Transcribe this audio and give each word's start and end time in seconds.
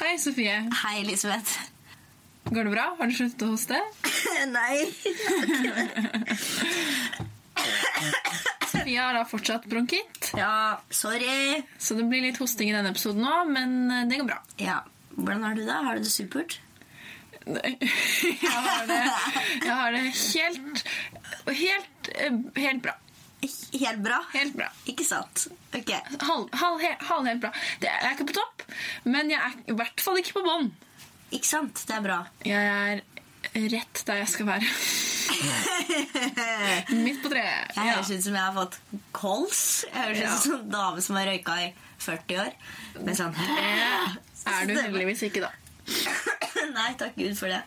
Hei, 0.00 0.16
Sofie. 0.18 0.54
Hei, 0.82 1.00
Elisabeth. 1.02 1.58
Går 2.50 2.64
det 2.64 2.70
bra? 2.72 2.86
Har 2.98 3.10
du 3.10 3.14
sluttet 3.14 3.42
å 3.44 3.50
hoste? 3.52 3.76
Nei. 4.56 4.86
Sofie 8.70 8.96
har 9.02 9.14
da 9.18 9.24
fortsatt 9.28 9.66
bronkitt, 9.70 10.30
Ja, 10.38 10.80
sorry. 10.94 11.60
så 11.78 11.94
det 11.98 12.06
blir 12.10 12.24
litt 12.24 12.40
hosting 12.40 12.70
i 12.70 12.74
denne 12.76 12.92
episoden 12.94 13.26
òg, 13.28 13.50
men 13.52 13.76
eh, 13.92 14.06
det 14.10 14.20
går 14.22 14.30
bra. 14.32 14.40
Ja, 14.62 14.80
Hvordan 15.20 15.42
har 15.44 15.54
du 15.58 15.64
det? 15.66 15.76
Har 15.84 15.98
du 16.00 16.06
det 16.06 16.12
supert? 16.14 16.58
Jeg 17.50 18.52
har 18.52 18.84
det, 18.86 18.98
jeg 19.64 19.72
har 19.74 19.94
det 19.94 20.00
helt, 20.12 20.82
helt, 21.48 22.10
eh, 22.14 22.36
helt 22.60 22.82
bra. 22.84 22.92
Helt 23.40 24.02
bra? 24.04 24.18
Helt 24.34 24.54
bra. 24.58 24.66
Ikke 24.90 25.04
sant? 25.06 25.46
Ok. 25.76 25.90
Halv, 26.20 26.50
halv, 26.60 26.82
halv 27.08 27.26
helt 27.30 27.40
bra. 27.40 27.50
Det 27.80 27.88
jeg 27.88 28.04
er 28.10 28.16
ikke 28.18 28.26
på 28.32 28.36
topp, 28.40 28.64
men 29.08 29.30
jeg 29.32 29.40
er 29.40 29.54
i 29.72 29.76
hvert 29.78 30.00
fall 30.04 30.18
ikke 30.20 30.34
på 30.38 30.42
bånn. 30.44 30.68
Ikke 31.32 31.48
sant? 31.48 31.84
Det 31.88 31.94
er 31.96 32.04
bra. 32.04 32.18
Jeg 32.44 32.62
er 32.68 33.02
rett 33.72 34.02
der 34.06 34.20
jeg 34.20 34.28
skal 34.34 34.50
være. 34.50 34.68
Midt 37.04 37.22
på 37.22 37.30
treet. 37.32 37.72
Jeg 37.76 37.86
høres 37.94 38.10
ut 38.12 38.24
som 38.26 38.36
jeg 38.36 38.42
har 38.44 38.56
fått 38.56 38.76
kols. 39.16 39.62
Jeg 39.88 40.02
høres 40.02 40.20
Ja. 40.20 40.34
ut 40.34 40.42
som 40.44 40.54
en 40.58 40.70
dame 40.74 41.04
som 41.04 41.16
har 41.16 41.30
røyka 41.30 41.56
i 41.64 41.70
40 42.00 42.40
år. 42.44 42.52
Men 43.04 43.16
sånn 43.18 43.34
er 44.50 44.66
du 44.68 44.74
heldigvis 44.76 45.22
ikke, 45.28 45.46
da. 45.46 45.52
Nei, 46.76 46.90
takk 47.00 47.16
Gud 47.18 47.36
for 47.38 47.48
det. 47.50 47.62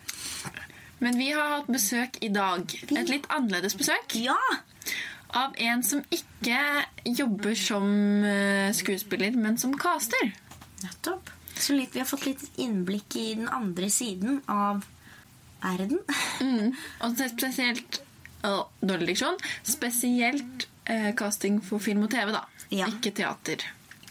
Men 1.04 1.18
vi 1.20 1.32
har 1.36 1.50
hatt 1.58 1.68
besøk 1.72 2.20
i 2.24 2.30
dag. 2.32 2.62
Et 2.94 3.10
litt 3.12 3.26
annerledes 3.34 3.76
besøk. 3.80 4.16
Ja! 4.22 4.38
Av 5.34 5.56
en 5.58 5.84
som 5.84 6.04
ikke 6.14 6.58
jobber 7.10 7.56
som 7.58 7.88
eh, 8.28 8.70
skuespiller, 8.76 9.34
men 9.34 9.58
som 9.58 9.74
caster. 9.78 10.34
Nettopp. 10.84 11.32
Så 11.58 11.74
litt, 11.78 11.94
vi 11.96 12.02
har 12.02 12.10
fått 12.10 12.26
litt 12.28 12.44
innblikk 12.62 13.16
i 13.18 13.34
den 13.38 13.50
andre 13.50 13.90
siden 13.94 14.42
av 14.48 14.86
verden. 15.64 16.04
Mm. 16.44 16.74
Og 17.06 17.14
spesielt 17.16 18.02
oh, 18.44 18.66
Dårlig 18.82 19.14
diksjon. 19.14 19.38
Spesielt 19.64 20.66
eh, 20.90 21.14
casting 21.16 21.62
for 21.64 21.80
film 21.80 22.04
og 22.04 22.12
TV, 22.12 22.34
da. 22.36 22.42
Ja. 22.74 22.90
Ikke 22.90 23.14
teater. 23.16 23.64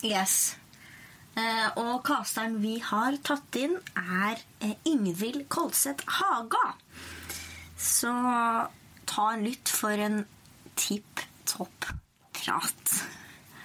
Yes. 0.06 0.54
Eh, 1.36 1.68
og 1.80 2.02
casteren 2.06 2.58
vi 2.62 2.78
har 2.84 3.18
tatt 3.26 3.58
inn, 3.60 3.74
er 3.98 4.40
eh, 4.64 4.78
Ingvild 4.88 5.44
Kolseth 5.52 6.06
Haga. 6.20 6.74
Så 7.76 8.12
ta 9.10 9.28
en 9.34 9.44
lytt 9.44 9.72
for 9.72 9.98
en 9.98 10.22
tipp 10.82 11.22
topp 11.46 11.86
prat. 12.32 12.94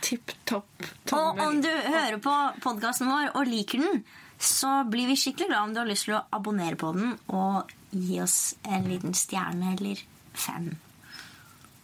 Tipp 0.05 0.31
topp 0.45 0.85
Og 1.11 1.39
om 1.41 1.57
du 1.61 1.69
hører 1.69 2.19
på 2.23 2.33
podkasten 2.63 3.09
vår 3.09 3.31
og 3.33 3.49
liker 3.49 3.81
den, 3.81 4.03
så 4.37 4.83
blir 4.85 5.09
vi 5.09 5.17
skikkelig 5.17 5.49
glad 5.49 5.63
om 5.63 5.73
du 5.73 5.81
har 5.81 5.89
lyst 5.89 6.05
til 6.07 6.17
å 6.19 6.25
abonnere 6.37 6.77
på 6.79 6.91
den 6.95 7.15
og 7.33 7.73
gi 7.89 8.19
oss 8.21 8.53
en 8.69 8.85
liten 8.85 9.17
stjerne 9.17 9.73
eller 9.73 10.03
fem. 10.37 10.69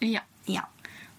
Ja. 0.06 0.22
Ja. 0.46 0.68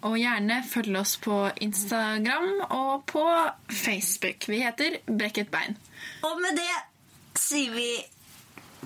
Og 0.05 0.19
gjerne 0.21 0.61
følg 0.69 0.99
oss 1.01 1.17
på 1.25 1.39
Instagram 1.65 2.67
og 2.69 3.07
på 3.11 3.25
Facebook. 3.73 4.47
Vi 4.53 4.61
heter 4.63 5.01
Brekket 5.09 5.51
bein. 5.51 5.79
Og 6.29 6.39
med 6.45 6.61
det 6.61 6.75
sier 7.41 7.73
vi 7.75 7.89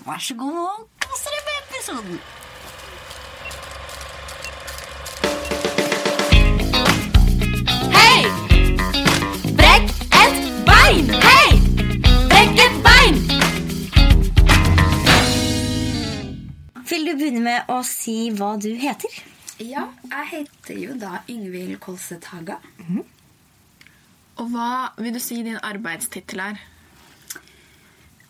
vær 0.06 0.22
så 0.22 0.38
god 0.38 0.60
og 0.62 0.84
kos 1.04 1.24
dere 1.26 1.46
med 1.48 1.64
episoden. 1.66 2.20
Vil 17.08 17.16
du 17.16 17.22
begynne 17.24 17.40
med 17.40 17.70
å 17.72 17.78
si 17.88 18.14
hva 18.36 18.50
du 18.60 18.68
heter? 18.76 19.14
Ja, 19.64 19.86
jeg 20.10 20.26
heter 20.28 20.76
jo 20.76 20.92
da 21.00 21.22
Yngvild 21.32 21.78
Kolset 21.80 22.26
Haga. 22.28 22.58
Og 24.36 24.50
hva 24.52 24.66
vil 25.00 25.14
du 25.16 25.18
si 25.24 25.38
din 25.46 25.56
arbeidstittel 25.64 26.42
er? 26.44 26.58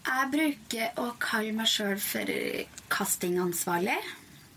Jeg 0.07 0.29
bruker 0.31 1.01
å 1.03 1.09
kalle 1.19 1.57
meg 1.59 1.67
sjøl 1.67 1.99
for 1.99 2.31
castingansvarlig. 2.95 3.97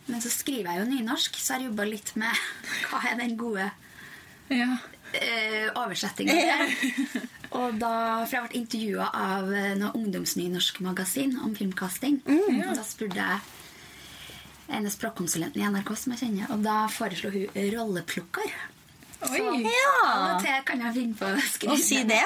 Men 0.05 0.21
så 0.21 0.29
skriver 0.35 0.69
jeg 0.69 0.83
jo 0.83 0.91
nynorsk, 0.91 1.39
så 1.41 1.57
jeg 1.57 1.71
jobba 1.71 1.87
litt 1.89 2.11
med 2.21 2.45
hva 2.91 3.01
er 3.09 3.17
den 3.23 3.33
gode 3.41 3.71
Ja. 4.53 4.67
eh, 5.17 5.65
oversettinga 5.81 6.35
der. 6.37 7.25
Og 7.57 7.81
da, 7.81 7.95
for 8.29 8.37
jeg 8.37 8.45
ble 8.45 8.61
intervjua 8.61 9.09
av 9.17 9.49
noe 9.81 9.91
ungdomsnynorsk-magasin 9.97 11.39
om 11.41 11.57
filmkasting. 11.57 12.21
Og 12.29 12.71
da 12.77 12.85
spurte 12.85 13.17
jeg 13.17 13.57
ene 14.77 14.91
språkkonsulenten 14.93 15.61
i 15.61 15.65
NRK 15.71 15.89
som 15.99 16.13
jeg 16.15 16.23
kjenner, 16.25 16.51
og 16.53 16.61
da 16.65 16.75
foreslo 16.91 17.31
hun 17.33 17.47
rolleplukker. 17.75 18.53
Oi! 19.21 19.37
Så, 19.37 19.49
og 20.01 20.41
Det 20.41 20.55
kan 20.65 20.79
jeg 20.81 20.93
finne 20.95 21.13
på 21.19 21.27
å 21.29 21.41
skrive 21.45 21.75
Og 21.75 21.81
si 21.83 21.99
det? 22.09 22.23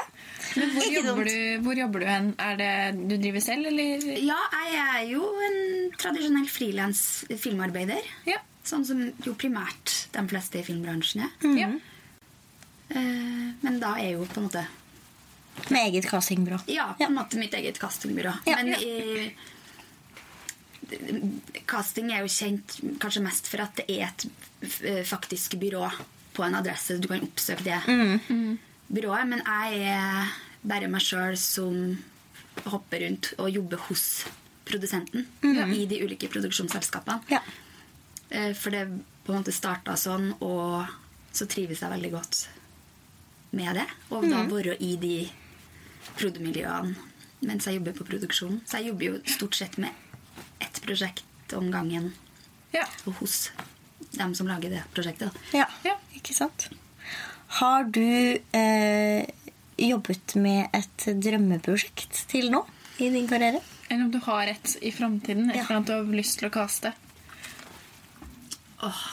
Men 0.56 0.70
hvor 0.78 0.86
jobber, 0.96 1.28
du, 1.28 1.40
hvor 1.66 1.80
jobber 1.82 2.06
du 2.06 2.08
hen? 2.08 2.30
Er 2.40 2.56
det 2.62 2.70
du 3.10 3.18
driver 3.20 3.44
selv, 3.44 3.68
eller? 3.68 4.06
Ja, 4.24 4.38
jeg 4.72 4.86
er 4.86 5.02
jo 5.10 5.28
en 5.50 5.58
tradisjonell 6.00 6.48
frilans 6.52 7.02
filmarbeider. 7.42 8.08
Ja. 8.30 8.40
Sånn 8.66 8.86
som 8.88 9.02
jo 9.26 9.34
primært 9.38 9.92
de 10.16 10.24
fleste 10.32 10.62
i 10.62 10.64
filmbransjen 10.66 11.26
er. 11.28 11.36
ja. 11.60 11.68
Eh, 12.96 13.46
men 13.66 13.80
da 13.82 13.96
er 13.98 14.12
jo 14.14 14.28
på 14.30 14.38
en 14.38 14.46
måte 14.46 14.62
Med 15.74 15.88
eget 15.88 16.06
castingbyrå. 16.06 16.60
Ja, 16.70 16.92
på 17.00 17.08
en 17.08 17.16
måte 17.18 17.40
mitt 17.42 17.54
eget 17.58 17.80
castingbyrå. 17.82 18.34
Ja. 18.46 18.60
men 18.62 18.76
eh, 18.78 19.32
casting 21.68 22.12
er 22.14 22.24
jo 22.26 22.32
kjent 22.32 22.78
kanskje 23.02 23.24
mest 23.26 23.48
for 23.52 23.64
at 23.66 23.76
det 23.80 23.86
er 23.90 24.08
et 24.10 24.26
eh, 24.84 25.04
faktisk 25.08 25.58
byrå 25.62 25.88
på 26.36 26.44
en 26.46 26.58
adresse. 26.58 26.98
Du 27.00 27.08
kan 27.08 27.24
oppsøke 27.24 27.64
det 27.64 27.80
byrået. 28.92 29.28
Men 29.32 29.42
jeg 29.46 29.82
er 29.96 30.34
bare 30.66 30.90
meg 30.92 31.02
sjøl 31.06 31.38
som 31.40 31.98
hopper 32.72 33.04
rundt 33.06 33.34
og 33.38 33.50
jobber 33.52 33.82
hos 33.90 34.26
produsenten 34.66 35.26
i 35.44 35.86
de 35.86 36.00
ulike 36.04 36.30
produksjonsselskapene. 36.32 37.20
Ja. 37.30 37.42
Eh, 38.30 38.54
For 38.58 38.74
det 38.74 38.88
på 39.26 39.34
en 39.34 39.42
måte 39.42 39.54
starta 39.54 39.96
sånn, 39.98 40.32
og 40.42 40.86
så 41.36 41.48
trives 41.50 41.82
jeg 41.82 41.92
veldig 41.92 42.12
godt 42.14 42.44
med 43.56 43.76
det. 43.80 43.86
Og 44.14 44.26
da 44.30 44.44
være 44.50 44.78
i 44.84 44.96
de 45.02 45.18
produmiljøene 46.16 46.96
mens 47.46 47.68
jeg 47.68 47.78
jobber 47.78 47.94
på 47.98 48.06
produksjonen. 48.08 48.62
Så 48.66 48.80
jeg 48.80 48.90
jobber 48.90 49.06
jo 49.06 49.18
stort 49.30 49.58
sett 49.58 49.76
med 49.82 49.92
ett 50.64 50.75
prosjekt 50.86 51.54
om 51.58 51.72
gangen 51.74 52.14
Ja. 52.74 52.86
og 53.06 53.14
hos 53.22 53.50
dem 54.16 54.34
som 54.36 54.48
lager 54.48 54.70
det 54.70 54.84
prosjektet. 54.96 55.32
Ja. 55.54 55.66
Ja. 55.84 55.98
Ikke 56.16 56.34
sant? 56.36 56.68
Har 57.60 57.84
du 57.84 58.02
eh, 58.54 59.26
jobbet 59.78 60.36
med 60.42 60.70
et 60.74 61.06
drømmeprosjekt 61.22 62.26
til 62.32 62.50
nå 62.52 62.64
i 63.00 63.10
din 63.14 63.28
karriere? 63.28 63.62
Eller 63.90 64.06
om 64.08 64.12
du 64.12 64.20
har 64.26 64.48
et 64.50 64.78
i 64.82 64.92
framtiden? 64.92 65.50
Et 65.52 65.56
Ja. 65.58 65.64
eller 65.66 65.76
annet 65.76 65.88
du 65.88 65.94
har 65.94 66.16
lyst 66.16 66.40
til 66.40 66.50
å 66.50 66.54
kaste? 66.56 66.94
Åh, 68.84 69.04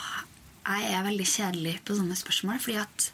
jeg 0.67 0.93
er 0.93 1.03
veldig 1.05 1.27
kjedelig 1.27 1.75
på 1.85 1.95
sånne 1.97 2.17
spørsmål, 2.19 2.59
fordi 2.63 2.79
at 2.81 3.09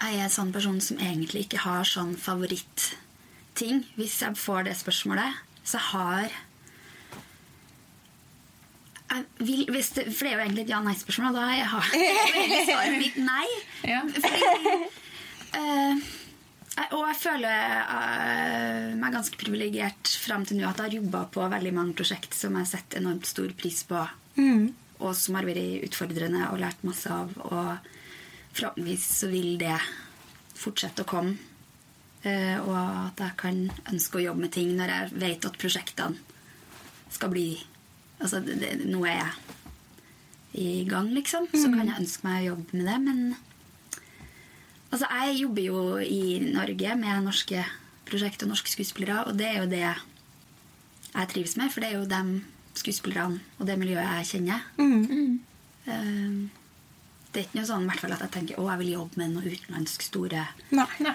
jeg 0.00 0.16
er 0.18 0.24
en 0.24 0.32
sånn 0.34 0.52
person 0.54 0.80
som 0.80 0.98
egentlig 0.98 1.44
ikke 1.46 1.60
har 1.66 1.84
sånn 1.84 2.14
favoritting. 2.18 3.84
Hvis 3.98 4.18
jeg 4.24 4.38
får 4.40 4.64
det 4.70 4.76
spørsmålet, 4.80 5.36
så 5.64 5.78
har 5.90 6.22
jeg 6.24 6.32
vil, 9.38 9.66
det, 9.66 9.82
For 10.14 10.24
det 10.24 10.30
er 10.30 10.36
jo 10.36 10.44
egentlig 10.44 10.64
et 10.66 10.72
ja-nei-spørsmål, 10.72 11.30
og 11.32 11.38
da 11.38 11.46
jeg 11.54 11.68
har 11.72 11.92
jeg 12.54 12.64
svaret 12.68 12.98
mitt 13.00 13.18
nei. 13.22 13.46
Ja. 13.88 14.02
Fordi 14.14 14.50
uh, 15.56 16.02
Og 16.94 17.02
jeg 17.08 17.18
føler 17.20 17.72
uh, 17.90 18.84
meg 19.00 19.16
ganske 19.16 19.40
privilegert 19.40 20.12
fram 20.22 20.46
til 20.48 20.60
nå 20.60 20.68
at 20.68 20.78
jeg 20.78 20.86
har 20.86 20.98
jobba 21.00 21.24
på 21.34 21.48
veldig 21.52 21.74
mange 21.76 21.96
prosjekt 21.98 22.36
som 22.38 22.58
jeg 22.60 22.70
setter 22.70 23.02
enormt 23.02 23.28
stor 23.28 23.50
pris 23.58 23.82
på, 23.88 24.04
og 25.00 25.16
som 25.16 25.38
har 25.38 25.48
vært 25.48 25.88
utfordrende 25.88 26.46
og 26.52 26.60
lært 26.62 26.86
masse 26.86 27.10
av. 27.10 27.34
Og 27.50 27.90
forhåpentligvis 28.54 29.06
så 29.22 29.30
vil 29.32 29.56
det 29.60 29.76
fortsette 30.60 31.06
å 31.06 31.10
komme. 31.10 31.38
Uh, 32.20 32.56
og 32.68 32.76
at 32.78 33.22
jeg 33.24 33.36
kan 33.40 33.60
ønske 33.90 34.20
å 34.20 34.26
jobbe 34.28 34.44
med 34.44 34.54
ting 34.54 34.74
når 34.76 34.92
jeg 34.92 35.20
vet 35.22 35.46
at 35.48 35.56
prosjektene 35.60 36.28
skal 37.10 37.32
bli 37.32 37.48
Altså, 38.20 38.40
det, 38.44 38.58
det, 38.60 38.72
nå 38.90 39.00
er 39.08 39.20
jeg 39.20 39.32
i 40.60 40.84
gang, 40.88 41.08
liksom. 41.14 41.46
Så 41.54 41.70
kan 41.72 41.86
jeg 41.88 42.00
ønske 42.02 42.26
meg 42.26 42.42
å 42.42 42.48
jobbe 42.54 42.76
med 42.80 42.86
det, 42.90 42.98
men 43.06 43.22
Altså, 44.90 45.06
jeg 45.06 45.36
jobber 45.44 45.62
jo 45.62 45.82
i 46.02 46.40
Norge 46.50 46.94
med 46.98 47.20
norske 47.22 47.60
prosjekt 48.08 48.42
og 48.42 48.48
norske 48.50 48.72
skuespillere, 48.72 49.20
og 49.30 49.36
det 49.38 49.46
er 49.46 49.60
jo 49.60 49.68
det 49.70 49.84
jeg 49.84 51.28
trives 51.30 51.54
med, 51.60 51.70
for 51.70 51.78
det 51.84 51.92
er 51.92 52.00
jo 52.00 52.08
de 52.10 52.40
skuespillerne 52.80 53.38
og 53.60 53.68
det 53.68 53.76
miljøet 53.78 54.08
jeg 54.18 54.26
kjenner. 54.32 54.64
Eh, 55.86 56.48
Det 57.30 57.38
er 57.38 57.46
ikke 57.46 57.60
noe 57.60 57.68
sånn 57.70 57.86
hvert 57.86 58.02
fall 58.02 58.12
at 58.16 58.24
jeg 58.26 58.32
tenker 58.34 58.58
å, 58.58 58.66
jeg 58.72 58.80
vil 58.82 58.92
jobbe 58.96 59.20
med 59.22 59.30
noe 59.36 59.46
utenlandsk 59.54 60.02
store 60.02 60.42
Nei. 60.74 60.88
Nei. 61.06 61.14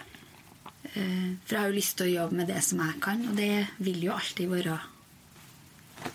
Eh, 0.96 1.36
For 1.44 1.58
jeg 1.58 1.60
har 1.60 1.68
jo 1.68 1.76
lyst 1.76 1.98
til 2.00 2.08
å 2.08 2.14
jobbe 2.14 2.38
med 2.40 2.48
det 2.48 2.62
som 2.64 2.80
jeg 2.80 3.02
kan, 3.04 3.26
og 3.28 3.36
det 3.36 3.68
vil 3.84 4.00
jo 4.08 4.14
alltid 4.16 4.48
være 4.56 4.78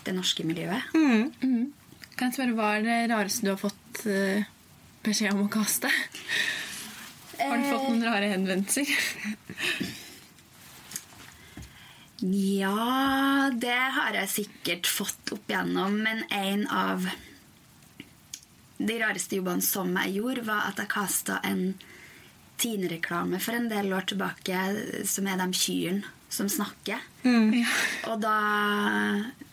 det 0.05 0.13
norske 0.15 0.45
miljøet. 0.47 0.91
Kan 0.93 2.29
jeg 2.29 2.35
spørre, 2.37 2.55
Hva 2.57 2.73
er 2.77 2.85
det 2.85 2.99
rareste 3.11 3.47
du 3.47 3.53
har 3.53 3.61
fått 3.61 4.03
eh, 4.09 4.45
beskjed 5.05 5.33
om 5.33 5.45
å 5.47 5.51
kaste? 5.51 5.89
Har 7.41 7.57
du 7.57 7.65
fått 7.65 7.87
noen 7.89 8.05
rare 8.05 8.29
henvendelser? 8.33 8.91
Ja, 12.21 13.49
det 13.57 13.79
har 13.97 14.13
jeg 14.19 14.29
sikkert 14.29 14.89
fått 14.89 15.31
opp 15.33 15.49
igjennom, 15.49 15.95
men 16.05 16.21
en 16.29 16.67
av 16.69 17.07
de 18.77 18.97
rareste 19.01 19.39
jobbene 19.39 19.65
som 19.65 19.89
jeg 20.03 20.19
gjorde, 20.19 20.45
var 20.45 20.67
at 20.69 20.81
jeg 20.81 20.93
kasta 20.93 21.41
en 21.47 21.71
Tine-reklame 22.61 23.39
for 23.41 23.57
en 23.57 23.71
del 23.71 23.89
år 23.97 24.05
tilbake, 24.11 24.57
som 25.09 25.25
er 25.25 25.39
de 25.41 25.47
kyrne 25.57 26.20
som 26.31 26.49
snakker. 26.49 27.01
Og 28.09 28.21
da, 28.23 28.35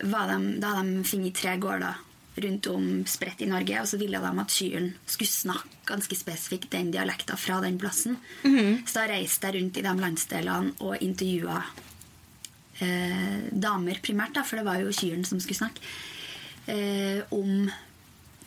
var 0.07 0.31
de, 0.31 0.53
da 0.61 0.75
hadde 0.77 0.95
de 0.95 1.07
funnet 1.07 1.35
tre 1.35 1.57
gårder 1.61 2.05
rundt 2.39 2.69
om 2.71 2.85
spredt 3.09 3.41
i 3.43 3.49
Norge, 3.49 3.81
og 3.81 3.89
så 3.89 3.97
ville 3.99 4.19
de 4.21 4.43
at 4.43 4.53
kyrne 4.53 4.93
skulle 5.09 5.31
snakke 5.31 5.83
ganske 5.89 6.15
spesifikt 6.15 6.71
den 6.71 6.91
dialekta 6.93 7.35
fra 7.39 7.59
den 7.63 7.79
plassen. 7.81 8.15
Så 8.87 9.01
da 9.01 9.09
reiste 9.11 9.49
jeg 9.49 9.57
rundt 9.59 9.79
i 9.81 9.83
de 9.83 9.93
landsdelene 9.99 10.73
og 10.85 11.03
intervjua 11.03 11.57
eh, 12.85 13.49
damer 13.51 13.99
primært, 14.05 14.37
da, 14.37 14.45
for 14.47 14.61
det 14.61 14.67
var 14.69 14.79
jo 14.83 14.95
kyrne 14.95 15.27
som 15.27 15.41
skulle 15.41 15.59
snakke, 15.59 15.83
eh, 16.71 17.19
om 17.35 17.67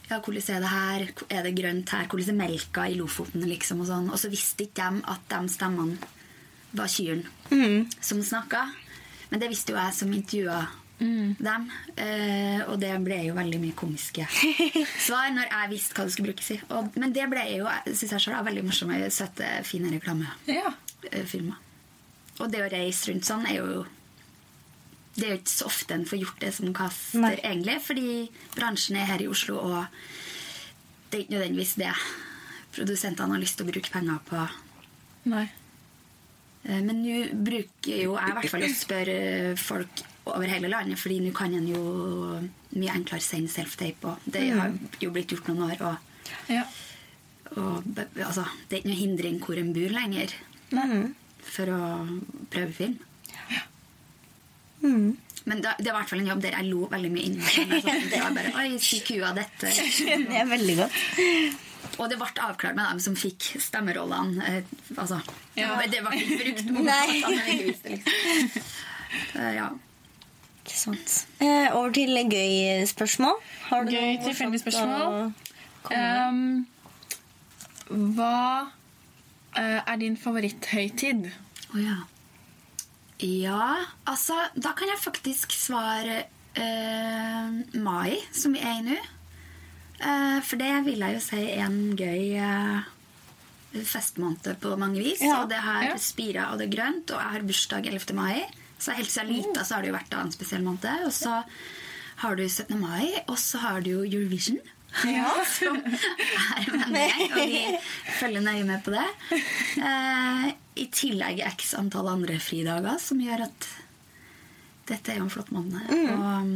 ja, 0.09 0.19
hvordan 0.21 0.57
er 0.57 0.61
det 0.63 0.73
her, 0.73 1.07
er 1.29 1.47
det 1.47 1.55
grønt 1.57 1.93
her, 1.95 2.09
hvordan 2.09 2.35
er 2.35 2.41
melka 2.47 2.89
i 2.89 2.97
Lofoten, 2.99 3.45
liksom, 3.49 3.83
og 3.83 3.89
sånn. 3.89 4.11
Og 4.13 4.21
så 4.21 4.31
visste 4.33 4.67
ikke 4.67 4.89
de 4.89 5.07
at 5.13 5.29
de 5.33 5.53
stemmene 5.53 6.13
var 6.73 6.89
kyrne 6.89 7.87
som 8.01 8.23
snakka. 8.23 8.67
Men 9.31 9.41
det 9.41 9.49
visste 9.53 9.73
jo 9.73 9.81
jeg 9.81 9.97
som 9.97 10.13
intervjua 10.13 10.61
dem. 11.03 11.65
Uh, 11.99 12.61
og 12.71 12.77
det 12.83 12.93
ble 13.05 13.19
jo 13.27 13.35
veldig 13.37 13.59
mye 13.63 13.77
komiske 13.79 14.27
svar 15.07 15.33
når 15.35 15.49
jeg 15.49 15.71
visste 15.73 15.97
hva 15.97 16.07
du 16.07 16.13
skulle 16.15 16.33
brukes 16.33 16.53
i. 16.55 16.59
Og, 16.71 16.93
men 17.01 17.15
det 17.17 17.27
ble 17.33 17.43
jo, 17.57 17.67
synes 17.91 18.15
jeg 18.15 18.25
selv, 18.27 18.45
veldig 18.47 18.65
morsomme, 18.69 19.01
søte, 19.11 19.49
fine 19.67 19.91
reklamefilmer. 19.93 20.37
Ja. 20.53 20.73
Og 22.41 22.53
det 22.53 22.63
å 22.63 22.71
reise 22.73 23.11
rundt 23.11 23.27
sånn 23.29 23.45
er 23.51 23.59
jo 23.59 23.83
Det 25.13 25.27
er 25.27 25.35
jo 25.35 25.41
ikke 25.43 25.53
så 25.53 25.67
ofte 25.69 25.97
en 25.97 26.07
får 26.09 26.23
gjort 26.23 26.39
det 26.41 26.53
som 26.57 26.71
caster, 26.73 27.21
Nei. 27.21 27.35
egentlig. 27.45 27.75
Fordi 27.85 28.07
bransjen 28.55 28.97
er 28.97 29.11
her 29.11 29.21
i 29.21 29.29
Oslo, 29.29 29.59
og 29.61 29.83
det 31.11 31.19
er 31.19 31.25
ikke 31.27 31.35
nødvendigvis 31.35 31.75
det 31.83 31.91
produsentene 32.73 33.35
har 33.35 33.43
lyst 33.43 33.59
til 33.59 33.67
å 33.67 33.73
bruke 33.75 33.93
penger 33.93 34.23
på. 34.31 34.47
Nei. 35.29 35.45
Eh, 36.65 36.81
Men 36.81 37.03
nå 37.03 37.17
bruker 37.45 38.03
jo 38.05 38.17
jeg 38.17 38.29
i 38.31 38.37
hvert 38.39 38.51
fall 38.53 38.67
å 38.67 38.73
spørre 38.75 39.19
folk 39.59 40.03
over 40.31 40.47
hele 40.47 40.69
landet, 40.71 40.99
fordi 41.03 41.19
nå 41.25 41.33
kan 41.35 41.55
en 41.59 41.67
jo 41.67 41.81
mye 42.79 42.93
enklere 42.95 43.21
sende 43.25 43.51
self-tape. 43.51 44.05
Og 44.07 44.19
det 44.33 44.45
har 44.55 44.71
jo 45.03 45.11
blitt 45.11 45.33
gjort 45.35 45.49
noen 45.51 45.65
år. 45.71 45.83
Og, 45.83 45.97
Ja. 46.49 46.63
og 47.57 47.83
altså, 47.99 48.45
det 48.69 48.77
er 48.77 48.81
ikke 48.83 48.93
noe 48.93 49.01
hindring 49.03 49.41
hvor 49.43 49.59
en 49.59 49.73
bor 49.75 49.91
lenger 49.99 50.31
for 51.43 51.67
å 51.75 51.81
prøve 52.51 52.73
film. 52.73 52.99
Men 55.45 55.61
da, 55.63 55.73
det 55.79 55.91
var 55.91 55.99
i 55.99 56.03
hvert 56.05 56.11
fall 56.13 56.21
en 56.23 56.31
jobb 56.31 56.41
der 56.45 56.55
jeg 56.55 56.69
lo 56.71 56.87
veldig 56.91 57.11
mye 57.11 57.27
inni 57.27 57.43
meg. 57.43 57.83
Sånn, 57.83 58.09
det 58.13 58.21
var 58.23 58.35
bare, 58.37 58.53
Oi, 58.63 58.79
si 58.83 59.01
kua 59.03 59.33
dette? 59.35 59.71
Det 59.75 60.39
er 60.39 60.47
veldig 60.51 60.77
godt. 60.79 60.97
Og 61.99 62.09
det 62.11 62.19
ble 62.21 62.29
avklart 62.47 62.77
med 62.77 62.85
dem 62.89 63.01
som 63.05 63.17
fikk 63.19 63.53
stemmerollene. 63.61 64.43
Eh, 64.49 64.63
altså, 64.97 65.21
Ja. 65.59 65.77
Det 65.87 66.01
ble 66.05 66.21
ikke 66.21 66.39
brukt 66.41 66.71
mot 66.73 66.85
liksom. 66.89 68.01
Ja. 69.37 69.69
Ikke 70.63 70.79
sant. 70.79 71.17
Eh, 71.43 71.69
over 71.75 71.91
til 71.93 72.17
gøy 72.31 72.87
spørsmål. 72.89 73.41
Har 73.69 73.85
du 73.85 73.91
Gøy, 73.93 74.15
noe 74.15 74.25
tilfeldig 74.25 74.61
spørsmål. 74.63 75.33
Um, 75.91 76.67
hva 78.17 78.71
uh, 79.59 79.81
er 79.83 79.97
din 80.01 80.17
favoritthøytid? 80.17 81.27
Å 81.75 81.83
ja. 81.83 81.99
Ja, 83.23 83.67
altså 84.09 84.35
Da 84.59 84.73
kan 84.75 84.91
jeg 84.91 84.99
faktisk 84.99 85.53
svare 85.55 86.25
uh, 86.59 87.61
mai, 87.75 88.17
som 88.35 88.55
vi 88.57 88.63
er 88.63 88.79
i 88.81 88.87
nå. 88.87 89.01
Eh, 90.03 90.41
for 90.43 90.61
det 90.61 90.73
vil 90.87 91.05
jeg 91.05 91.17
jo 91.17 91.23
si 91.23 91.43
er 91.45 91.63
en 91.67 91.95
gøy 91.99 92.35
eh, 92.43 92.91
festmåned 93.87 94.51
på 94.63 94.75
mange 94.81 95.01
vis. 95.03 95.23
Ja, 95.23 95.43
og 95.43 95.53
det 95.53 95.63
har 95.63 95.87
ja. 95.87 95.95
spira, 96.01 96.51
og 96.53 96.61
det 96.61 96.69
er 96.69 96.77
grønt, 96.77 97.15
og 97.15 97.23
jeg 97.23 97.37
har 97.37 97.47
bursdag 97.49 97.89
11. 97.93 98.19
mai. 98.19 98.43
Så 98.83 98.97
helt 98.99 99.11
siden 99.13 99.31
jeg 99.31 99.45
lita 99.47 99.63
så 99.65 99.77
har 99.77 99.85
det 99.85 99.93
jo 99.93 99.97
vært 99.97 100.15
en 100.19 100.35
spesiell 100.35 100.65
måned. 100.67 101.07
Og 101.07 101.15
så 101.15 101.43
har 102.23 102.39
du 102.39 102.45
17. 102.49 102.75
mai, 102.81 103.13
og 103.29 103.39
så 103.41 103.63
har 103.63 103.83
du 103.85 103.93
jo 103.95 104.07
Eurovision. 104.07 104.61
som 105.57 105.79
er 105.81 106.67
med 106.69 106.91
meg, 106.93 107.21
og 107.33 107.39
vi 107.49 107.63
følger 108.19 108.43
nøye 108.45 108.67
med 108.69 108.83
på 108.85 108.93
det. 108.93 109.07
Eh, 109.81 110.51
I 110.83 110.85
tillegg 110.93 111.41
x 111.49 111.73
antall 111.79 112.11
andre 112.13 112.37
fridager, 112.43 112.99
som 113.01 113.23
gjør 113.23 113.47
at 113.47 113.69
dette 114.91 115.15
er 115.15 115.23
jo 115.23 115.25
en 115.25 115.33
flott 115.33 115.53
måned. 115.55 115.89
Og 116.13 116.27
um, 116.43 116.53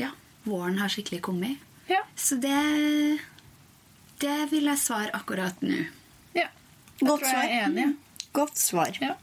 ja, 0.00 0.10
våren 0.48 0.80
har 0.82 0.90
skikkelig 0.90 1.22
kommet. 1.28 1.67
Ja. 1.88 2.02
Så 2.16 2.36
det 2.36 3.18
Det 4.20 4.50
vil 4.50 4.64
jeg 4.66 4.78
svare 4.78 5.10
akkurat 5.14 5.62
nå. 5.62 5.84
ja. 6.34 6.48
Godt 7.00 7.22
tror 7.22 7.28
jeg 7.28 7.38
er 7.38 7.64
svar. 7.64 7.70
enig. 7.70 7.96
Godt 8.32 8.58
svar. 8.58 8.98
Ja. 9.00 9.14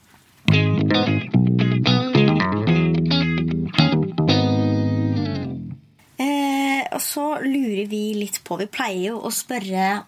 Eh, 6.18 6.84
og 6.96 7.02
så 7.04 7.26
lurer 7.44 7.86
vi 7.92 8.02
litt 8.16 8.40
på 8.48 8.58
Vi 8.62 8.70
pleier 8.72 9.12
jo 9.12 9.20
å 9.20 9.32
spørre 9.34 10.06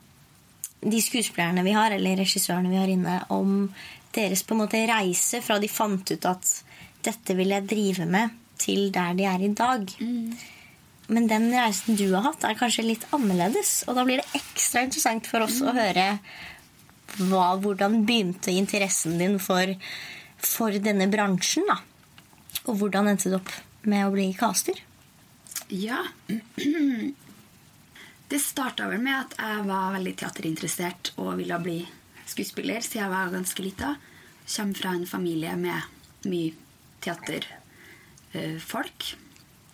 de 0.79 0.99
skuespillerne 1.01 1.65
vi 1.65 1.73
har, 1.75 1.91
eller 1.91 2.21
regissørene 2.21 2.71
vi 2.71 2.79
har 2.79 2.87
inne, 2.91 3.19
om 3.33 3.65
deres 4.15 4.43
på 4.45 4.55
en 4.55 4.61
måte 4.63 4.79
reise 4.87 5.41
fra 5.43 5.57
de 5.59 5.67
fant 5.67 6.11
ut 6.13 6.27
at 6.29 6.51
dette 7.03 7.35
vil 7.35 7.51
jeg 7.51 7.67
drive 7.67 8.05
med, 8.09 8.29
til 8.61 8.87
der 8.93 9.17
de 9.17 9.25
er 9.27 9.43
i 9.43 9.49
dag. 9.57 9.89
Men 11.07 11.29
den 11.31 11.47
reisen 11.53 11.95
du 11.95 12.09
har 12.11 12.25
hatt, 12.25 12.43
er 12.43 12.57
kanskje 12.59 12.83
litt 12.83 13.05
annerledes. 13.15 13.83
Og 13.87 13.95
da 13.95 14.03
blir 14.07 14.19
det 14.21 14.41
ekstra 14.41 14.83
interessant 14.83 15.27
for 15.29 15.45
oss 15.45 15.61
å 15.63 15.75
høre 15.75 16.07
hva, 17.17 17.55
hvordan 17.63 18.01
begynte 18.07 18.51
interessen 18.51 19.15
din 19.21 19.37
for, 19.39 19.71
for 20.43 20.75
denne 20.83 21.07
bransjen. 21.11 21.65
da? 21.69 21.79
Og 22.67 22.81
hvordan 22.81 23.07
endte 23.13 23.31
du 23.31 23.37
opp 23.39 23.51
med 23.87 24.07
å 24.07 24.11
bli 24.13 24.27
caster? 24.37 24.75
Ja. 25.71 26.03
Det 28.27 28.41
starta 28.43 28.89
vel 28.91 28.99
med 28.99 29.15
at 29.15 29.37
jeg 29.39 29.63
var 29.69 29.93
veldig 29.93 30.11
teaterinteressert 30.19 31.13
og 31.15 31.37
ville 31.39 31.59
bli 31.63 31.77
skuespiller 32.27 32.83
siden 32.83 33.05
jeg 33.05 33.13
var 33.13 33.31
ganske 33.31 33.63
lita. 33.63 33.95
Kommer 34.47 34.75
fra 34.75 34.91
en 34.95 35.07
familie 35.07 35.55
med 35.55 35.79
mye 36.27 36.51
teaterfolk. 37.05 38.99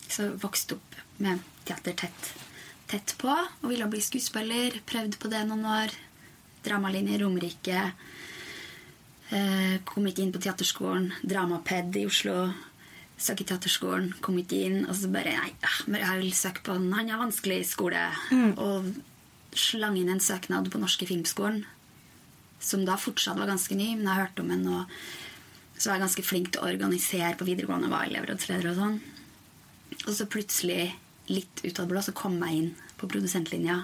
Så 0.06 0.38
vokste 0.38 0.78
opp 0.78 0.92
med 1.22 1.44
teater 1.68 1.96
tett, 2.04 2.34
tett 2.90 3.16
på 3.22 3.32
og 3.34 3.70
ville 3.70 3.88
bli 3.92 4.02
skuespiller. 4.04 4.80
Prøvde 4.90 5.20
på 5.20 5.32
det 5.32 5.44
noen 5.50 5.66
år. 5.70 5.96
Dramalinje 6.64 7.18
i 7.18 7.22
Romerike. 7.22 7.88
Eh, 9.34 9.80
kom 9.88 10.06
ikke 10.08 10.24
inn 10.26 10.34
på 10.34 10.42
teaterskolen. 10.44 11.12
Dramaped 11.26 11.98
i 12.00 12.06
Oslo. 12.08 12.52
Søk 13.24 13.44
i 13.44 13.48
teaterskolen, 13.48 14.12
kom 14.22 14.38
ikke 14.42 14.60
inn. 14.68 14.80
Og 14.88 14.96
så 14.98 15.10
bare 15.14 15.36
Nei, 15.38 15.52
ah, 15.64 15.80
jeg 15.88 16.22
vil 16.22 16.34
søke 16.38 16.64
på 16.66 16.76
en 16.78 16.90
annen 16.92 17.22
vanskelig 17.22 17.62
skole. 17.70 18.02
Og 18.58 18.94
slang 19.58 19.98
inn 20.00 20.12
en 20.12 20.24
søknad 20.24 20.72
på 20.72 20.82
Norske 20.82 21.08
Filmskolen. 21.10 21.64
Som 22.64 22.86
da 22.88 22.98
fortsatt 23.00 23.38
var 23.40 23.52
ganske 23.52 23.76
ny, 23.76 23.94
men 23.98 24.08
jeg 24.08 24.22
hørte 24.22 24.44
om 24.44 24.52
den. 24.54 24.68
Og 24.72 24.86
så 25.78 25.90
var 25.90 25.98
jeg 25.98 26.06
ganske 26.08 26.26
flink 26.26 26.54
til 26.54 26.64
å 26.64 26.70
organisere 26.72 27.34
på 27.40 27.48
videregående. 27.48 27.92
Var 27.92 28.10
elevrådsleder 28.10 28.72
og 28.72 28.80
sånn. 28.80 29.00
Og 30.04 30.14
så 30.16 30.28
plutselig, 30.30 30.94
litt 31.32 31.62
ut 31.64 31.80
av 31.80 31.86
det 31.86 31.92
blå, 31.94 32.02
så 32.04 32.16
kom 32.18 32.40
jeg 32.44 32.60
inn 32.60 32.72
på 33.00 33.08
produsentlinja 33.12 33.84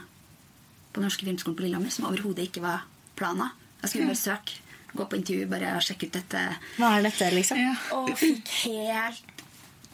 på 0.94 1.04
Norske 1.04 1.28
Filmskolen 1.28 1.58
på 1.58 1.66
Lillehammer, 1.66 1.94
som 1.94 2.08
overhodet 2.10 2.50
ikke 2.50 2.64
var 2.64 2.88
plana. 3.20 3.52
Jeg 3.84 3.92
skulle 3.92 4.10
bare 4.10 4.20
søke, 4.20 4.58
gå 4.92 5.06
på 5.06 5.20
intervju, 5.20 5.46
bare 5.52 5.76
sjekke 5.86 6.10
ut 6.10 6.18
dette. 6.18 6.42
Hva 6.80 6.96
er 6.98 7.06
dette, 7.06 7.30
liksom? 7.36 7.62
Ja. 7.62 7.76
Og 8.00 8.10
fikk 8.20 8.50
helt 8.66 9.44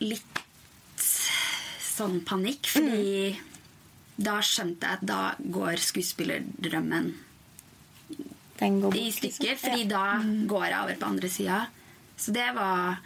litt 0.03 0.41
sånn 1.95 2.21
panikk, 2.27 2.69
fordi 2.71 3.35
da 4.15 4.39
skjønte 4.43 4.87
jeg 4.87 4.99
at 5.01 5.05
da 5.05 5.21
går 5.39 5.81
skuespillerdrømmen 5.83 7.09
Den 8.59 8.77
går 8.83 8.95
i 8.95 9.09
stykker, 9.11 9.49
liksom. 9.51 9.63
fordi 9.65 9.87
da 9.91 10.05
går 10.47 10.65
jeg 10.69 10.79
over 10.79 10.99
på 11.01 11.09
andre 11.11 11.31
sida. 11.31 11.59
Så 12.15 12.31
det 12.35 12.47
var 12.55 13.01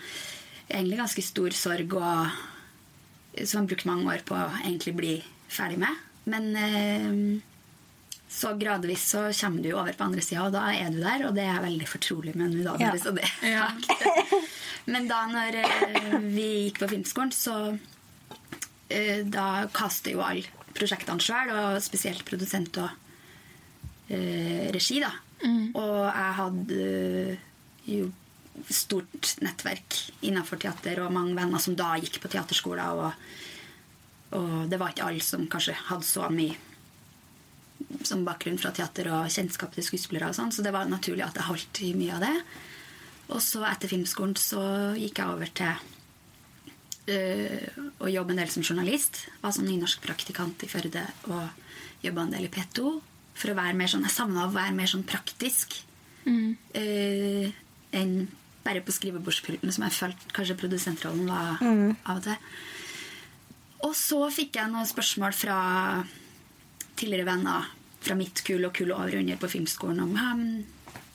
egentlig 0.69 0.99
ganske 1.01 1.25
stor 1.25 1.55
sorg, 1.57 1.95
og 1.97 2.27
som 3.45 3.61
jeg 3.63 3.69
brukte 3.71 3.87
mange 3.89 4.09
år 4.13 4.23
på 4.27 4.35
å 4.37 4.47
egentlig 4.63 4.95
bli 4.97 5.13
ferdig 5.49 5.79
med. 5.81 5.95
Men 6.29 6.49
eh, 6.59 7.41
så 8.29 8.51
gradvis 8.59 9.07
så 9.13 9.23
kommer 9.33 9.63
du 9.65 9.71
over 9.73 9.95
på 9.97 10.05
andre 10.05 10.21
sida, 10.21 10.45
og 10.47 10.53
da 10.53 10.67
er 10.73 10.91
du 10.93 10.99
der, 11.01 11.23
og 11.27 11.35
det 11.37 11.45
er 11.47 11.53
jeg 11.55 11.65
veldig 11.65 11.87
fortrolig 11.89 12.35
med 12.37 12.53
nå. 12.53 12.63
da, 12.67 12.75
Ja. 12.83 12.91
så 13.01 13.13
det 13.15 13.25
Ja. 13.47 13.69
Men 14.91 15.07
da 15.09 15.23
når 15.29 15.57
eh, 15.63 16.17
vi 16.23 16.45
gikk 16.69 16.79
på 16.83 16.89
filmskolen, 16.89 17.31
så 17.35 17.55
eh, 18.89 19.21
da 19.25 19.67
kaster 19.73 20.15
jo 20.15 20.21
alle 20.25 20.45
prosjektene 20.77 21.21
sjøl, 21.21 21.51
og 21.53 21.81
spesielt 21.83 22.23
produsent 22.25 22.77
og 22.81 22.89
regi, 24.09 24.99
da. 25.03 25.11
Og 25.77 25.97
jeg 26.09 26.31
hadde 26.39 26.77
eh, 26.85 27.43
jo 27.85 28.07
stort 28.67 29.35
nettverk 29.43 29.97
innenfor 30.25 30.59
teater 30.61 31.03
og 31.03 31.13
mange 31.15 31.35
venner 31.37 31.61
som 31.61 31.77
da 31.79 31.93
gikk 32.01 32.19
på 32.23 32.31
teaterskoler. 32.31 33.03
Og, 33.03 33.29
og 34.39 34.55
det 34.71 34.79
var 34.81 34.93
ikke 34.93 35.07
alle 35.07 35.25
som 35.25 35.47
kanskje 35.51 35.77
hadde 35.89 36.07
så 36.07 36.27
mye 36.33 36.57
som 38.05 38.25
bakgrunn 38.27 38.59
fra 38.59 38.71
teater 38.75 39.07
og 39.13 39.29
kjennskap 39.31 39.73
til 39.75 39.85
skuespillere. 39.85 40.29
og 40.29 40.35
sånn, 40.35 40.51
Så 40.51 40.63
det 40.63 40.73
var 40.73 40.85
naturlig 40.85 41.25
at 41.25 41.35
jeg 41.35 41.47
holdt 41.47 41.81
i 41.81 41.93
mye 41.93 42.15
av 42.15 42.21
det. 42.21 42.35
Og 43.29 43.41
så 43.41 43.63
etter 43.69 43.91
filmskolen 43.91 44.35
så 44.35 44.61
gikk 44.97 45.21
jeg 45.21 45.29
over 45.29 45.51
til 45.53 45.73
øh, 47.13 47.67
å 48.01 48.09
jobbe 48.09 48.33
en 48.33 48.41
del 48.41 48.49
som 48.49 48.63
journalist. 48.63 49.27
Var 49.41 49.53
sånn 49.53 49.69
nynorsk 49.69 50.01
praktikant 50.01 50.63
i 50.65 50.71
Førde 50.71 51.05
og 51.29 51.47
jobba 52.03 52.25
en 52.25 52.35
del 52.35 52.49
i 52.49 52.53
P2. 52.53 52.95
For 53.39 53.51
å 53.51 53.59
være 53.59 53.77
mer 53.77 53.87
sånn, 53.87 54.03
Jeg 54.03 54.17
savna 54.17 54.47
å 54.47 54.53
være 54.53 54.75
mer 54.75 54.89
sånn 54.89 55.07
praktisk 55.07 55.77
øh, 56.75 57.51
enn 57.95 58.27
bare 58.69 58.85
på 58.85 58.93
skrivebordspulten, 58.93 59.73
som 59.73 59.87
jeg 59.87 59.97
følte 59.97 60.33
kanskje 60.37 60.57
produsentrollen 60.61 61.29
var 61.29 61.57
av 61.59 62.19
og 62.19 62.23
til. 62.27 62.37
Og 63.87 63.93
så 63.95 64.23
fikk 64.35 64.59
jeg 64.59 64.71
noen 64.71 64.87
spørsmål 64.87 65.35
fra 65.35 65.59
tidligere 66.99 67.29
venner 67.29 67.69
fra 67.99 68.15
mitt 68.15 68.43
kull 68.47 68.67
og 68.67 68.75
kull 68.75 68.91
over 68.95 69.17
under 69.19 69.39
på 69.39 69.49
filmskolen 69.51 70.03
om 70.03 70.19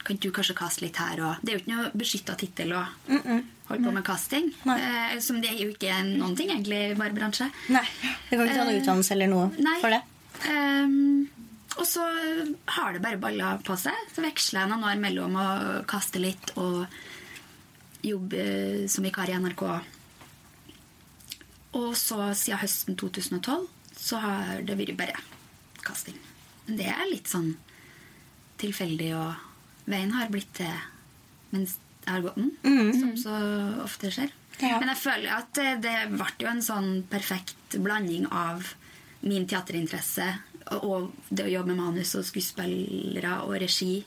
kan 0.05 0.19
du 0.21 0.29
kanskje 0.37 0.57
kaste 0.57 0.85
litt 0.85 0.99
her? 1.01 1.21
Og 1.25 1.41
det 1.41 1.53
er 1.53 1.57
jo 1.57 1.63
ikke 1.63 1.73
noe 1.73 1.93
beskytta 1.97 2.35
tittel 2.37 2.75
å 2.77 2.83
holde 3.09 3.79
på 3.87 3.93
med 3.95 4.05
casting. 4.05 4.51
Eh, 4.69 5.15
som 5.25 5.39
det 5.41 5.55
er 5.55 5.63
jo 5.63 5.71
ikke 5.73 5.97
noen 6.11 6.37
ting, 6.37 6.51
egentlig, 6.53 6.83
bare 6.99 7.17
bransje. 7.17 7.49
Nei. 7.73 7.87
Du 8.29 8.35
kan 8.37 8.45
ikke 8.45 8.59
ta 8.59 8.67
noe 8.69 8.83
utdannelse 8.83 9.15
eller 9.17 9.33
noe 9.33 9.47
Nei. 9.57 9.79
for 9.81 9.95
det? 9.95 10.03
Um, 10.45 11.25
og 11.79 11.87
så 11.89 12.05
har 12.77 12.93
det 12.95 13.01
bare 13.03 13.21
balla 13.23 13.55
på 13.65 13.79
seg. 13.81 13.97
Så 14.13 14.23
veksler 14.25 14.67
jeg 14.67 14.73
noen 14.75 14.85
år 14.91 15.01
mellom 15.01 15.41
å 15.41 15.49
kaste 15.89 16.21
litt 16.23 16.53
og 16.61 16.85
jobbe 18.05 18.45
som 18.91 19.07
vikar 19.07 19.31
i 19.31 19.37
NRK. 19.41 19.65
Og 21.75 21.91
så 21.99 22.31
siden 22.39 22.61
høsten 22.63 22.99
2012 23.01 23.67
så 23.99 24.21
har 24.23 24.61
det 24.67 24.77
vært 24.79 24.99
bare 24.99 25.23
casting. 25.85 26.19
Men 26.67 26.79
det 26.81 26.91
er 26.93 27.09
litt 27.11 27.31
sånn 27.31 27.55
tilfeldig, 28.61 29.11
og 29.19 29.91
veien 29.91 30.15
har 30.15 30.31
blitt 30.33 30.53
til 30.57 30.71
mens 31.55 31.79
jeg 32.05 32.13
har 32.13 32.25
gått 32.25 32.37
den, 32.37 32.51
som 32.99 33.13
så 33.17 33.37
ofte 33.85 34.11
skjer. 34.13 34.33
Ja. 34.61 34.79
Men 34.79 34.91
jeg 34.93 35.01
føler 35.01 35.31
at 35.35 35.53
det, 35.57 35.71
det 35.83 35.95
ble 36.13 36.27
jo 36.43 36.51
en 36.51 36.63
sånn 36.63 36.91
perfekt 37.11 37.79
blanding 37.83 38.27
av 38.31 38.75
min 39.25 39.47
teaterinteresse 39.49 40.27
og 40.85 41.13
det 41.29 41.47
å 41.47 41.53
jobbe 41.53 41.73
med 41.73 41.81
manus 41.81 42.15
og 42.19 42.27
skuespillere 42.29 43.39
og 43.45 43.57
regi, 43.61 43.99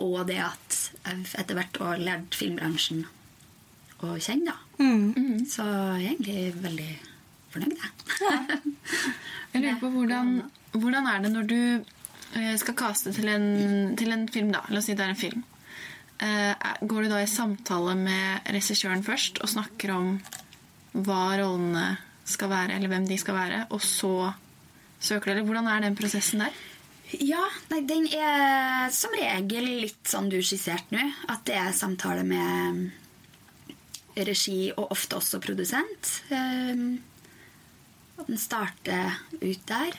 og 0.00 0.24
det 0.28 0.40
at 0.42 0.78
jeg 1.04 1.26
etter 1.40 1.58
hvert 1.58 1.78
har 1.82 2.00
lært 2.02 2.36
filmbransjen 2.38 3.04
å 4.04 4.14
kjenne, 4.20 4.52
da. 4.52 4.56
Mm. 4.82 5.44
Så 5.48 5.64
jeg 5.64 5.94
er 5.94 6.06
egentlig 6.10 6.38
veldig 6.64 6.90
fornøyd, 7.54 7.76
jeg. 7.78 8.74
Jeg 9.54 9.62
lurer 9.62 9.76
på 9.78 9.88
hvordan, 9.94 10.30
hvordan 10.74 11.04
er 11.06 11.20
det 11.22 11.28
når 11.30 11.44
du 11.46 11.58
eh, 12.34 12.54
skal 12.58 12.74
kaste 12.74 13.12
til 13.14 13.28
en, 13.30 13.44
til 13.94 14.10
en 14.10 14.24
film, 14.26 14.48
da. 14.50 14.64
La 14.66 14.80
oss 14.80 14.88
si 14.90 14.96
det 14.98 15.04
er 15.04 15.12
en 15.12 15.20
film. 15.20 15.44
Eh, 16.18 16.64
Går 16.82 17.06
du 17.06 17.12
da 17.12 17.20
i 17.22 17.28
samtale 17.30 17.94
med 18.00 18.50
regissøren 18.50 19.04
først 19.06 19.38
og 19.44 19.52
snakker 19.52 19.92
om 19.94 20.16
hva 21.06 21.36
rollene 21.38 21.86
skal 22.26 22.50
være, 22.50 22.74
eller 22.74 22.90
hvem 22.90 23.06
de 23.06 23.20
skal 23.22 23.38
være, 23.38 23.62
og 23.70 23.78
så 23.86 24.32
søker 24.98 25.32
dere? 25.36 25.46
Hvordan 25.46 25.70
er 25.70 25.86
den 25.86 25.96
prosessen 25.98 26.42
der? 26.42 26.58
Ja, 27.20 27.44
nei, 27.70 27.80
den 27.86 28.06
er 28.10 28.90
som 28.94 29.12
regel 29.14 29.66
litt 29.84 30.08
sånn 30.08 30.30
du 30.32 30.40
skisserte 30.42 30.96
nå. 30.96 31.04
At 31.30 31.44
det 31.48 31.58
er 31.60 31.76
samtale 31.76 32.24
med 32.26 32.90
regi 34.14 34.72
og 34.74 34.92
ofte 34.94 35.18
også 35.18 35.40
produsent. 35.42 36.10
Um, 36.30 37.02
den 38.24 38.40
starter 38.40 39.18
ut 39.40 39.64
der. 39.68 39.98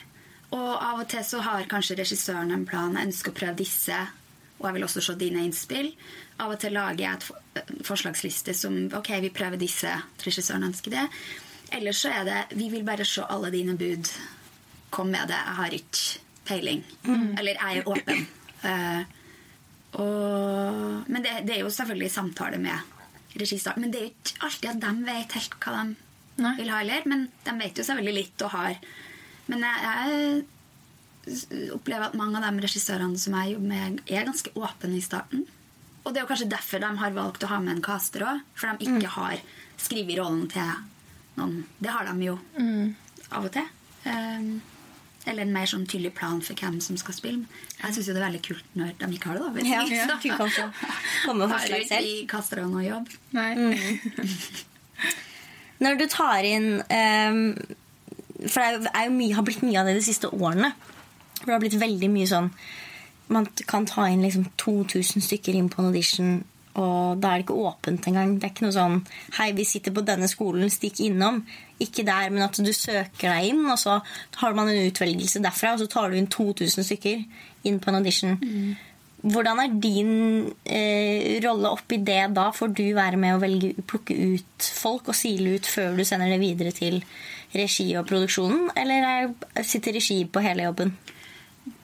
Og 0.56 0.68
av 0.72 1.02
og 1.02 1.08
til 1.10 1.24
så 1.26 1.42
har 1.44 1.68
kanskje 1.70 1.98
regissøren 2.00 2.54
en 2.54 2.66
plan. 2.68 2.94
Jeg 2.96 3.10
ønsker 3.10 3.34
å 3.34 3.38
prøve 3.40 3.58
disse, 3.58 3.96
og 4.58 4.68
jeg 4.68 4.76
vil 4.76 4.86
også 4.86 5.02
se 5.04 5.16
dine 5.20 5.42
innspill. 5.44 5.90
Av 6.40 6.52
og 6.52 6.60
til 6.62 6.76
lager 6.76 7.02
jeg 7.02 7.18
et 7.18 7.74
forslagsliste 7.86 8.54
som 8.56 8.78
Ok, 8.96 9.10
vi 9.24 9.32
prøver 9.34 9.60
disse. 9.60 9.92
Regissøren 10.24 10.68
ønsker 10.68 10.94
det. 10.96 11.08
Ellers 11.76 12.04
så 12.04 12.12
er 12.14 12.28
det 12.28 12.40
Vi 12.56 12.68
vil 12.70 12.86
bare 12.86 13.04
se 13.04 13.24
alle 13.26 13.50
dine 13.50 13.76
bud. 13.76 14.12
Kom 14.90 15.10
med 15.12 15.28
det. 15.28 15.40
Jeg 15.40 15.60
har 15.60 15.76
ikke 15.80 16.25
peiling. 16.46 16.82
Eller 17.06 17.60
jeg 17.60 17.82
er 17.82 17.90
åpen. 17.92 18.26
Uh, 18.64 19.02
og, 19.96 21.06
men 21.08 21.24
det, 21.24 21.38
det 21.46 21.56
er 21.56 21.62
jo 21.62 21.72
selvfølgelig 21.72 22.12
samtale 22.12 22.58
med 22.60 22.96
regissøren. 23.40 23.84
Men 23.84 23.92
det 23.92 24.00
er 24.00 24.08
jo 24.08 24.12
ikke 24.14 24.42
alltid 24.48 24.68
at 24.72 24.82
de 24.82 25.06
vet 25.06 25.38
helt 25.38 25.56
hva 25.62 25.76
de 25.76 26.42
Nei. 26.44 26.52
vil 26.58 26.72
ha 26.72 26.82
heller. 26.82 27.08
Men 27.08 27.26
de 27.46 27.56
vet 27.60 27.80
jo 27.80 27.86
selvfølgelig 27.86 28.18
litt 28.20 28.46
og 28.46 28.54
har 28.56 28.78
Men 29.46 29.62
jeg, 29.62 30.46
jeg 31.30 31.68
opplever 31.74 32.08
at 32.08 32.16
mange 32.18 32.40
av 32.40 32.48
de 32.48 32.64
regissørene 32.64 33.18
som 33.18 33.36
jeg 33.38 33.54
jobber 33.54 33.70
med, 33.70 34.00
er 34.10 34.26
ganske 34.26 34.52
åpne 34.58 34.98
i 34.98 35.04
starten. 35.04 35.46
Og 36.02 36.12
det 36.12 36.20
er 36.20 36.24
jo 36.24 36.30
kanskje 36.30 36.50
derfor 36.50 36.82
de 36.82 36.90
har 37.00 37.14
valgt 37.14 37.46
å 37.46 37.50
ha 37.50 37.60
med 37.62 37.76
en 37.76 37.84
caster 37.84 38.26
òg. 38.26 38.42
For 38.58 38.70
de 38.70 38.90
ikke 38.90 39.10
har 39.16 39.40
skrevet 39.78 40.18
rollen 40.20 40.46
til 40.50 40.72
noen. 41.38 41.64
Det 41.82 41.92
har 41.94 42.06
de 42.10 42.28
jo 42.28 42.36
av 43.30 43.46
og 43.46 43.52
til. 43.54 43.70
Um, 44.06 44.60
eller 45.26 45.42
en 45.42 45.52
mer 45.52 45.66
sånn 45.66 45.86
tydelig 45.90 46.12
plan 46.14 46.40
for 46.44 46.54
hvem 46.58 46.76
som 46.80 46.96
skal 47.00 47.14
spille. 47.16 47.46
Jeg 47.82 47.94
syns 47.96 48.06
det 48.08 48.16
er 48.16 48.24
veldig 48.26 48.42
kult 48.46 48.76
når 48.78 48.92
de 49.00 49.08
ikke 49.16 49.32
har 49.32 49.38
det. 49.38 49.42
da 49.42 49.50
vet 49.56 49.66
Ja, 49.66 49.82
jeg. 49.90 50.08
du 50.22 50.28
kan 50.38 50.50
få 50.54 50.66
komme 51.26 51.44
og 51.48 51.50
forslag 51.56 51.86
selv. 51.88 52.06
ikke 52.12 52.30
kaster 52.36 52.62
i 52.62 52.66
noe 52.70 52.84
jobb. 52.86 53.10
Nei. 53.36 53.50
Nei. 53.54 53.76
Når 55.84 55.98
du 56.00 56.06
tar 56.08 56.46
inn 56.48 56.68
um, 56.80 57.40
For 58.48 58.62
det 58.62 58.66
er 58.66 58.72
jo, 58.78 58.82
er 58.94 59.04
jo 59.08 59.14
mye, 59.18 59.34
har 59.36 59.44
blitt 59.44 59.64
mye 59.66 59.80
av 59.82 59.88
det 59.90 59.98
de 59.98 60.04
siste 60.06 60.30
årene. 60.32 60.70
For 61.36 61.50
det 61.50 61.52
har 61.56 61.60
blitt 61.66 61.76
veldig 61.82 62.08
mye 62.14 62.28
sånn 62.30 62.50
Man 63.28 63.48
kan 63.68 63.84
ta 63.90 64.06
inn 64.08 64.22
liksom 64.24 64.46
2000 64.62 65.24
stykker 65.26 65.56
inn 65.58 65.68
på 65.72 65.82
en 65.82 65.90
audition, 65.90 66.30
og 66.78 67.18
da 67.20 67.32
er 67.34 67.40
det 67.42 67.46
ikke 67.48 67.56
åpent 67.66 68.06
engang. 68.08 68.36
Det 68.38 68.46
er 68.48 68.52
ikke 68.54 68.66
noe 68.68 68.76
sånn 68.76 69.00
Hei, 69.40 69.50
vi 69.56 69.64
sitter 69.68 69.92
på 69.96 70.04
denne 70.06 70.28
skolen, 70.32 70.70
stikk 70.72 71.00
innom. 71.04 71.42
Ikke 71.82 72.06
der, 72.08 72.30
men 72.32 72.46
at 72.46 72.56
du 72.56 72.72
søker 72.72 73.28
deg 73.28 73.50
inn, 73.50 73.64
og 73.68 73.76
så 73.80 73.98
har 74.40 74.56
man 74.56 74.70
en 74.72 74.86
utvelgelse 74.88 75.42
derfra, 75.44 75.74
og 75.74 75.82
så 75.82 75.88
tar 75.92 76.10
du 76.10 76.16
inn 76.16 76.30
2000 76.32 76.86
stykker 76.88 77.24
inn 77.68 77.80
på 77.82 77.92
en 77.92 77.98
audition. 77.98 78.38
Hvordan 79.26 79.60
er 79.60 79.74
din 79.82 80.12
eh, 80.64 81.36
rolle 81.44 81.72
oppi 81.74 81.98
det 82.04 82.20
da? 82.36 82.50
Får 82.54 82.72
du 82.76 82.84
være 82.94 83.18
med 83.20 83.36
å 83.36 83.40
velge, 83.42 83.72
plukke 83.88 84.14
ut 84.14 84.68
folk 84.78 85.10
og 85.10 85.18
sile 85.18 85.56
ut 85.56 85.66
før 85.68 85.96
du 85.98 86.04
sender 86.06 86.30
det 86.30 86.40
videre 86.40 86.72
til 86.76 87.00
regi 87.56 87.88
og 87.98 88.06
produksjonen? 88.08 88.70
Eller 88.78 89.08
er, 89.08 89.64
sitter 89.66 89.96
regi 89.98 90.20
på 90.30 90.44
hele 90.44 90.68
jobben? 90.68 90.94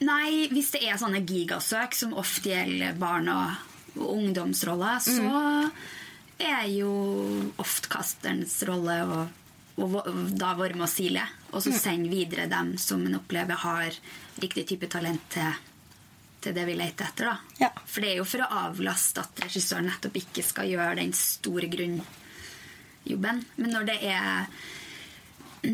Nei, 0.06 0.46
hvis 0.52 0.70
det 0.76 0.84
er 0.86 1.00
sånne 1.00 1.24
gigasøk 1.26 1.96
som 1.98 2.14
ofte 2.20 2.52
gjelder 2.52 2.94
barn 3.00 3.28
og, 3.32 3.58
og 3.98 4.12
ungdomsroller, 4.14 5.02
så 5.02 5.42
er 6.42 6.66
jo 6.70 6.92
oftkasterens 7.62 8.60
rolle 8.68 8.98
å 9.02 9.22
va- 9.90 10.04
da 10.38 10.52
være 10.58 10.74
med 10.78 10.86
å 10.86 10.90
sile, 10.90 11.22
og 11.52 11.62
så 11.64 11.72
sende 11.74 12.08
videre 12.12 12.46
dem 12.50 12.74
som 12.78 13.02
en 13.06 13.16
opplever 13.18 13.58
har 13.64 13.94
riktig 14.42 14.66
type 14.68 14.88
talent 14.92 15.24
til, 15.34 15.52
til 16.42 16.54
det 16.56 16.64
vi 16.68 16.74
leter 16.78 17.08
etter. 17.10 17.24
da. 17.32 17.36
Ja. 17.60 17.70
For 17.86 18.00
det 18.04 18.10
er 18.12 18.16
jo 18.20 18.24
for 18.28 18.44
å 18.44 18.50
avlaste 18.68 19.20
at 19.24 19.42
regissøren 19.44 19.86
nettopp 19.90 20.16
ikke 20.22 20.42
skal 20.46 20.68
gjøre 20.70 20.96
den 21.00 21.12
store 21.16 21.68
grunnjobben. 21.72 23.44
Men 23.56 23.70
når 23.76 23.84
det 23.92 23.98
er 24.12 24.46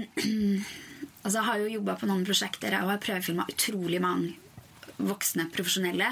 Altså, 1.25 1.41
jeg 1.41 1.47
har 1.49 1.59
jo 1.61 1.71
jobba 1.73 1.95
på 1.99 2.07
noen 2.09 2.23
prosjekter 2.25 2.75
og 2.79 2.88
har 2.93 3.00
prøvefilma 3.03 3.45
utrolig 3.50 3.99
mange 4.00 4.37
voksne 5.03 5.49
profesjonelle. 5.53 6.07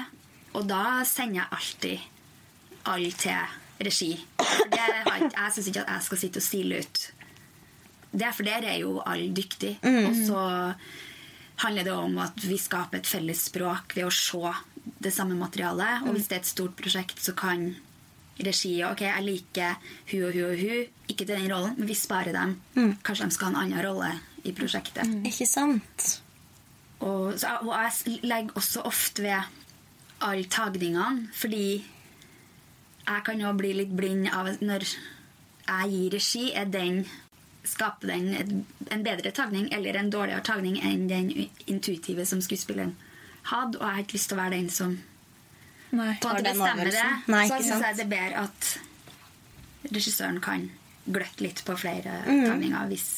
Og 0.57 0.67
da 0.69 1.01
sender 1.07 1.39
jeg 1.39 1.53
alltid 1.57 1.99
alle 2.91 3.11
til 3.17 3.55
regi. 3.87 4.09
For 4.41 4.69
det 4.73 4.81
har, 4.83 5.23
jeg 5.25 5.53
syns 5.55 5.69
ikke 5.71 5.83
at 5.85 5.91
jeg 5.95 6.05
skal 6.09 6.21
sitte 6.21 6.41
og 6.41 6.45
stile 6.45 6.81
ut. 6.83 7.01
Det 8.11 8.29
for 8.33 8.47
der 8.47 8.65
er 8.65 8.79
jo 8.81 9.01
alle 9.05 9.33
dyktige. 9.35 9.77
Og 9.83 10.15
så 10.15 10.41
handler 11.63 11.83
det 11.87 11.93
om 11.93 12.17
at 12.21 12.37
vi 12.45 12.57
skaper 12.61 13.01
et 13.01 13.09
felles 13.09 13.47
språk 13.49 13.95
ved 13.97 14.07
å 14.07 14.13
se 14.13 14.53
det 15.03 15.11
samme 15.13 15.37
materialet. 15.37 16.05
Og 16.05 16.15
hvis 16.15 16.29
det 16.29 16.39
er 16.39 16.43
et 16.45 16.49
stort 16.49 16.77
prosjekt, 16.79 17.19
så 17.23 17.35
kan 17.37 17.69
regi 18.37 18.75
Ok, 18.85 19.01
jeg 19.01 19.25
liker 19.25 19.77
hun 20.11 20.27
og 20.27 20.35
hun 20.37 20.45
og 20.51 20.61
hun. 20.61 20.95
Ikke 21.09 21.25
til 21.25 21.33
den 21.33 21.49
rollen, 21.51 21.75
men 21.79 21.89
vi 21.89 21.97
sparer 21.97 22.35
dem. 22.35 22.55
Kanskje 23.03 23.29
de 23.29 23.37
skal 23.37 23.49
ha 23.49 23.53
en 23.55 23.61
annen 23.65 23.85
rolle 23.85 24.11
i 24.45 24.53
prosjektet. 24.55 25.09
Ikke 25.27 25.47
sant? 25.49 26.07
Og, 26.99 27.35
så, 27.37 27.59
og 27.61 27.73
jeg 27.75 28.19
legger 28.25 28.57
også 28.57 28.81
ofte 28.89 29.25
ved 29.25 29.57
alle 30.25 30.47
tagningene, 30.49 31.27
fordi 31.37 31.83
jeg 33.07 33.23
kan 33.25 33.39
jo 33.41 33.51
bli 33.57 33.69
litt 33.77 33.93
blind 33.95 34.27
av 34.33 34.49
når 34.65 34.85
jeg 34.87 35.91
gir 35.91 36.15
regi, 36.15 36.45
er 36.57 36.65
den 36.71 37.03
skaper 37.67 38.13
den 38.13 38.65
en 38.89 39.03
bedre 39.05 39.31
tagning 39.35 39.69
eller 39.75 39.99
en 39.99 40.09
dårligere 40.13 40.45
tagning 40.45 40.79
enn 40.85 41.07
den 41.09 41.29
intuitive 41.67 42.25
som 42.25 42.41
skuespilleren 42.43 42.95
hadde. 43.51 43.79
Og 43.79 43.85
jeg 43.85 43.93
har 43.95 44.03
ikke 44.05 44.17
lyst 44.17 44.31
til 44.31 44.37
å 44.37 44.41
være 44.41 44.57
den 44.57 44.69
som 44.73 44.97
Nei. 45.91 46.11
på 46.21 46.29
en 46.29 46.37
måte 46.37 46.51
bestemmer 46.51 46.91
det. 46.91 47.07
Nei, 47.31 47.45
så 47.49 47.61
syns 47.63 47.87
jeg 47.87 47.99
det 47.99 48.05
er 48.05 48.13
bedre 48.13 48.45
at 48.47 49.93
regissøren 49.93 50.39
kan 50.43 50.69
gløtte 51.07 51.45
litt 51.45 51.63
på 51.63 51.75
flere 51.79 52.21
mm. 52.25 52.45
tagninger 52.49 52.89
hvis 52.91 53.09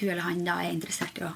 hun 0.00 0.10
eller 0.10 0.26
han 0.26 0.42
da 0.44 0.58
er 0.60 0.74
interessert 0.74 1.22
i 1.22 1.24
å, 1.24 1.30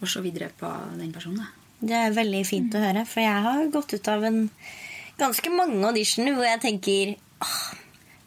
å 0.00 0.08
se 0.08 0.22
videre 0.24 0.48
på 0.56 0.70
den 0.96 1.12
personen. 1.12 1.42
da. 1.44 1.50
Det 1.80 1.96
er 1.96 2.16
veldig 2.16 2.40
fint 2.48 2.74
å 2.76 2.80
høre, 2.82 3.04
for 3.08 3.24
jeg 3.24 3.44
har 3.44 3.68
gått 3.72 3.94
ut 3.96 4.08
av 4.12 4.24
en 4.28 4.40
ganske 5.20 5.52
mange 5.52 5.80
auditioner 5.88 6.36
hvor 6.36 6.48
jeg 6.48 6.62
tenker 6.64 7.12
«Åh, 7.44 7.60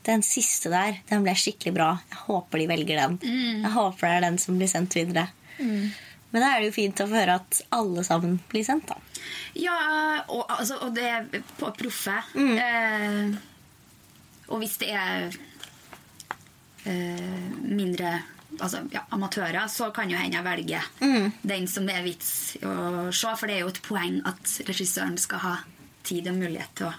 den 0.05 0.23
siste 0.25 0.69
der, 0.73 0.97
den 1.09 1.23
ble 1.25 1.33
skikkelig 1.39 1.73
bra. 1.75 1.89
Jeg 2.11 2.19
håper 2.27 2.59
de 2.59 2.67
velger 2.71 2.99
den. 3.01 3.19
Jeg 3.63 3.71
håper 3.75 4.07
det 4.09 4.15
er 4.17 4.25
den 4.27 4.39
som 4.41 4.57
blir 4.59 4.67
sendt 4.71 4.95
videre. 4.97 5.29
Men 5.59 6.41
da 6.41 6.47
er 6.55 6.59
det 6.63 6.71
jo 6.71 6.75
fint 6.79 7.01
å 7.03 7.05
få 7.07 7.13
høre 7.19 7.35
at 7.39 7.59
alle 7.77 8.03
sammen 8.03 8.39
blir 8.49 8.63
sendt, 8.65 8.89
da. 8.89 8.97
Ja, 9.55 9.75
og, 10.33 10.47
altså, 10.49 10.79
og 10.81 10.95
det 10.97 11.05
er 11.05 11.27
på 11.59 11.69
proffe. 11.77 12.15
Mm. 12.33 12.55
Eh, 12.57 13.35
og 14.49 14.59
hvis 14.63 14.75
det 14.81 14.89
er 14.97 15.27
eh, 16.85 17.51
mindre 17.63 18.15
altså, 18.59 18.81
ja, 18.91 19.05
amatører, 19.15 19.67
så 19.69 19.91
kan 19.95 20.09
jo 20.11 20.17
hende 20.19 20.37
jeg 20.39 20.45
velger 20.47 20.89
Mm. 21.01 21.31
den 21.41 21.67
som 21.67 21.85
det 21.87 21.95
er 21.99 22.03
vits 22.03 22.33
å 22.63 23.11
se. 23.13 23.35
For 23.37 23.47
det 23.47 23.55
er 23.57 23.63
jo 23.63 23.71
et 23.73 23.81
poeng 23.85 24.19
at 24.25 24.57
regissøren 24.67 25.17
skal 25.21 25.39
ha 25.45 25.55
tid 26.03 26.27
og 26.27 26.35
mulighet 26.41 26.73
til 26.75 26.89
å, 26.89 26.93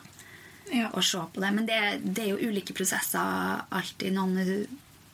Ja. 0.73 0.89
å 0.93 1.03
se 1.05 1.21
på 1.33 1.43
det. 1.43 1.51
Men 1.55 1.67
det, 1.69 1.81
det 2.05 2.25
er 2.25 2.33
jo 2.33 2.51
ulike 2.51 2.77
prosesser 2.77 3.65
alltid. 3.69 4.15
Noen 4.17 4.39
er 4.43 4.53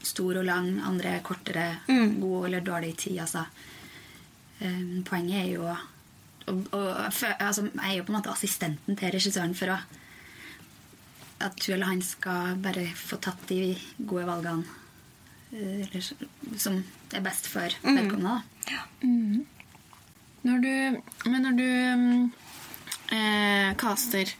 stor 0.07 0.41
og 0.41 0.47
lang, 0.47 0.73
andre 0.87 1.19
kortere. 1.27 1.67
Mm. 1.89 2.21
God 2.21 2.47
eller 2.49 2.65
dårlig 2.65 2.95
tid. 3.03 3.19
Altså. 3.25 3.45
Um, 4.61 5.01
poenget 5.09 5.43
er 5.45 5.49
jo 5.55 5.65
og, 6.51 6.67
og, 6.77 6.89
altså, 7.41 7.63
Jeg 7.69 7.87
er 7.87 7.97
jo 7.97 8.05
på 8.05 8.13
en 8.13 8.19
måte 8.19 8.33
assistenten 8.33 8.97
til 8.99 9.13
regissøren 9.15 9.55
for 9.57 9.73
å 9.73 9.79
at 11.41 11.65
hun 11.65 11.75
eller 11.75 11.87
han 11.87 12.03
skal 12.05 12.59
bare 12.61 12.85
få 12.97 13.17
tatt 13.23 13.47
de 13.49 13.73
gode 13.97 14.27
valgene 14.29 14.67
eh, 15.55 15.87
eller, 15.87 16.11
som 16.61 16.77
er 17.17 17.25
best 17.25 17.49
for 17.49 17.77
vedkommende. 17.81 18.43
da. 18.69 18.83
Når 20.41 20.63
du, 20.65 20.75
men 21.29 21.43
når 21.45 21.57
du 21.57 21.71
mm, 22.01 22.27
eh, 23.17 23.71
caster, 23.81 24.33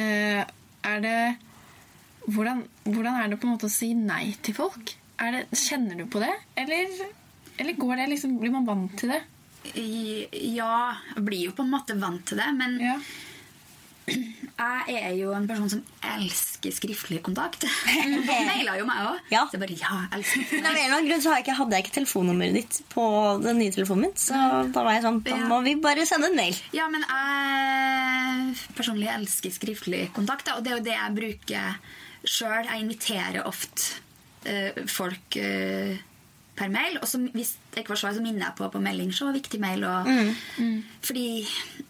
eh, 0.00 0.42
er 0.86 1.02
det 1.04 1.18
hvordan, 2.26 2.64
hvordan 2.88 3.20
er 3.20 3.30
det 3.30 3.38
på 3.40 3.46
en 3.46 3.54
måte 3.54 3.68
å 3.68 3.72
si 3.72 3.92
nei 3.98 4.34
til 4.42 4.56
folk? 4.56 4.96
Er 5.22 5.32
det, 5.32 5.42
kjenner 5.56 5.98
du 5.98 6.06
på 6.10 6.20
det? 6.22 6.32
Eller, 6.58 6.90
eller 7.56 7.78
går 7.78 8.02
det 8.02 8.10
liksom, 8.14 8.36
blir 8.40 8.52
man 8.54 8.66
vant 8.68 8.96
til 8.98 9.14
det? 9.14 9.22
Ja, 9.76 10.94
jeg 11.14 11.24
blir 11.26 11.48
jo 11.48 11.54
på 11.56 11.64
en 11.66 11.72
måte 11.72 11.96
vant 11.98 12.26
til 12.28 12.38
det, 12.42 12.50
men 12.58 12.78
Ja. 12.82 12.98
Jeg 14.06 14.96
er 15.02 15.14
jo 15.18 15.32
en 15.34 15.46
person 15.48 15.70
som 15.70 15.82
elsker 16.14 16.74
skriftlig 16.74 17.18
kontakt. 17.26 17.66
Du 18.06 18.22
maila 18.22 18.76
jo 18.78 18.86
meg 18.88 19.02
òg. 19.02 19.18
Ja. 19.32 19.42
Så 19.48 19.56
jeg 19.56 19.62
bare 19.64 19.78
ja, 19.80 19.98
elsker 20.16 20.44
av 20.46 20.70
en 20.70 20.70
eller 20.70 20.94
annen 20.96 21.10
grunn 21.10 21.24
så 21.24 21.34
jeg 21.34 21.46
ikke, 21.46 21.56
hadde 21.58 21.76
jeg 21.76 21.86
ikke 21.86 21.94
telefonnummeret 21.98 22.56
ditt 22.60 22.80
på 22.92 23.04
den 23.42 23.60
nye 23.60 23.74
telefonen 23.74 24.06
min. 24.06 24.16
Så 24.20 24.38
da 24.72 24.86
var 24.86 24.96
jeg 24.96 25.04
sånn, 25.06 25.20
da 25.26 25.38
må 25.50 25.60
vi 25.66 25.76
bare 25.82 26.06
sende 26.08 26.30
en 26.30 26.38
mail. 26.38 26.58
Ja, 26.76 26.88
men 26.92 27.04
jeg 27.06 28.56
personlig 28.78 29.10
elsker 29.12 29.54
skriftlig 29.54 30.06
kontakt, 30.16 30.50
og 30.54 30.64
det 30.64 30.72
er 30.72 30.78
jo 30.78 30.86
det 30.86 30.96
jeg 30.96 31.16
bruker 31.20 31.78
sjøl. 32.26 32.68
Jeg 32.70 32.84
inviterer 32.84 33.46
ofte 33.46 34.02
eh, 34.46 34.84
folk 34.90 35.38
eh, 35.40 35.96
per 36.56 36.70
mail, 36.72 36.96
og 37.02 37.08
så 37.08 37.20
hvis 37.20 37.54
det 37.72 37.82
ikke 37.82 37.92
var 37.94 38.00
svar, 38.00 38.14
så 38.16 38.22
minner 38.24 38.46
jeg 38.46 38.56
på 38.58 38.68
på 38.72 38.80
melding. 38.82 39.12
Så 39.14 39.28
viktig 39.34 39.60
mail. 39.60 39.84
Og, 39.84 40.08
Fordi 41.04 41.26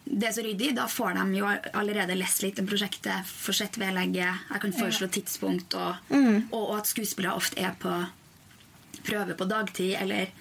det 0.04 0.28
er 0.28 0.34
så 0.34 0.44
ryddig. 0.44 0.72
Da 0.76 0.86
får 0.90 1.14
de 1.18 1.38
jo 1.38 1.46
allerede 1.72 2.18
lest 2.18 2.42
litt 2.42 2.58
om 2.62 2.66
prosjektet, 2.66 3.26
får 3.26 3.60
sett 3.60 3.78
vedlegget, 3.78 4.46
jeg 4.50 4.62
kan 4.62 4.74
foreslå 4.74 5.08
tidspunkt, 5.12 5.74
og, 5.74 6.10
og, 6.50 6.62
og 6.62 6.74
at 6.78 6.90
skuespillere 6.90 7.36
ofte 7.38 7.60
er 7.62 7.76
på 7.78 7.94
prøve 9.06 9.36
på 9.38 9.46
dagtid, 9.46 9.94
eller 10.00 10.32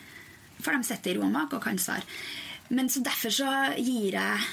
får 0.63 0.79
de 0.79 0.87
sitte 0.87 1.11
i 1.11 1.15
ro 1.17 1.25
og 1.27 1.33
mak 1.33 1.53
og 1.53 1.63
kan 1.63 1.77
svare. 1.81 2.05
Men 2.73 2.89
så 2.89 3.03
derfor 3.05 3.29
så 3.29 3.49
gir 3.77 4.15
jeg 4.17 4.45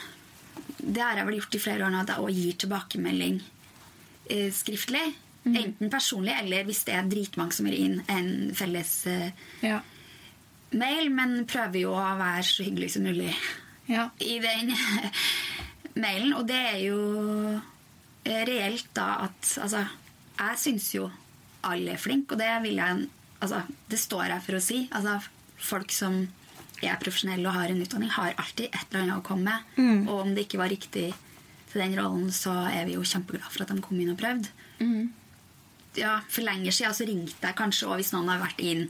Det 0.83 1.01
har 1.01 1.17
jeg 1.17 1.27
vel 1.27 1.37
gjort 1.39 1.55
i 1.55 1.61
flere 1.63 1.85
år 1.87 1.93
nå, 1.95 2.01
at 2.03 2.11
jeg 2.11 2.19
også 2.19 2.35
gir 2.37 2.57
tilbakemelding 2.61 3.37
eh, 4.31 4.51
skriftlig. 4.53 5.05
Enten 5.45 5.91
personlig, 5.91 6.35
eller 6.39 6.65
hvis 6.69 6.85
det 6.87 6.95
er 6.95 7.09
dritmange 7.11 7.53
som 7.57 7.67
gir 7.67 7.75
inn 7.81 7.97
en 8.09 8.29
felles 8.55 8.93
uh, 9.11 9.31
Ja. 9.63 9.81
mail. 10.71 11.11
Men 11.11 11.45
prøver 11.51 11.81
jo 11.83 11.91
å 11.99 12.05
være 12.21 12.45
så 12.47 12.63
hyggelig 12.67 12.93
som 12.95 13.03
mulig 13.09 13.33
Ja. 13.91 14.09
i 14.21 14.39
den 14.39 14.71
mailen. 16.05 16.33
Og 16.39 16.47
det 16.47 16.61
er 16.61 16.79
jo 16.85 17.01
eh, 18.25 18.45
reelt 18.47 18.87
da 18.95 19.09
at 19.27 19.51
Altså, 19.63 19.83
jeg 20.39 20.59
syns 20.63 20.93
jo 20.95 21.09
alle 21.67 21.93
er 21.97 22.01
flinke, 22.03 22.35
og 22.35 22.39
det 22.43 22.53
vil 22.65 22.79
jeg 22.79 23.09
Altså, 23.43 23.65
det 23.91 23.99
står 23.99 24.29
jeg 24.31 24.43
for 24.47 24.55
å 24.55 24.63
si. 24.63 24.77
Altså, 24.95 25.17
folk 25.59 25.91
som 25.91 26.21
er 26.83 26.95
profesjonelle 27.03 27.47
og 27.51 27.55
har 27.57 27.71
en 27.75 27.83
utdanning, 27.83 28.11
har 28.15 28.37
alltid 28.39 28.69
et 28.71 28.85
eller 28.93 29.03
annet 29.03 29.19
å 29.19 29.25
komme 29.27 29.51
med. 29.51 30.07
Og 30.07 30.21
om 30.21 30.31
det 30.35 30.45
ikke 30.47 30.61
var 30.63 30.71
riktig 30.71 31.09
til 31.73 31.81
den 31.83 31.97
rollen, 31.99 32.31
så 32.35 32.53
er 32.71 32.87
vi 32.87 32.95
jo 32.95 33.03
kjempeglade 33.03 33.51
for 33.51 33.65
at 33.67 33.73
de 33.75 33.83
kom 33.83 33.99
inn 33.99 34.13
og 34.15 34.19
prøvde. 34.23 34.47
Ja, 35.97 36.21
For 36.29 36.43
lenger 36.43 36.73
siden 36.73 36.95
så 36.97 37.07
ringte 37.07 37.47
jeg 37.49 37.57
kanskje 37.59 37.89
òg 37.91 38.01
hvis 38.01 38.13
noen 38.15 38.29
har 38.33 38.41
vært 38.41 38.61
inn 38.65 38.89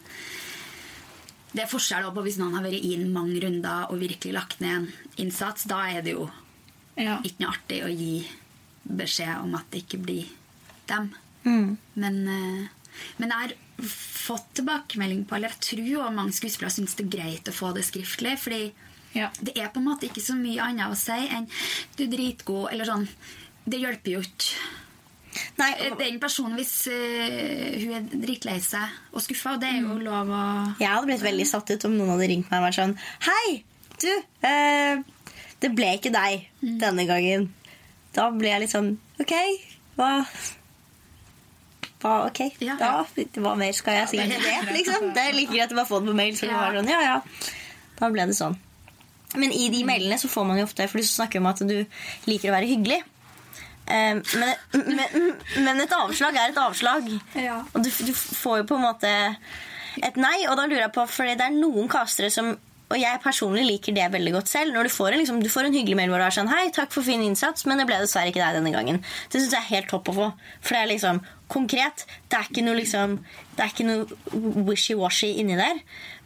det 1.52 1.66
er 1.66 1.68
forskjell 1.68 2.06
på 2.16 2.22
hvis 2.24 2.38
noen 2.40 2.54
har 2.56 2.64
vært 2.64 2.80
inn 2.80 3.10
mange 3.12 3.40
runder 3.44 3.90
og 3.92 4.00
virkelig 4.00 4.32
lagt 4.32 4.62
ned 4.64 4.72
en 4.72 4.86
innsats. 5.20 5.66
Da 5.68 5.82
er 5.90 6.00
det 6.04 6.14
jo 6.14 6.30
Ja. 6.96 7.18
ikke 7.24 7.40
noe 7.40 7.52
artig 7.52 7.82
å 7.84 7.90
gi 7.92 8.26
beskjed 8.88 9.42
om 9.42 9.54
at 9.54 9.70
det 9.70 9.82
ikke 9.84 10.00
blir 10.02 10.26
dem. 10.86 11.14
Mm. 11.44 11.76
Men, 11.96 12.16
eh, 12.28 12.68
men 13.18 13.28
jeg 13.28 13.38
har 13.38 13.52
fått 13.82 14.54
tilbakemelding 14.54 15.26
på 15.26 15.34
Eller 15.36 15.48
jeg 15.48 15.60
tror 15.60 15.88
jo 15.88 16.10
mange 16.10 16.32
skuespillere 16.32 16.70
syns 16.72 16.94
det 16.96 17.06
er 17.06 17.18
greit 17.18 17.44
å 17.44 17.52
få 17.52 17.74
det 17.74 17.84
skriftlig. 17.84 18.38
Fordi 18.38 18.72
Ja. 19.14 19.30
det 19.42 19.56
er 19.56 19.68
på 19.68 19.76
en 19.78 19.84
måte 19.84 20.08
ikke 20.08 20.22
så 20.22 20.34
mye 20.34 20.60
annet 20.62 20.90
å 20.90 20.96
si 20.96 21.12
enn 21.28 21.48
'du 21.96 22.04
er 22.04 22.16
dritgod', 22.16 22.72
eller 22.72 22.84
sånn. 22.84 23.08
Det 23.68 23.80
hjelper 23.80 24.10
jo 24.12 24.20
ikke 24.20 24.56
Nei, 25.56 25.70
eh, 25.80 25.94
den 25.98 26.18
personen 26.20 26.58
hvis 26.58 26.74
uh, 26.92 27.78
hun 27.80 27.94
er 27.96 28.08
drittlei 28.24 28.58
seg 28.60 29.14
og 29.14 29.24
skuffa. 29.24 29.54
Og 29.56 29.62
det 29.62 29.70
er 29.72 29.80
jo 29.80 29.96
lov 30.02 30.28
å 30.28 30.44
Jeg 30.80 30.90
hadde 30.90 31.08
blitt 31.08 31.24
veldig 31.24 31.46
satt 31.48 31.72
ut 31.72 31.86
om 31.88 31.96
noen 31.96 32.14
hadde 32.14 32.28
ringt 32.32 32.50
meg 32.52 32.60
og 32.60 32.66
vært 32.68 32.80
sånn 32.80 32.96
Hei, 33.28 33.62
du, 34.02 34.10
Uh, 34.42 35.02
det 35.62 35.70
ble 35.78 35.92
ikke 35.94 36.10
deg 36.10 36.48
denne 36.60 37.04
gangen. 37.06 37.46
Da 38.12 38.26
ble 38.34 38.50
jeg 38.50 38.64
litt 38.64 38.74
sånn 38.74 38.96
Ok, 39.22 39.32
hva 39.96 40.10
hva, 42.02 42.26
ok, 42.26 42.40
Ja, 42.58 42.74
da, 42.80 42.90
hva 43.38 43.54
mer 43.58 43.74
skal 43.76 44.00
jeg 44.00 44.10
si 44.10 44.18
Ja, 44.18 44.26
til 44.26 44.42
det? 44.42 44.74
Liksom? 44.74 45.12
Det 45.14 45.22
er 45.22 45.36
like 45.36 45.54
greit 45.54 45.70
å 45.70 45.78
bare 45.78 45.86
få 45.86 46.00
det 46.02 46.10
på 46.10 46.16
mail. 46.18 46.34
Så 46.34 46.48
Ja. 46.50 46.64
sånn, 46.74 46.90
ja, 46.90 47.00
ja. 47.06 47.20
Da 48.00 48.10
ble 48.10 48.26
det 48.26 48.34
sånn. 48.34 48.56
Men 49.38 49.52
i 49.52 49.68
de 49.70 49.84
mailene 49.86 50.18
så 50.20 50.28
får 50.28 50.44
man 50.46 50.58
jo 50.58 50.66
ofte 50.66 50.88
For 50.90 50.98
du 50.98 51.06
snakker 51.06 51.40
om 51.40 51.46
at 51.46 51.62
du 51.64 51.86
liker 52.26 52.50
å 52.50 52.56
være 52.58 52.68
hyggelig. 52.68 53.02
Eh, 53.92 54.18
men, 54.40 54.54
men, 54.96 55.30
men 55.66 55.84
et 55.84 55.94
avslag 55.96 56.38
er 56.38 56.52
et 56.52 56.60
avslag. 56.62 57.08
Ja. 57.38 57.60
Og 57.72 57.84
du, 57.84 57.90
du 57.90 58.12
får 58.16 58.62
jo 58.62 58.68
på 58.70 58.78
en 58.78 58.86
måte 58.86 59.12
et 60.00 60.16
nei, 60.16 60.38
og 60.48 60.56
da 60.56 60.64
lurer 60.64 60.86
jeg 60.86 60.94
på 60.94 61.02
Fordi 61.04 61.34
det 61.36 61.44
er 61.44 61.52
noen 61.52 61.88
castere 61.92 62.30
som 62.32 62.46
Og 62.54 62.94
jeg 62.96 63.20
personlig 63.24 63.66
liker 63.66 63.96
det 63.96 64.06
veldig 64.14 64.32
godt 64.38 64.48
selv. 64.48 64.72
Når 64.72 64.88
du 64.88 64.92
får 64.94 65.12
en, 65.12 65.20
liksom, 65.20 65.42
du 65.44 65.50
får 65.52 65.68
en 65.68 65.76
hyggelig 65.76 65.98
mail 65.98 66.12
hvor 66.12 66.22
du 66.22 66.26
er 66.26 66.36
sånn 66.38 66.50
Hei, 66.52 66.64
takk 66.72 66.94
for 66.94 67.04
fin 67.04 67.22
innsats, 67.24 67.66
men 67.68 67.80
det 67.80 67.86
ble 67.88 68.00
dessverre 68.00 68.32
ikke 68.32 68.40
deg 68.40 68.58
denne 68.58 68.72
gangen. 68.74 69.02
Det 69.28 69.40
syns 69.40 69.52
jeg 69.52 69.60
er 69.60 69.70
helt 69.74 69.92
topp 69.92 70.12
å 70.12 70.16
få. 70.16 70.30
For 70.60 70.76
det 70.76 70.82
er 70.82 70.90
liksom 70.94 71.20
konkret. 71.52 72.06
Det 72.28 72.40
er 72.40 72.48
ikke 72.48 72.64
noe 72.64 72.80
liksom 72.80 73.18
Det 73.56 73.64
er 73.64 73.72
ikke 73.74 73.88
noe 73.88 74.66
wishy-washy 74.70 75.34
inni 75.42 75.60
der. 75.60 75.80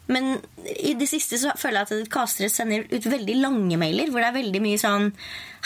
Men 0.06 0.36
i 0.62 0.92
det 0.98 1.08
siste 1.10 1.38
så 1.40 1.52
føler 1.58 1.82
jeg 1.82 2.04
at 2.04 2.10
castere 2.14 2.50
sender 2.52 2.84
ut 2.92 3.08
veldig 3.10 3.34
lange 3.42 3.78
mailer 3.80 4.12
hvor 4.12 4.22
det 4.22 4.28
er 4.28 4.36
veldig 4.36 4.60
mye 4.62 4.78
sånn 4.78 5.08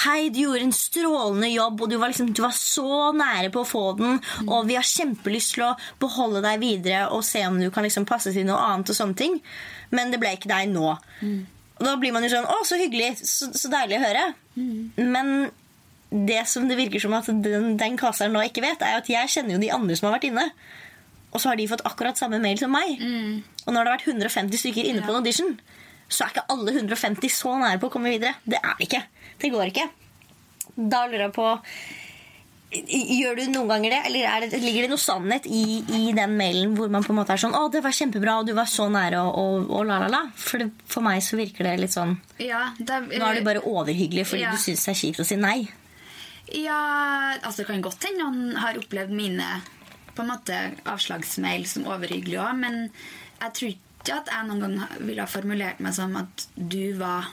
Hei, 0.01 0.31
du 0.33 0.39
gjorde 0.41 0.65
en 0.65 0.73
strålende 0.73 1.51
jobb, 1.51 1.83
og 1.85 1.91
du 1.93 1.99
var, 2.01 2.09
liksom, 2.09 2.31
du 2.33 2.41
var 2.41 2.55
så 2.57 3.11
nære 3.13 3.51
på 3.53 3.61
å 3.61 3.69
få 3.69 3.83
den, 3.99 4.17
og 4.47 4.65
vi 4.71 4.79
har 4.79 4.87
kjempelyst 4.87 5.59
til 5.59 5.67
å 5.67 5.75
beholde 6.01 6.41
deg 6.47 6.63
videre 6.63 7.03
og 7.13 7.21
se 7.29 7.43
om 7.45 7.59
du 7.61 7.69
kan 7.75 7.85
liksom 7.85 8.09
passe 8.09 8.33
til 8.33 8.49
noe 8.49 8.57
annet 8.65 8.95
og 8.95 8.97
sånne 8.97 9.19
ting. 9.21 9.37
Men 9.93 10.15
det 10.15 10.23
ble 10.23 10.33
ikke 10.39 10.49
deg 10.49 10.73
nå. 10.73 10.95
Og 11.81 11.85
da 11.85 11.97
blir 12.01 12.15
man 12.17 12.25
jo 12.25 12.33
sånn 12.33 12.49
Å, 12.49 12.61
så 12.65 12.79
hyggelig. 12.81 13.11
Så, 13.25 13.51
så 13.57 13.69
deilig 13.73 13.99
å 13.99 14.05
høre. 14.07 14.25
Men 14.97 15.51
det 16.11 16.43
som 16.51 16.67
det 16.69 16.79
virker 16.81 17.03
som 17.03 17.15
at 17.15 17.29
den, 17.31 17.77
den 17.79 17.99
nå 18.33 18.43
ikke 18.49 18.65
vet, 18.65 18.83
er 18.83 18.99
at 18.99 19.09
jeg 19.11 19.31
kjenner 19.31 19.55
jo 19.55 19.63
de 19.63 19.71
andre 19.75 19.97
som 19.97 20.09
har 20.09 20.17
vært 20.17 20.31
inne. 20.31 20.49
Og 21.33 21.39
så 21.41 21.49
har 21.53 21.57
de 21.61 21.69
fått 21.71 21.85
akkurat 21.87 22.19
samme 22.19 22.41
mail 22.43 22.59
som 22.59 22.73
meg. 22.75 22.99
Og 23.67 23.71
nå 23.73 23.79
har 23.79 23.87
det 23.87 23.93
vært 23.95 24.09
150 24.09 24.59
stykker 24.65 24.85
inne 24.91 25.03
på 25.07 25.13
en 25.15 25.21
audition. 25.23 25.57
så 26.11 26.25
er 26.25 26.33
ikke 26.35 26.49
alle 26.51 26.73
150 26.75 27.31
så 27.31 27.53
nære 27.61 27.79
på 27.79 27.87
å 27.87 27.93
komme 27.95 28.11
videre. 28.11 28.35
Det 28.45 28.59
er 28.59 28.75
det 28.81 28.89
ikke. 28.89 29.03
Det 29.39 29.51
går 29.53 29.71
ikke. 29.71 29.89
Da 30.77 31.05
lurer 31.07 31.29
jeg 31.29 31.33
på 31.37 31.49
Gjør 32.71 33.35
du 33.35 33.41
noen 33.51 33.67
ganger 33.67 33.91
det, 33.91 33.97
eller 34.07 34.27
er 34.31 34.45
det, 34.47 34.59
ligger 34.63 34.85
det 34.87 34.91
noe 34.93 35.03
sannhet 35.03 35.47
i, 35.51 35.81
i 35.91 36.13
den 36.15 36.37
mailen 36.39 36.77
hvor 36.79 36.87
man 36.95 37.03
på 37.03 37.11
en 37.11 37.17
måte 37.19 37.35
er 37.35 37.41
sånn 37.43 37.51
'Å, 37.59 37.65
det 37.75 37.81
var 37.83 37.91
kjempebra, 37.91 38.37
og 38.39 38.47
du 38.47 38.53
var 38.55 38.69
så 38.71 38.87
nære', 38.87 39.19
og, 39.27 39.39
og, 39.43 39.71
og 39.75 39.89
la, 39.89 39.97
la, 40.05 40.07
la? 40.13 40.21
For, 40.39 40.63
det, 40.63 40.69
for 40.87 41.03
meg 41.03 41.19
så 41.27 41.35
virker 41.41 41.67
det 41.67 41.73
litt 41.81 41.97
sånn 41.97 42.15
Ja, 42.39 42.69
det, 42.79 43.01
Nå 43.19 43.27
er 43.27 43.41
du 43.41 43.49
bare 43.49 43.65
overhyggelig 43.67 44.23
fordi 44.31 44.45
Ja. 44.47 44.53
du 44.55 44.63
syns 44.63 44.85
det 44.87 44.93
er 44.95 45.01
kjipt 45.03 45.19
å 45.19 45.27
si 45.27 45.35
nei. 45.43 45.67
Ja, 46.55 46.79
altså 47.43 47.65
Det 47.65 47.67
kan 47.73 47.83
godt 47.83 48.07
hende 48.07 48.23
han 48.31 48.57
har 48.63 48.79
opplevd 48.79 49.11
mine 49.19 49.51
på 50.21 50.27
en 50.27 50.33
måte 50.37 50.61
avslagsmail 50.95 51.67
som 51.67 51.89
overhyggelig 51.91 52.39
òg, 52.45 52.57
men 52.61 52.81
jeg 53.41 53.53
tror 53.59 53.73
ikke 53.75 54.17
at 54.21 54.31
jeg 54.33 54.47
noen 54.49 54.61
gang 54.65 55.05
ville 55.05 55.25
ha 55.25 55.29
formulert 55.29 55.81
meg 55.85 55.93
som 55.97 56.15
at 56.21 56.47
du 56.57 56.93
var 57.01 57.27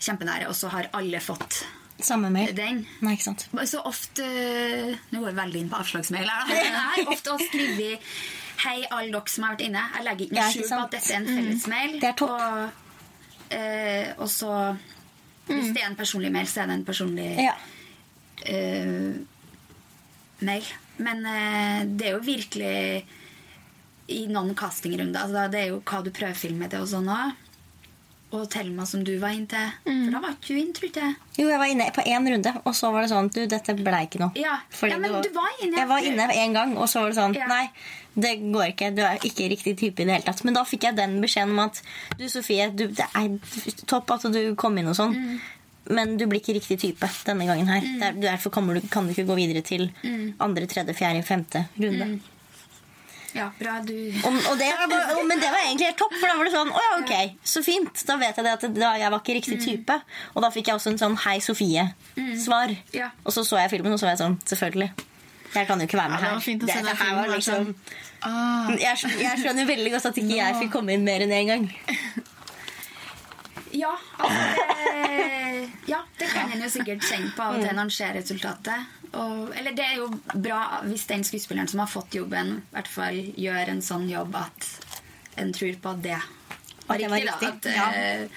kjempenære, 0.00 0.48
og 0.48 0.54
så 0.56 0.70
har 0.72 0.90
alle 0.96 1.20
fått 1.22 1.62
Samme 2.00 2.30
mail. 2.32 2.54
den. 2.56 2.78
Nei, 3.04 3.12
ikke 3.18 3.26
sant. 3.26 3.42
Så 3.68 3.82
ofte 3.84 4.24
Nå 5.12 5.20
går 5.20 5.26
jeg 5.28 5.36
veldig 5.36 5.60
inn 5.60 5.68
på 5.72 5.80
avslagsmail. 5.82 6.28
her, 6.30 6.46
da. 6.48 6.54
Jeg 6.56 6.72
har 7.04 7.10
ofte 7.12 7.34
skrevet 7.42 8.14
Hei, 8.60 8.78
alle 8.92 9.10
dere 9.12 9.28
som 9.32 9.44
har 9.44 9.54
vært 9.54 9.66
inne. 9.66 9.82
Jeg 9.96 10.04
legger 10.06 10.24
ikke 10.26 10.36
noe 10.38 10.52
skjul 10.54 10.66
på 10.70 10.78
at 10.84 10.94
dette 10.96 11.12
er 11.12 11.18
en 11.20 11.28
fellesmail. 11.32 11.94
Det 12.00 12.08
er 12.10 12.16
topp. 12.20 12.32
Og, 12.36 13.52
eh, 13.56 14.08
og 14.20 14.28
så 14.32 14.50
Hvis 15.50 15.70
det 15.74 15.80
er 15.82 15.86
en 15.90 15.96
personlig 16.00 16.32
mail, 16.34 16.48
så 16.48 16.60
er 16.62 16.66
det 16.72 16.74
en 16.78 16.84
personlig 16.88 17.28
Ja. 17.40 17.54
eh, 18.46 19.14
mail. 20.40 20.68
Men 21.00 21.24
eh, 21.26 21.84
det 21.88 22.10
er 22.10 22.16
jo 22.18 22.24
virkelig 22.24 22.74
i 24.10 24.24
noen 24.30 24.56
castingrunder. 24.58 25.22
Altså, 25.26 25.46
det 25.52 25.60
er 25.62 25.70
jo 25.72 25.78
hva 25.86 26.02
du 26.04 26.10
prøvefilmer 26.14 26.70
til 26.72 26.84
og 26.84 26.90
sånn 26.90 27.08
òg. 27.12 27.46
Og 28.30 28.44
Thelma, 28.46 28.84
som 28.86 29.02
du 29.02 29.16
var 29.18 29.32
inn 29.34 29.48
til. 29.50 29.70
For 29.82 30.12
da 30.14 30.20
var 30.22 30.34
ikke 30.36 30.52
du 30.54 30.58
inn, 30.60 30.68
tror 30.74 30.86
ikke 30.86 31.02
jeg. 31.02 31.14
Jo, 31.40 31.46
jeg 31.50 31.58
var 31.58 31.72
inne 31.72 31.86
på 31.96 32.04
én 32.06 32.28
runde, 32.30 32.52
og 32.62 32.76
så 32.78 32.92
var 32.94 33.02
det 33.02 33.10
sånn 33.10 33.30
Du, 33.34 33.40
dette 33.50 33.74
ble 33.74 34.02
ikke 34.06 34.20
noe. 34.22 34.30
Ja. 34.38 34.60
Ja, 34.86 34.98
men 35.02 35.16
det 35.16 35.24
du 35.26 35.34
var 35.34 35.56
inne. 35.58 35.80
Jeg 35.80 35.90
var 35.90 36.06
inne 36.06 36.28
én 36.36 36.54
gang, 36.54 36.76
og 36.78 36.86
så 36.92 37.02
var 37.02 37.10
det 37.10 37.18
sånn 37.18 37.34
Ja. 37.34 37.48
Nei, 37.50 37.64
det 38.14 38.36
går 38.44 38.68
ikke. 38.68 38.92
Du 38.94 39.02
er 39.02 39.18
ikke 39.26 39.48
riktig 39.50 39.74
type 39.80 40.02
i 40.02 40.06
det 40.06 40.14
hele 40.14 40.28
tatt. 40.28 40.44
Men 40.46 40.54
da 40.58 40.62
fikk 40.66 40.86
jeg 40.86 40.98
den 40.98 41.18
beskjeden 41.24 41.56
om 41.56 41.64
at 41.64 41.82
du, 42.18 42.28
Sofie, 42.30 42.70
du, 42.70 42.86
det 42.94 43.08
er 43.08 43.34
topp 43.90 44.14
at 44.14 44.28
du 44.30 44.40
kom 44.54 44.78
inn 44.78 44.90
og 44.92 44.98
sånn. 44.98 45.16
Mm. 45.18 45.40
Men 45.88 46.16
du 46.20 46.26
blir 46.26 46.40
ikke 46.42 46.54
riktig 46.58 46.78
type 46.78 47.08
denne 47.26 47.46
gangen 47.48 47.66
her. 47.66 47.80
Mm. 47.80 48.20
derfor 48.20 48.50
kan 48.50 48.66
du, 48.68 48.80
kan 48.90 49.06
du 49.06 49.12
ikke 49.14 49.24
gå 49.26 49.34
videre 49.38 49.62
til 49.62 49.90
Mm. 50.04 50.34
andre, 50.38 50.66
tredje, 50.66 50.94
fjerde, 50.94 51.22
femte 51.24 51.64
runde. 51.80 52.20
Ja, 53.32 53.44
bra, 53.58 53.76
du 53.86 53.92
Og, 54.26 54.34
og 54.50 54.56
det 54.58 54.66
og, 54.74 55.20
men 55.28 55.38
det 55.38 55.46
var 55.54 55.60
egentlig 55.62 55.86
helt 55.86 55.98
topp, 55.98 56.14
for 56.18 56.26
da 56.26 56.34
var 56.34 56.44
det 56.48 56.52
sånn 56.52 56.72
Å 56.74 56.80
ja, 56.82 56.96
ok, 56.98 57.36
så 57.46 57.62
fint. 57.62 58.02
Da 58.08 58.16
vet 58.18 58.34
jeg 58.36 58.44
det 58.44 58.54
at 58.56 58.64
da, 58.74 58.88
jeg 58.98 59.10
var 59.14 59.20
ikke 59.22 59.36
riktig 59.38 59.58
type. 59.62 59.98
Og 60.34 60.42
da 60.42 60.50
fikk 60.50 60.66
jeg 60.66 60.74
også 60.80 60.90
en 60.90 60.98
sånn 60.98 61.14
Hei, 61.24 61.36
Sofie-svar. 61.38 62.74
Ja. 62.92 63.12
Og 63.24 63.32
så 63.32 63.44
så 63.46 63.60
jeg 63.62 63.70
filmen, 63.70 63.92
og 63.94 64.00
så 64.02 64.08
var 64.08 64.16
jeg 64.16 64.22
sånn 64.24 64.34
Selvfølgelig. 64.50 64.90
Jeg 65.54 65.66
kan 65.66 65.78
jo 65.78 65.86
ikke 65.86 65.98
være 65.98 66.10
med 66.10 66.18
Ja, 66.18 66.22
det 66.22 66.26
her. 66.26 66.34
var 66.34 66.40
fint 66.48 66.62
å 66.62 66.66
se 66.66 66.74
Dette 66.74 66.86
den 66.90 66.96
her 66.96 67.14
var 67.20 67.30
liksom 67.36 67.54
sånn, 67.70 67.74
Ah, 68.22 68.68
jeg, 68.76 69.14
jeg 69.22 69.38
skjønner 69.40 69.64
veldig 69.70 69.90
godt 69.94 70.06
at 70.10 70.18
ikke 70.20 70.36
jeg 70.36 70.58
fikk 70.60 70.72
komme 70.74 70.92
inn 70.92 71.04
mer 71.06 71.22
enn 71.24 71.30
én 71.32 71.46
gang. 71.54 71.70
Ja, 73.76 73.92
altså 74.18 74.46
det, 74.56 75.68
ja, 75.86 76.00
det 76.18 76.28
kan 76.32 76.50
en 76.52 76.62
jo 76.64 76.70
sikkert 76.72 77.04
kjenne 77.06 77.30
på 77.36 77.44
av 77.44 77.58
og 77.58 77.62
til 77.64 77.74
når 77.76 77.82
en 77.86 77.92
ser 77.94 78.16
resultatet. 78.18 78.96
Og, 79.10 79.50
eller 79.58 79.74
det 79.74 79.84
er 79.84 79.96
jo 79.98 80.08
bra 80.34 80.60
hvis 80.86 81.06
den 81.10 81.24
skuespilleren 81.26 81.70
som 81.70 81.82
har 81.82 81.90
fått 81.90 82.14
jobben, 82.14 82.56
i 82.62 82.74
hvert 82.76 82.90
fall 82.90 83.18
gjør 83.18 83.72
en 83.74 83.82
sånn 83.82 84.08
jobb 84.10 84.36
at 84.38 84.68
en 85.40 85.52
tror 85.56 85.78
på 85.82 85.94
at 85.94 86.02
det 86.04 86.18
var 86.86 86.98
riktig. 86.98 87.06
det 87.06 87.10
var 87.10 87.22
riktig. 87.22 87.46
da, 87.46 87.48
At, 87.54 87.70
ja. 87.76 87.88
eh, 87.94 88.28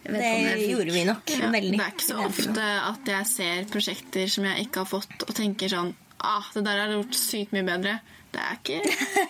Det 0.00 0.66
gjorde 0.70 0.92
vi 0.94 1.04
nok 1.04 1.28
ja, 1.34 1.50
veldig. 1.52 1.74
det 1.76 1.84
er 1.84 1.92
ikke 1.92 2.06
så 2.06 2.22
ofte 2.24 2.68
at 2.92 3.10
jeg 3.12 3.28
ser 3.28 3.66
prosjekter 3.72 4.30
som 4.32 4.46
jeg 4.48 4.66
ikke 4.66 4.84
har 4.84 4.88
fått, 4.88 5.26
og 5.26 5.34
tenker 5.36 5.68
sånn 5.72 5.92
ah, 6.18 6.46
Det 6.54 6.64
der 6.64 6.80
har 6.84 6.94
gjort 6.96 7.16
sykt 7.16 7.52
mye 7.56 7.64
bedre. 7.68 7.98
Det 8.30 8.40
er 8.40 8.58
ikke 8.58 8.78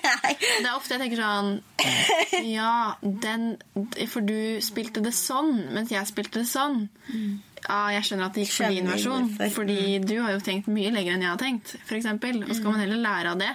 Det 0.62 0.66
er 0.68 0.74
ofte 0.74 0.96
jeg 0.96 1.00
tenker 1.00 1.20
sånn 1.22 1.50
Ja, 2.50 2.72
den 3.00 3.46
For 4.10 4.24
du 4.24 4.60
spilte 4.64 5.00
det 5.04 5.14
sånn, 5.16 5.54
mens 5.72 5.92
jeg 5.94 6.08
spilte 6.10 6.42
det 6.42 6.50
sånn. 6.50 6.82
Ja, 7.64 7.80
jeg 7.94 8.04
skjønner 8.08 8.28
at 8.28 8.36
det 8.36 8.44
gikk 8.46 8.54
for 8.58 8.72
din 8.76 8.88
versjon. 8.88 9.28
Fordi 9.54 9.98
du 10.04 10.14
har 10.20 10.34
jo 10.34 10.44
tenkt 10.44 10.70
mye 10.72 10.92
lenger 10.94 11.16
enn 11.16 11.24
jeg 11.26 11.32
har 11.32 11.40
tenkt. 11.40 11.74
For 11.88 11.98
eksempel. 11.98 12.42
Og 12.46 12.54
så 12.54 12.62
kan 12.62 12.74
man 12.76 12.82
heller 12.84 13.02
lære 13.04 13.34
av 13.34 13.42
det. 13.42 13.50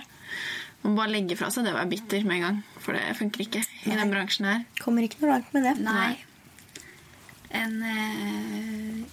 Man 0.86 0.98
bare 1.00 1.16
legge 1.16 1.38
fra 1.40 1.50
seg 1.54 1.66
det 1.66 1.74
å 1.74 1.80
være 1.80 1.90
bitter 1.96 2.26
med 2.28 2.38
en 2.38 2.46
gang. 2.46 2.62
For 2.84 2.98
det 2.98 3.16
funker 3.18 3.46
ikke 3.48 3.64
i 3.66 3.98
den 3.98 4.14
bransjen 4.14 4.46
her. 4.50 4.64
Kommer 4.82 5.08
ikke 5.08 5.24
noe 5.24 5.32
langt 5.34 5.56
med 5.56 5.66
det. 5.66 5.76
Nei. 5.82 6.12
En 7.56 7.76
øh, 7.90 9.04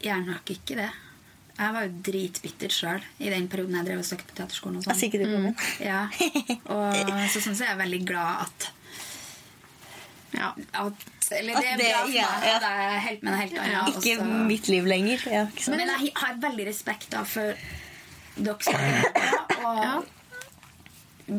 gjør 0.00 0.26
nok 0.30 0.52
ikke 0.56 0.78
det. 0.80 0.90
Jeg 1.58 1.74
var 1.76 1.84
jo 1.86 1.92
dritbitter 2.06 2.72
sjøl 2.72 3.02
i 3.20 3.30
den 3.32 3.48
perioden 3.52 3.74
jeg 3.80 3.86
drev 3.90 3.98
og 4.02 4.06
søkte 4.08 4.28
på 4.30 4.36
teaterskolen. 4.38 4.76
og 4.80 4.84
sånn. 4.86 5.00
ikke 5.06 5.20
du. 5.24 5.54
Ja. 5.84 6.02
Og 6.72 7.10
så 7.34 7.42
sånn 7.44 7.56
så 7.58 7.66
er 7.66 7.72
jeg 7.74 7.80
veldig 7.82 8.02
glad 8.08 8.46
at, 8.46 8.70
Ja. 10.36 10.52
at 10.72 11.08
Eller 11.34 11.54
At 11.58 11.62
det 11.62 11.70
er 11.70 11.76
bra 11.78 12.00
for 12.04 12.14
ja, 12.14 12.28
meg 12.30 12.46
ja. 12.46 12.54
jeg 12.60 12.94
er 12.94 13.02
helt 13.06 13.22
med 13.22 13.32
noe 13.32 13.40
helt 13.40 13.58
annet. 13.64 13.88
Ikke 14.00 14.14
også. 14.22 14.46
mitt 14.48 14.68
liv 14.72 14.86
lenger. 14.90 15.26
Ja? 15.30 15.44
Men 15.70 15.84
jeg 15.86 16.12
har 16.16 16.40
veldig 16.42 16.66
respekt 16.66 17.10
da 17.12 17.22
for 17.24 17.54
dere 18.36 18.62
som 18.62 18.74
er 18.74 19.04
og. 19.60 20.08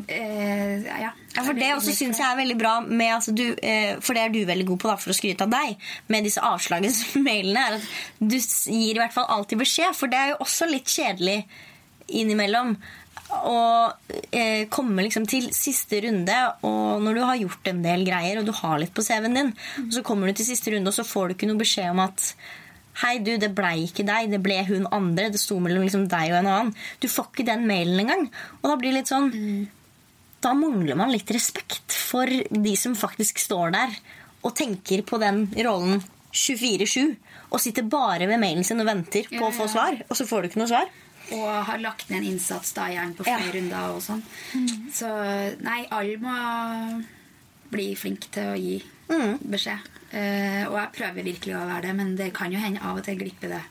Eh, 0.08 0.88
ja. 0.88 1.12
Ja, 1.36 1.44
for 1.46 1.56
Det 1.56 1.70
også 1.76 1.94
syns 1.96 2.20
jeg 2.20 2.28
er 2.28 2.40
veldig 2.40 2.58
bra, 2.60 2.74
med, 2.84 3.14
altså, 3.16 3.34
du, 3.36 3.46
eh, 3.64 3.98
for 4.04 4.18
det 4.18 4.24
er 4.24 4.34
du 4.34 4.42
veldig 4.48 4.68
god 4.68 4.82
på, 4.84 4.90
da, 4.92 4.98
for 5.00 5.14
å 5.14 5.18
skryte 5.18 5.48
av 5.48 5.54
deg, 5.54 5.90
med 6.12 6.28
disse 6.28 6.44
avslagsmailene, 6.44 7.66
er 7.68 7.78
at 7.78 7.92
du 8.20 8.38
gir 8.38 8.96
i 8.96 9.02
hvert 9.02 9.16
fall 9.16 9.30
alltid 9.32 9.62
beskjed. 9.64 9.96
For 9.98 10.12
det 10.12 10.20
er 10.20 10.34
jo 10.34 10.42
også 10.46 10.70
litt 10.72 10.92
kjedelig 10.92 11.40
innimellom 12.12 12.76
å 13.32 13.60
eh, 14.36 14.68
komme 14.72 15.06
liksom 15.06 15.26
til 15.30 15.48
siste 15.56 16.02
runde, 16.04 16.38
og 16.68 17.04
når 17.04 17.16
du 17.16 17.22
har 17.24 17.40
gjort 17.40 17.70
en 17.72 17.84
del 17.86 18.04
greier, 18.08 18.42
og 18.42 18.50
du 18.50 18.54
har 18.58 18.82
litt 18.82 18.94
på 18.96 19.06
CV-en 19.06 19.38
din, 19.38 19.54
og 19.86 19.94
så 19.96 20.04
kommer 20.06 20.28
du 20.28 20.40
til 20.40 20.50
siste 20.52 20.74
runde, 20.74 20.92
og 20.92 20.98
så 20.98 21.08
får 21.08 21.30
du 21.30 21.38
ikke 21.38 21.52
noe 21.52 21.62
beskjed 21.62 21.94
om 21.94 22.04
at 22.08 22.34
Hei, 23.00 23.22
du, 23.24 23.38
det 23.40 23.54
blei 23.56 23.86
ikke 23.86 24.04
deg, 24.04 24.28
det 24.34 24.42
ble 24.44 24.58
hun 24.68 24.84
andre. 24.92 25.30
Det 25.32 25.40
sto 25.40 25.56
mellom 25.64 25.86
liksom 25.86 26.10
deg 26.12 26.34
og 26.34 26.42
en 26.42 26.50
annen. 26.52 26.72
Du 27.00 27.08
får 27.08 27.30
ikke 27.30 27.46
den 27.48 27.64
mailen 27.64 28.02
engang. 28.04 28.26
Og 28.60 28.68
da 28.68 28.76
blir 28.76 28.92
det 28.92 28.98
litt 28.98 29.12
sånn 29.12 29.30
da 30.42 30.54
mangler 30.58 30.98
man 31.00 31.12
litt 31.14 31.30
respekt 31.34 31.94
for 31.94 32.26
de 32.28 32.74
som 32.80 32.96
faktisk 32.98 33.40
står 33.42 33.74
der 33.76 33.94
og 34.42 34.56
tenker 34.58 35.04
på 35.06 35.20
den 35.22 35.46
rollen 35.62 36.02
24-7 36.34 37.16
og 37.52 37.60
sitter 37.62 37.86
bare 37.92 38.28
ved 38.30 38.40
mailen 38.42 38.66
sin 38.66 38.80
og 38.82 38.88
venter 38.88 39.28
på 39.30 39.38
Ja, 39.38 39.50
å 39.50 39.54
få 39.54 39.68
svar, 39.70 40.00
og 40.08 40.18
så 40.18 40.26
får 40.28 40.42
du 40.42 40.50
ikke 40.50 40.62
noe 40.62 40.72
svar. 40.72 40.92
Og 41.32 41.48
har 41.68 41.82
lagt 41.84 42.10
ned 42.10 42.22
en 42.22 42.30
innsats 42.34 42.72
da 42.76 42.88
gjerne 42.92 43.16
på 43.16 43.28
Ja. 43.28 43.38
flere 43.38 43.60
runder 43.60 43.96
og 43.96 44.02
sånn. 44.04 44.24
Så 44.92 45.10
nei, 45.62 45.86
alle 45.92 46.18
må 46.18 47.04
bli 47.72 47.92
flinke 47.96 48.32
til 48.32 48.50
å 48.52 48.56
gi 48.58 48.82
beskjed. 49.44 49.90
Uh, 50.12 50.68
og 50.68 50.76
jeg 50.76 50.90
prøver 50.98 51.24
virkelig 51.24 51.56
å 51.56 51.68
være 51.68 51.86
det, 51.88 51.94
men 51.96 52.16
det 52.20 52.34
kan 52.36 52.52
jo 52.52 52.60
hende 52.60 52.82
av 52.84 52.98
og 53.00 53.06
til 53.06 53.20
glipper 53.20 53.54
det 53.54 53.62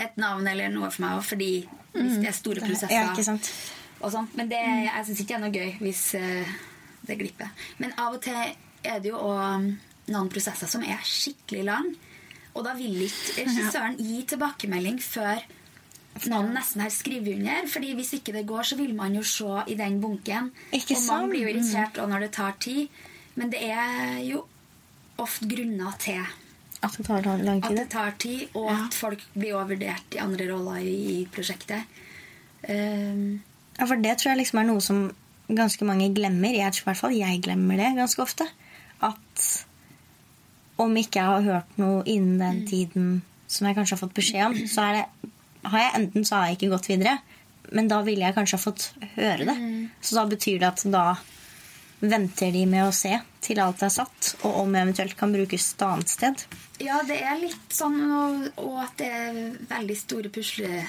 et 0.00 0.16
navn 0.16 0.46
eller 0.48 0.70
noe 0.72 0.88
for 0.90 1.04
meg 1.04 1.18
òg, 1.18 1.26
fordi 1.26 1.50
hvis 1.92 2.20
det 2.22 2.30
er 2.30 2.36
store 2.36 2.62
prosesser 2.64 3.36
Ja, 4.02 4.10
sånn. 4.10 4.28
Men 4.34 4.50
det, 4.50 4.58
jeg 4.58 5.06
syns 5.06 5.22
ikke 5.22 5.32
det 5.32 5.38
er 5.38 5.44
noe 5.44 5.54
gøy 5.54 5.72
hvis 5.84 6.02
eh, 6.18 6.54
det 7.06 7.18
glipper. 7.20 7.52
Men 7.78 7.94
av 8.02 8.16
og 8.18 8.22
til 8.24 8.38
er 8.82 9.02
det 9.02 9.12
jo 9.12 9.20
òg 9.22 9.68
noen 10.10 10.30
prosesser 10.32 10.70
som 10.70 10.82
er 10.82 10.98
skikkelig 11.06 11.66
lang. 11.68 11.92
Og 12.52 12.66
da 12.66 12.74
vil 12.76 13.04
ikke 13.06 13.46
regissøren 13.46 13.94
gi 14.02 14.22
tilbakemelding 14.28 14.98
før 15.00 15.40
noen 16.28 16.50
nesten 16.52 16.82
har 16.84 16.92
skrevet 16.92 17.38
under. 17.38 17.68
Fordi 17.70 17.94
hvis 17.96 18.12
ikke 18.18 18.34
det 18.36 18.44
går, 18.48 18.66
så 18.72 18.78
vil 18.80 18.92
man 18.98 19.14
jo 19.16 19.22
se 19.24 19.62
i 19.72 19.78
den 19.78 20.00
bunken. 20.02 20.50
Ikke 20.74 20.98
og 20.98 21.06
man 21.08 21.30
blir 21.32 21.46
jo 21.46 21.54
irritert 21.54 22.02
og 22.02 22.10
når 22.12 22.26
det 22.26 22.32
tar 22.36 22.58
tid. 22.60 23.02
Men 23.38 23.52
det 23.54 23.62
er 23.64 24.18
jo 24.26 24.42
ofte 25.22 25.48
grunner 25.48 25.94
til 26.02 26.20
At 26.82 26.98
det 26.98 27.06
tar 27.06 27.22
lang, 27.22 27.62
tid. 27.62 27.70
at 27.70 27.78
det 27.78 27.88
tar 27.94 28.14
tid, 28.18 28.42
og 28.58 28.68
at 28.74 28.94
folk 28.98 29.22
blir 29.32 29.54
overvurdert 29.54 30.16
i 30.16 30.20
andre 30.20 30.48
roller 30.50 30.82
i, 30.82 30.96
i 31.14 31.26
prosjektet. 31.30 31.86
Um, 32.68 33.40
Ja, 33.78 33.86
for 33.88 33.98
det 34.00 34.18
tror 34.20 34.32
jeg 34.32 34.42
liksom 34.42 34.62
er 34.62 34.68
noe 34.68 34.84
som 34.84 35.02
ganske 35.52 35.86
mange 35.88 36.10
glemmer. 36.14 36.54
Jeg, 36.54 36.76
I 36.76 36.86
hvert 36.86 37.00
fall 37.00 37.16
jeg 37.16 37.42
glemmer 37.44 37.80
det 37.80 37.92
ganske 37.98 38.22
ofte. 38.24 38.46
At 39.02 39.46
om 40.82 40.96
ikke 40.96 41.20
jeg 41.20 41.28
har 41.28 41.46
hørt 41.46 41.78
noe 41.80 42.02
innen 42.08 42.40
den 42.40 42.62
tiden 42.68 43.10
som 43.52 43.68
jeg 43.68 43.76
kanskje 43.76 43.96
har 43.96 44.02
fått 44.04 44.16
beskjed 44.16 44.46
om, 44.46 44.56
så 44.70 44.86
er 44.88 44.98
det, 45.00 45.30
har 45.68 45.84
jeg 45.84 45.94
enten 45.98 46.24
så 46.24 46.38
har 46.38 46.48
jeg 46.48 46.58
ikke 46.58 46.72
gått 46.72 46.88
videre, 46.88 47.18
men 47.76 47.90
da 47.90 48.00
ville 48.06 48.24
jeg 48.24 48.36
kanskje 48.36 48.58
ha 48.58 48.62
fått 48.62 48.86
høre 49.16 49.46
det. 49.50 49.56
Så 50.00 50.16
da 50.16 50.24
betyr 50.30 50.62
det 50.62 50.70
at 50.70 50.84
da 50.92 51.04
venter 52.02 52.50
de 52.54 52.64
med 52.66 52.88
å 52.88 52.94
se 52.96 53.12
til 53.44 53.60
alt 53.62 53.84
er 53.84 53.92
satt, 53.92 54.32
og 54.42 54.62
om 54.64 54.74
eventuelt 54.74 55.14
kan 55.18 55.34
brukes 55.34 55.68
et 55.74 55.84
annet 55.86 56.10
sted. 56.10 56.44
Ja, 56.82 57.02
det 57.06 57.20
er 57.22 57.38
litt 57.38 57.74
sånn, 57.74 58.00
og, 58.10 58.48
og 58.62 58.80
at 58.82 58.96
det 58.98 59.10
er 59.12 59.40
veldig 59.70 59.98
store 60.00 60.32
puslespill, 60.34 60.88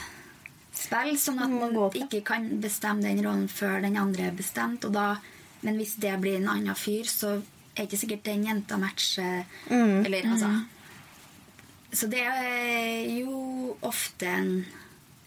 sånn 0.74 1.40
at 1.44 1.52
man 1.54 1.76
ikke 1.94 2.22
kan 2.26 2.48
bestemme 2.62 3.04
den 3.06 3.24
rollen 3.26 3.48
før 3.48 3.82
den 3.82 3.98
andre 3.98 4.30
er 4.30 4.38
bestemt. 4.38 4.86
Da, 4.94 5.18
men 5.62 5.78
hvis 5.78 5.96
det 6.02 6.20
blir 6.22 6.40
en 6.40 6.50
annen 6.50 6.76
fyr, 6.76 7.06
så 7.06 7.42
er 7.76 7.88
ikke 7.88 7.98
sikkert 7.98 8.26
den 8.26 8.46
jenta 8.46 8.78
matcher 8.78 9.46
Mm. 9.70 10.06
Eller 10.06 10.24
altså 10.30 10.50
Så 11.94 12.08
det 12.08 12.22
er 12.22 13.06
jo 13.20 13.78
ofte 13.82 14.26
en, 14.26 14.66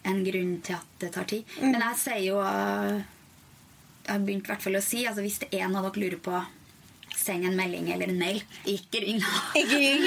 en 0.03 0.23
grunn 0.23 0.61
til 0.61 0.75
at 0.75 0.99
det 0.99 1.11
tar 1.13 1.23
tid. 1.23 1.43
Mm. 1.61 1.71
Men 1.71 1.81
jeg 1.81 1.97
sier 1.97 2.23
jo 2.27 2.41
Jeg 2.41 4.13
har 4.13 4.19
begynt 4.19 4.45
i 4.47 4.51
hvert 4.51 4.63
fall 4.63 4.75
å 4.75 4.83
si 4.83 5.05
altså 5.07 5.21
hvis 5.21 5.39
det 5.39 5.49
er 5.51 5.67
noe 5.67 5.83
dere 5.83 5.99
lurer 5.99 6.19
på, 6.23 6.43
send 7.17 7.43
en 7.45 7.57
melding 7.57 7.89
eller 7.91 8.07
en 8.07 8.19
mail. 8.19 8.43
Ikke 8.65 9.01
ring. 9.03 9.19
Ikke 9.55 9.79
ring. 9.81 10.05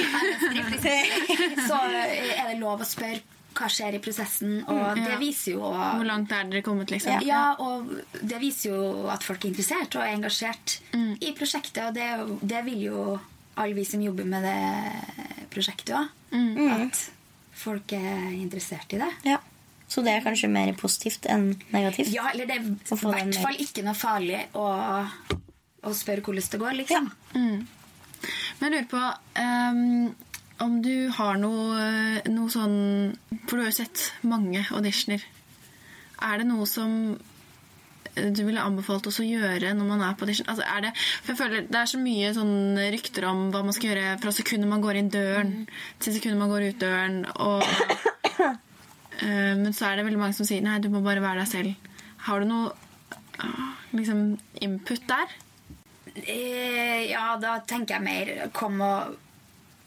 Så 1.67 1.77
er 1.77 2.49
det 2.49 2.57
lov 2.61 2.81
å 2.81 2.87
spørre 2.87 3.21
hva 3.53 3.67
skjer 3.69 3.95
i 3.97 3.99
prosessen, 3.99 4.63
og 4.67 4.95
det 4.95 5.09
Ja. 5.11 5.17
viser 5.19 5.51
jo 5.57 5.59
Hvor 5.71 6.05
langt 6.07 6.31
er 6.31 6.43
dere 6.49 6.61
kommet, 6.63 6.89
liksom? 6.91 7.21
ja, 7.25 7.55
og 7.59 7.89
det 8.21 8.39
viser 8.39 8.69
jo 8.71 9.07
at 9.11 9.23
folk 9.23 9.43
er 9.45 9.49
interessert 9.49 9.95
og 9.95 10.01
er 10.01 10.15
engasjert 10.15 10.79
Mm. 10.93 11.17
i 11.21 11.31
prosjektet. 11.33 11.83
Og 11.87 11.93
det, 11.93 12.39
det 12.47 12.63
vil 12.65 12.81
jo 12.87 13.19
alle 13.57 13.73
vi 13.75 13.83
som 13.85 14.01
jobber 14.01 14.23
med 14.25 14.43
det 14.43 15.49
prosjektet 15.51 15.95
òg. 15.95 16.07
Mm. 16.31 16.87
At 16.87 17.09
folk 17.53 17.91
er 17.93 18.31
interessert 18.31 18.93
i 18.93 18.97
det. 18.97 19.11
Ja. 19.23 19.37
Så 19.91 20.01
det 20.03 20.13
er 20.15 20.21
kanskje 20.23 20.47
mer 20.49 20.71
positivt 20.79 21.25
enn 21.27 21.49
negativt? 21.73 22.13
Ja, 22.13 22.29
eller 22.31 22.45
det 22.47 22.55
er 22.55 22.61
i 22.63 22.75
hvert 22.95 23.35
fall 23.35 23.57
ikke 23.59 23.83
noe 23.83 23.93
farlig 23.93 24.45
å, 24.55 24.65
å 25.83 25.91
spørre 25.93 26.21
hvordan 26.23 26.49
det 26.49 26.59
går, 26.61 26.77
liksom. 26.79 27.11
Men 27.33 27.67
jeg 28.61 28.71
lurer 28.71 28.87
på 28.91 29.01
ehm, 29.41 30.15
om 30.63 30.79
du 30.83 31.09
har 31.15 31.37
noe, 31.41 32.21
noe 32.29 32.51
sånn 32.53 32.77
For 33.47 33.57
du 33.57 33.63
har 33.63 33.69
jo 33.71 33.77
sett 33.81 34.07
mange 34.27 34.63
auditioner. 34.71 35.23
Er 36.21 36.41
det 36.41 36.47
noe 36.49 36.67
som 36.69 37.15
du 38.11 38.41
ville 38.43 38.59
anbefalt 38.59 39.07
oss 39.07 39.21
å 39.23 39.25
gjøre 39.25 39.71
når 39.77 39.87
man 39.87 40.03
er 40.03 40.17
på 40.19 40.25
audition? 40.27 40.49
Altså, 40.51 40.65
er 40.67 40.85
det, 40.85 40.91
for 41.21 41.33
jeg 41.33 41.39
føler 41.39 41.69
Det 41.69 41.79
er 41.79 41.91
så 41.91 42.01
mye 42.01 42.33
sånn 42.35 42.81
rykter 42.95 43.27
om 43.29 43.45
hva 43.53 43.63
man 43.65 43.75
skal 43.75 43.91
gjøre 43.91 44.17
fra 44.23 44.35
sekundet 44.35 44.71
man 44.71 44.83
går 44.83 44.99
inn 44.99 45.13
døren 45.13 45.53
til 46.01 46.17
sekundet 46.17 46.41
man 46.41 46.51
går 46.51 46.67
ut 46.69 46.81
døren. 46.81 47.21
Og, 47.41 47.63
eh, 49.25 49.53
men 49.61 49.71
så 49.73 49.89
er 49.89 49.99
det 49.99 50.07
veldig 50.09 50.21
mange 50.21 50.37
som 50.37 50.49
sier 50.49 50.65
nei, 50.65 50.79
du 50.83 50.91
må 50.93 51.03
bare 51.05 51.23
være 51.23 51.45
deg 51.45 51.51
selv. 51.53 51.89
Har 52.27 52.43
du 52.43 52.51
noe 52.51 52.73
ah, 53.41 53.73
liksom, 53.95 54.35
input 54.61 55.07
der? 55.09 55.35
Eh, 56.11 57.09
ja, 57.09 57.31
da 57.39 57.61
tenker 57.63 57.97
jeg 57.97 58.05
mer 58.05 58.49
kom 58.55 58.81
og 58.83 59.15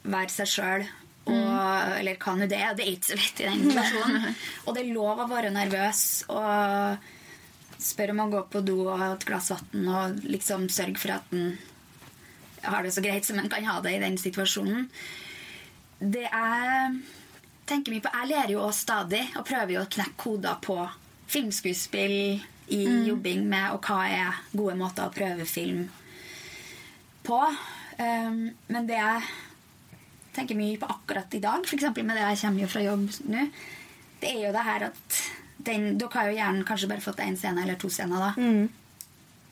være 0.04 0.32
seg 0.32 0.50
sjøl. 0.50 0.86
Eller 1.24 2.18
kan 2.20 2.40
nå 2.40 2.48
det 2.50 2.60
er. 2.60 2.76
Det 2.76 2.84
er 2.84 2.94
ikke 2.94 3.12
så 3.12 3.18
lett 3.18 3.42
i 3.42 3.48
den 3.48 3.66
situasjonen. 3.68 4.40
Og 4.66 4.76
det 4.76 4.84
er 4.84 4.94
lov 4.94 5.22
å 5.24 5.28
være 5.30 5.52
nervøs 5.54 6.02
og 6.32 7.10
spørre 7.84 8.14
om 8.14 8.24
å 8.24 8.30
gå 8.32 8.40
på 8.52 8.62
do 8.64 8.78
og 8.86 9.00
ha 9.00 9.10
et 9.12 9.24
glass 9.28 9.50
vann 9.52 9.88
og 9.90 10.20
liksom 10.24 10.68
sørge 10.72 11.00
for 11.02 11.12
at 11.16 11.32
en 11.36 11.50
har 12.64 12.86
det 12.86 12.94
så 12.94 13.02
greit 13.04 13.26
som 13.26 13.36
en 13.36 13.50
kan 13.52 13.66
ha 13.66 13.74
det 13.84 13.96
i 13.96 14.00
den 14.00 14.16
situasjonen. 14.16 14.86
Det 16.00 16.24
er 16.24 16.94
tenker 17.68 17.92
mye 17.92 18.04
på 18.04 18.12
Jeg 18.12 18.30
lærer 18.30 18.52
jo 18.54 18.62
også 18.64 18.86
stadig 18.86 19.22
og 19.34 19.46
prøver 19.48 19.74
jo 19.74 19.82
å 19.84 19.90
knekke 19.96 20.20
koder 20.20 20.60
på 20.64 20.78
filmskuespill 21.34 22.16
i 22.74 22.82
jobbing 23.08 23.44
med, 23.48 23.74
og 23.74 23.84
hva 23.84 24.04
er 24.08 24.40
gode 24.52 24.76
måter 24.80 25.08
å 25.08 25.12
prøve 25.12 25.44
film 25.48 25.86
på. 27.24 27.40
Um, 27.98 28.48
men 28.68 28.88
det 28.88 28.96
jeg 28.96 29.26
tenker 30.34 30.58
mye 30.58 30.78
på 30.80 30.90
akkurat 30.90 31.34
i 31.36 31.42
dag, 31.42 31.64
f.eks. 31.64 31.88
med 31.96 32.14
det 32.16 32.24
jeg 32.24 32.40
kommer 32.42 32.64
jo 32.64 32.70
fra 32.70 32.84
jobb 32.84 33.06
nå, 33.30 33.46
det 34.20 34.30
er 34.30 34.40
jo 34.46 34.52
det 34.54 34.64
her 34.66 34.88
at 34.90 35.20
den, 35.64 35.94
Dere 36.00 36.18
har 36.18 36.28
jo 36.28 36.36
gjerne 36.38 36.66
kanskje 36.68 36.88
bare 36.90 37.04
fått 37.04 37.22
én 37.24 37.36
scene 37.38 37.62
eller 37.62 37.78
to 37.80 37.88
scener, 37.92 38.20
da. 38.20 38.32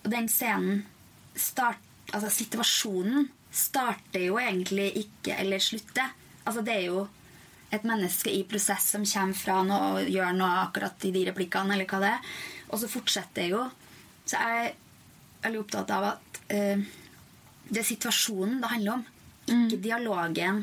Og 0.03 0.11
den 0.13 0.29
scenen 0.29 0.83
start, 1.39 1.89
Altså 2.13 2.29
situasjonen 2.35 3.29
starter 3.55 4.25
jo 4.27 4.35
egentlig 4.37 4.91
ikke 5.01 5.37
eller 5.39 5.63
slutter. 5.63 6.11
Altså 6.45 6.65
det 6.67 6.75
er 6.75 6.89
jo 6.91 7.05
et 7.73 7.87
menneske 7.89 8.29
i 8.29 8.43
prosess 8.49 8.91
som 8.93 9.07
kommer 9.09 9.39
fra 9.39 9.61
noe 9.65 9.87
og 10.03 10.11
gjør 10.13 10.35
noe 10.37 10.65
akkurat 10.67 11.07
i 11.09 11.13
de 11.15 11.23
replikkene, 11.31 11.73
eller 11.73 11.89
hva 11.89 12.01
det 12.03 12.11
er. 12.11 12.35
Og 12.69 12.83
så 12.83 12.91
fortsetter 12.93 13.47
det 13.47 13.49
jo. 13.55 13.63
Så 14.27 14.37
jeg 14.37 14.67
er 14.67 14.75
veldig 15.47 15.63
opptatt 15.63 15.95
av 15.95 16.09
at 16.11 16.43
uh, 16.53 16.85
det 17.71 17.81
er 17.81 17.89
situasjonen 17.89 18.61
det 18.61 18.73
handler 18.75 18.99
om, 18.99 19.07
ikke 19.47 19.79
dialogen. 19.83 20.63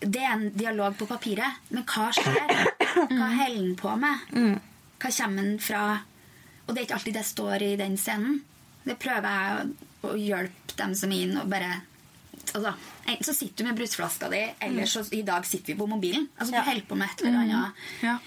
Det 0.00 0.20
er 0.20 0.32
en 0.34 0.50
dialog 0.54 0.96
på 0.98 1.06
papiret, 1.08 1.58
men 1.70 1.84
hva 1.88 2.10
skjer? 2.12 2.74
Hva 3.08 3.28
holder 3.30 3.56
han 3.56 3.74
på 3.78 3.92
med? 4.00 4.60
Hva 4.98 5.10
kommer 5.14 5.42
den 5.46 5.58
fra? 5.62 5.82
Og 6.66 6.74
det 6.74 6.80
er 6.80 6.86
ikke 6.86 6.96
alltid 6.98 7.14
det 7.18 7.24
står 7.28 7.62
i 7.64 7.76
den 7.80 7.94
scenen. 8.00 8.40
Det 8.84 8.96
prøver 9.00 9.28
jeg 9.28 9.68
å 10.08 10.14
hjelpe 10.18 10.76
dem 10.78 10.94
som 10.98 11.12
er 11.12 11.22
inn 11.26 11.36
og 11.40 11.48
bare 11.50 11.70
altså, 12.54 12.72
Enten 13.08 13.24
så 13.24 13.32
sitter 13.36 13.62
du 13.64 13.68
med 13.70 13.78
brusflaska 13.78 14.28
di, 14.32 14.40
eller 14.66 14.88
så 14.90 15.00
i 15.16 15.22
dag 15.24 15.46
sitter 15.48 15.72
vi 15.72 15.78
på 15.78 15.86
mobilen. 15.88 16.26
Altså 16.36 16.52
Du 16.52 16.58
Ja. 16.58 16.64
holder 16.66 16.86
på 16.90 16.98
med 17.00 17.08
et 17.08 17.22
eller 17.24 17.38
annet. 17.38 17.86
Ja. 18.04 18.18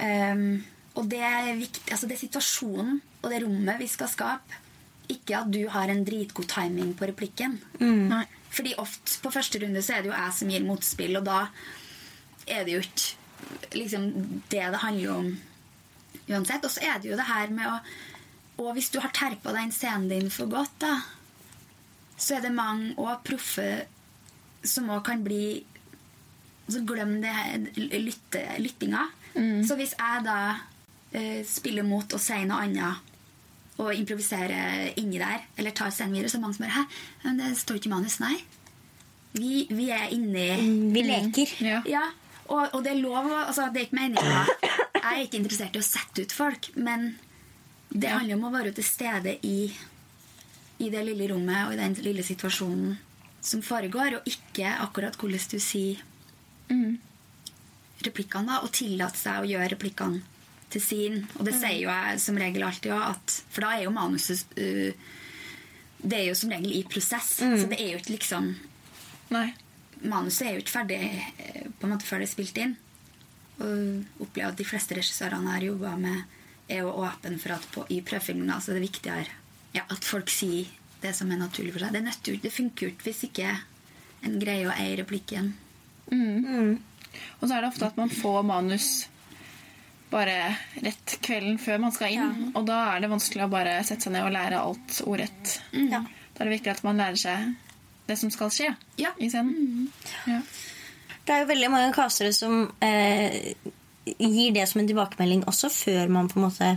Um, 0.00 0.64
og 0.96 1.08
det 1.08 1.20
er 1.24 1.54
viktig, 1.56 1.86
altså 1.92 2.08
det 2.08 2.16
er 2.18 2.24
situasjonen 2.26 3.00
og 3.22 3.30
det 3.30 3.42
rommet 3.44 3.78
vi 3.80 3.86
skal 3.88 4.08
skape. 4.12 4.58
Ikke 5.10 5.38
at 5.40 5.50
du 5.52 5.62
har 5.68 5.88
en 5.92 6.04
dritgod 6.04 6.46
timing 6.48 6.92
på 6.98 7.08
replikken. 7.10 7.58
Nei. 7.80 8.24
Fordi 8.50 8.74
ofte 8.82 9.20
på 9.22 9.32
første 9.32 9.60
runde 9.62 9.82
så 9.84 9.96
er 9.96 10.02
det 10.02 10.10
jo 10.10 10.16
jeg 10.16 10.36
som 10.36 10.50
gir 10.50 10.66
motspill, 10.66 11.18
og 11.20 11.26
da 11.28 11.40
er 12.50 12.66
det 12.66 12.74
jo 12.74 12.82
ikke 12.82 13.78
liksom 13.78 14.10
det 14.50 14.64
det 14.74 14.82
handler 14.82 15.12
om 15.14 15.30
uansett. 16.28 16.64
Og 16.64 16.72
så 16.72 16.82
er 16.86 17.00
det 17.00 17.12
jo 17.12 17.18
det 17.18 17.28
her 17.30 17.52
med 17.54 17.68
å 17.70 17.78
Og 18.60 18.74
hvis 18.76 18.90
du 18.92 18.98
har 19.00 19.08
terpa 19.16 19.54
den 19.56 19.70
scenen 19.72 20.10
din 20.10 20.26
for 20.28 20.50
godt, 20.52 20.74
da, 20.82 20.98
så 22.20 22.34
er 22.36 22.42
det 22.44 22.50
mange 22.52 22.90
og 23.00 23.22
proffe 23.24 23.86
som 24.60 24.90
òg 24.92 25.00
kan 25.06 25.22
bli 25.24 25.64
Så 26.68 26.82
glem 26.84 27.16
det 27.22 27.32
lytte, 27.96 28.42
lyttinga. 28.60 29.06
Så 29.64 29.78
hvis 29.78 29.94
jeg 29.96 30.24
da 30.26 30.36
uh, 31.16 31.40
spiller 31.48 31.82
mot 31.82 32.12
og 32.12 32.20
sier 32.20 32.44
noe 32.46 32.60
annet 32.66 33.09
og 33.80 33.92
improvisere 33.96 34.92
inni 35.00 35.20
der, 35.20 35.44
eller 35.58 35.74
tar 35.76 35.92
scenen 35.94 36.16
videre, 36.18 36.32
så 36.32 36.40
mange 36.40 36.56
som 36.56 36.66
bare 36.66 36.76
Hæ, 36.76 36.82
men 37.24 37.40
det 37.40 37.50
står 37.58 37.80
ikke 37.80 37.90
i 37.90 37.94
manus, 37.94 38.18
nei. 38.22 38.36
Vi, 39.32 39.66
vi 39.70 39.90
er 39.94 40.10
inni 40.14 40.48
Vi 40.94 41.02
leker. 41.06 41.54
Ja. 41.62 41.82
ja, 41.86 42.06
og, 42.48 42.74
og 42.74 42.80
det 42.84 42.94
er 42.96 43.02
lov 43.02 43.28
å 43.30 43.36
altså, 43.44 43.68
Det 43.70 43.78
er 43.78 43.86
ikke 43.86 43.98
meninga 44.00 44.40
Jeg 44.98 45.04
er 45.04 45.20
ikke 45.22 45.38
interessert 45.38 45.76
i 45.78 45.82
å 45.82 45.86
sette 45.86 46.24
ut 46.24 46.34
folk, 46.34 46.72
men 46.76 47.12
det 47.90 48.10
handler 48.10 48.36
om 48.36 48.46
å 48.46 48.52
være 48.54 48.72
til 48.76 48.86
stede 48.86 49.32
i, 49.46 49.70
i 50.78 50.90
det 50.92 51.00
lille 51.08 51.26
rommet 51.32 51.64
og 51.66 51.74
i 51.74 51.80
den 51.80 51.96
lille 52.04 52.22
situasjonen 52.22 52.98
som 53.40 53.62
foregår, 53.64 54.18
og 54.18 54.28
ikke 54.28 54.68
akkurat 54.84 55.16
hvordan 55.16 55.46
du 55.50 55.56
sier 55.64 56.02
replikkene, 58.04 58.46
da, 58.52 58.60
og 58.62 58.70
tillate 58.76 59.18
seg 59.18 59.40
å 59.40 59.48
gjøre 59.48 59.72
replikkene 59.72 60.20
til 60.70 60.84
sin. 60.84 61.22
Og 61.38 61.46
det 61.46 61.56
sier 61.58 61.78
jo 61.82 61.90
jeg 61.90 62.20
som 62.22 62.38
regel 62.40 62.66
alltid 62.66 62.92
òg, 62.94 63.16
at 63.16 63.38
For 63.50 63.66
da 63.66 63.72
er 63.76 63.86
jo 63.86 63.94
manuset 63.94 64.54
uh, 64.56 65.08
Det 66.00 66.18
er 66.18 66.28
jo 66.28 66.36
som 66.38 66.52
regel 66.54 66.76
i 66.78 66.84
prosess, 66.88 67.34
så 67.40 67.66
det 67.68 67.80
er 67.80 67.94
jo 67.94 68.00
ikke 68.00 68.16
liksom 68.16 68.54
Nei. 69.34 69.48
manuset 70.00 70.46
er 70.46 70.54
jo 70.56 70.62
ikke 70.62 70.72
ferdig 70.78 70.96
eh, 71.04 71.66
på 71.78 71.86
en 71.86 71.92
måte 71.92 72.08
før 72.08 72.22
det 72.22 72.30
er 72.30 72.32
spilt 72.32 72.56
inn. 72.58 72.72
Og 73.60 74.24
opplever 74.24 74.48
at 74.48 74.58
de 74.58 74.66
fleste 74.66 74.96
regissørene 74.96 75.44
jeg 75.44 75.58
har 75.58 75.66
jobba 75.68 75.92
med, 76.00 76.22
er 76.70 76.80
jo 76.80 76.94
åpne 77.04 77.36
for 77.42 77.54
at 77.54 77.68
på, 77.74 77.84
i 77.92 78.00
prøvefilmen 78.06 78.48
det 78.48 78.56
er 78.56 78.78
det 78.78 78.86
viktigere 78.86 79.36
ja, 79.76 79.84
at 79.86 80.06
folk 80.06 80.30
sier 80.32 80.70
det 81.00 81.12
som 81.16 81.30
er 81.32 81.40
naturlig 81.40 81.74
for 81.74 81.84
seg. 81.84 81.94
Det, 81.94 82.02
nøtter, 82.04 82.32
til 82.32 82.42
det 82.42 82.52
funker 82.54 82.86
jo 82.86 82.92
ikke 82.94 83.08
hvis 83.08 83.24
ikke 83.28 83.52
en 84.26 84.36
greier 84.42 84.68
å 84.68 84.76
eie 84.76 84.98
replikken. 85.00 85.52
Og 87.40 87.46
så 87.46 87.54
er 87.54 87.62
det 87.62 87.70
ofte 87.70 87.88
at 87.88 88.00
man 88.00 88.12
får 88.12 88.42
manus 88.48 88.90
bare 90.10 90.36
rett 90.82 91.16
kvelden 91.22 91.58
før 91.62 91.78
man 91.84 91.92
skal 91.94 92.12
inn. 92.16 92.50
Og 92.58 92.64
da 92.68 92.78
er 92.96 93.04
det 93.04 93.10
vanskelig 93.12 93.44
å 93.46 93.50
bare 93.52 93.76
sette 93.86 94.08
seg 94.08 94.14
ned 94.16 94.26
og 94.26 94.32
lære 94.34 94.58
alt 94.60 95.00
ordrett. 95.06 95.56
Ja. 95.72 96.02
Da 96.34 96.42
er 96.44 96.50
det 96.50 96.56
viktig 96.58 96.72
at 96.74 96.82
man 96.86 96.98
lærer 97.00 97.20
seg 97.20 97.50
det 98.10 98.16
som 98.18 98.30
skal 98.34 98.50
skje 98.50 98.72
Ja. 98.98 99.12
i 99.22 99.28
scenen. 99.30 99.88
Ja. 100.26 100.40
Det 101.24 101.34
er 101.36 101.44
jo 101.44 101.50
veldig 101.52 101.70
mange 101.70 101.92
castere 101.94 102.32
som 102.34 102.64
eh, 102.82 103.52
gir 104.18 104.52
det 104.56 104.66
som 104.66 104.80
en 104.82 104.88
tilbakemelding 104.88 105.44
også 105.46 105.70
før 105.70 106.08
man 106.10 106.28
på 106.32 106.40
en 106.40 106.46
måte 106.48 106.70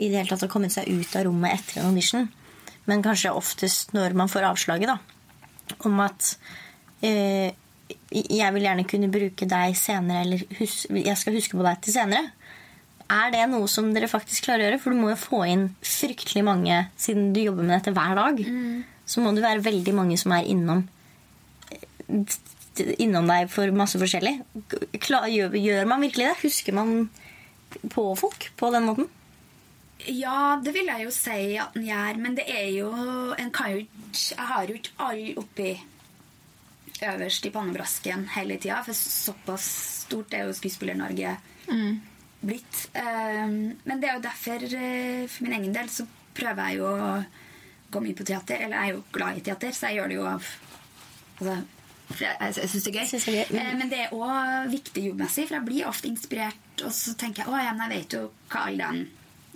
i 0.00 0.08
det 0.08 0.16
hele 0.22 0.30
tatt 0.30 0.46
har 0.46 0.52
kommet 0.52 0.72
seg 0.72 0.88
ut 0.88 1.16
av 1.18 1.26
rommet 1.26 1.58
etter 1.58 1.82
en 1.82 1.90
audition. 1.90 2.28
Men 2.88 3.02
kanskje 3.04 3.34
oftest 3.36 3.92
når 3.92 4.14
man 4.16 4.30
får 4.32 4.46
avslaget, 4.48 4.88
da. 4.88 4.96
Om 5.84 6.00
at 6.06 6.30
eh, 7.04 7.52
jeg 8.10 8.54
vil 8.54 8.66
gjerne 8.66 8.86
kunne 8.88 9.10
bruke 9.12 9.48
deg 9.48 9.76
senere, 9.78 10.24
eller 10.24 10.44
hus 10.58 10.84
jeg 10.90 11.16
skal 11.18 11.36
huske 11.36 11.58
på 11.58 11.66
deg 11.66 11.80
til 11.84 11.96
senere. 11.96 12.32
Er 13.10 13.32
det 13.34 13.42
noe 13.50 13.66
som 13.70 13.88
dere 13.94 14.10
faktisk 14.10 14.46
klarer 14.46 14.62
å 14.62 14.68
gjøre? 14.68 14.80
For 14.82 14.94
du 14.94 15.00
må 15.00 15.10
jo 15.10 15.18
få 15.18 15.42
inn 15.50 15.64
fryktelig 15.82 16.44
mange, 16.46 16.84
siden 17.00 17.32
du 17.34 17.40
jobber 17.42 17.66
med 17.66 17.74
dette 17.78 17.94
hver 17.96 18.14
dag. 18.18 18.42
Så 19.10 19.22
må 19.24 19.32
det 19.34 19.42
være 19.42 19.64
veldig 19.66 19.94
mange 19.96 20.18
som 20.20 20.36
er 20.36 20.46
innom 20.46 20.84
innom 23.00 23.28
deg 23.28 23.50
for 23.52 23.70
masse 23.76 23.98
forskjellig. 24.00 24.38
Klar, 25.02 25.26
Gjør, 25.30 25.56
gjør 25.58 25.88
man 25.90 26.04
virkelig 26.04 26.28
det? 26.30 26.36
Husker 26.44 26.76
man 26.76 27.08
på 27.92 28.04
folk 28.18 28.50
på 28.58 28.70
den 28.74 28.86
måten? 28.88 29.10
Ja, 30.08 30.56
det 30.64 30.72
vil 30.74 30.88
jeg 30.88 31.04
jo 31.04 31.10
si 31.12 31.56
at 31.60 31.74
den 31.76 31.84
gjør, 31.90 32.20
men 32.22 32.36
det 32.38 32.46
er 32.48 32.70
jo 32.72 32.88
En 33.36 33.50
kan 33.52 33.74
jo 33.74 33.82
ikke 33.82 33.98
Jeg 34.16 34.46
har 34.48 34.70
jo 34.70 34.76
ikke 34.78 34.94
alle 35.04 35.34
oppi 35.42 35.72
øverst 37.06 37.46
i 37.46 37.52
pannebrasken 37.54 38.26
hele 38.36 38.58
tida, 38.60 38.82
for 38.86 38.96
såpass 38.96 39.66
stort 40.04 40.34
er 40.34 40.46
jo 40.48 40.54
Skuespiller-Norge 40.56 41.36
blitt. 42.40 42.86
Um, 42.94 43.76
men 43.84 44.00
det 44.00 44.08
er 44.08 44.16
jo 44.16 44.24
derfor, 44.24 44.64
eh, 44.64 45.26
for 45.28 45.44
min 45.44 45.58
egen 45.58 45.74
del, 45.76 45.90
så 45.92 46.06
prøver 46.34 46.70
jeg 46.70 46.80
jo 46.80 46.88
å 46.88 47.10
gå 47.90 48.02
mye 48.04 48.16
på 48.16 48.26
teater. 48.26 48.64
Eller 48.64 48.76
jeg 48.76 48.88
er 48.88 48.96
jo 48.96 49.04
glad 49.12 49.38
i 49.38 49.44
teater, 49.44 49.76
så 49.76 49.90
jeg 49.90 50.00
gjør 50.00 50.10
det 50.12 50.18
jo 50.18 50.26
av 50.30 50.50
altså, 51.40 52.64
jeg, 52.64 52.70
syns 52.72 52.84
det 52.84 52.92
er 52.92 52.98
gøy. 52.98 53.06
Det 53.12 53.20
er 53.20 53.38
gøy. 53.38 53.54
Mm. 53.54 53.78
Men 53.78 53.92
det 53.92 54.02
er 54.04 54.14
òg 54.16 54.74
viktig 54.74 55.06
jobbmessig, 55.10 55.46
for 55.48 55.58
jeg 55.58 55.68
blir 55.68 55.88
ofte 55.90 56.10
inspirert, 56.10 56.84
og 56.84 56.92
så 56.96 57.14
tenker 57.20 57.44
jeg 57.44 57.52
å 57.52 57.60
ja, 57.60 57.74
men 57.76 57.86
jeg 57.86 57.98
vet 57.98 58.18
jo 58.18 58.26
hva 58.52 58.66
alle 58.68 58.90
den 58.90 59.08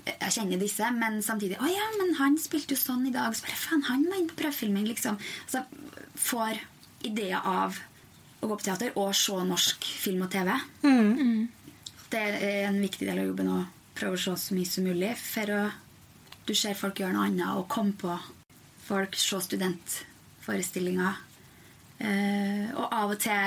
jeg 0.04 0.35
kjenner 0.35 0.61
disse, 0.61 0.88
men 0.92 1.14
samtidig 1.24 1.57
Å 1.64 1.68
ja, 1.70 1.85
men 1.96 2.11
han 2.18 2.35
spilte 2.37 2.76
jo 2.76 2.80
sånn 2.80 3.07
i 3.09 3.12
dag. 3.14 3.33
Så 3.33 3.46
bare, 3.46 3.57
faen, 3.57 3.85
han 3.88 4.02
var 4.04 4.18
inne 4.20 4.28
på 4.35 4.37
prøvefilming, 4.42 4.85
liksom. 4.90 5.16
Så 5.48 5.62
får 6.20 6.61
ideer 7.06 7.40
av 7.44 7.78
å 8.40 8.48
gå 8.48 8.56
på 8.58 8.64
teater 8.66 8.90
og 9.00 9.14
se 9.16 9.32
norsk 9.48 9.84
film 10.04 10.22
og 10.26 10.30
TV. 10.32 10.48
Det 12.12 12.20
er 12.20 12.66
en 12.68 12.80
viktig 12.82 13.06
del 13.08 13.18
av 13.22 13.26
jobben 13.30 13.48
å 13.50 13.66
prøve 13.96 14.14
å 14.18 14.20
se 14.20 14.32
så 14.40 14.54
mye 14.56 14.68
som 14.68 14.84
mulig. 14.86 15.12
For 15.18 15.46
å, 15.54 15.62
du 16.44 16.54
ser 16.54 16.74
folk 16.78 17.00
gjøre 17.00 17.14
noe 17.16 17.26
annet, 17.30 17.50
og 17.56 17.70
komme 17.72 17.94
på 17.98 18.12
folk, 18.84 19.12
se 19.16 19.40
studentforestillinger. 19.48 21.12
Eh, 22.04 22.66
og 22.74 22.86
av 22.90 23.10
og 23.14 23.18
til 23.22 23.44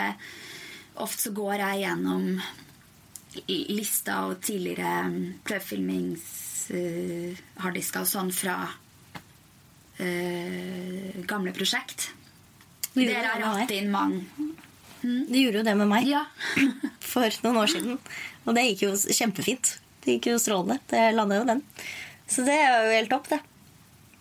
Ofte 0.97 1.21
så 1.27 1.31
går 1.35 1.55
jeg 1.61 1.81
gjennom 1.83 2.23
lista 3.69 4.13
og 4.25 4.41
tidligere 4.41 5.05
mm, 5.05 5.45
prøvefilmings-harddisker 5.45 8.01
og 8.01 8.09
sånn 8.09 8.33
fra 8.33 8.65
eh, 10.01 11.13
gamle 11.29 11.53
prosjekt. 11.53 12.17
Du 12.97 13.05
Der 13.05 13.27
har 13.29 13.43
hatt 13.61 13.73
inn 13.75 13.91
mange. 13.93 14.23
De 15.01 15.41
gjorde 15.43 15.61
jo 15.61 15.67
det 15.67 15.75
med 15.77 15.87
meg 15.91 16.07
Ja. 16.09 16.23
for 17.11 17.29
noen 17.45 17.59
år 17.61 17.69
siden. 17.71 17.99
Og 18.45 18.55
det 18.57 18.63
gikk 18.71 18.87
jo 18.87 18.95
kjempefint. 18.97 19.77
Det 20.03 20.17
gikk 20.17 20.31
jo 20.31 20.39
strålende. 20.41 20.79
Det 20.89 21.03
landa 21.13 21.37
jo 21.39 21.45
den. 21.47 21.61
Så 22.27 22.43
det 22.47 22.57
er 22.57 22.87
jo 22.87 22.95
helt 22.95 23.11
topp, 23.13 23.29
det. 23.31 23.39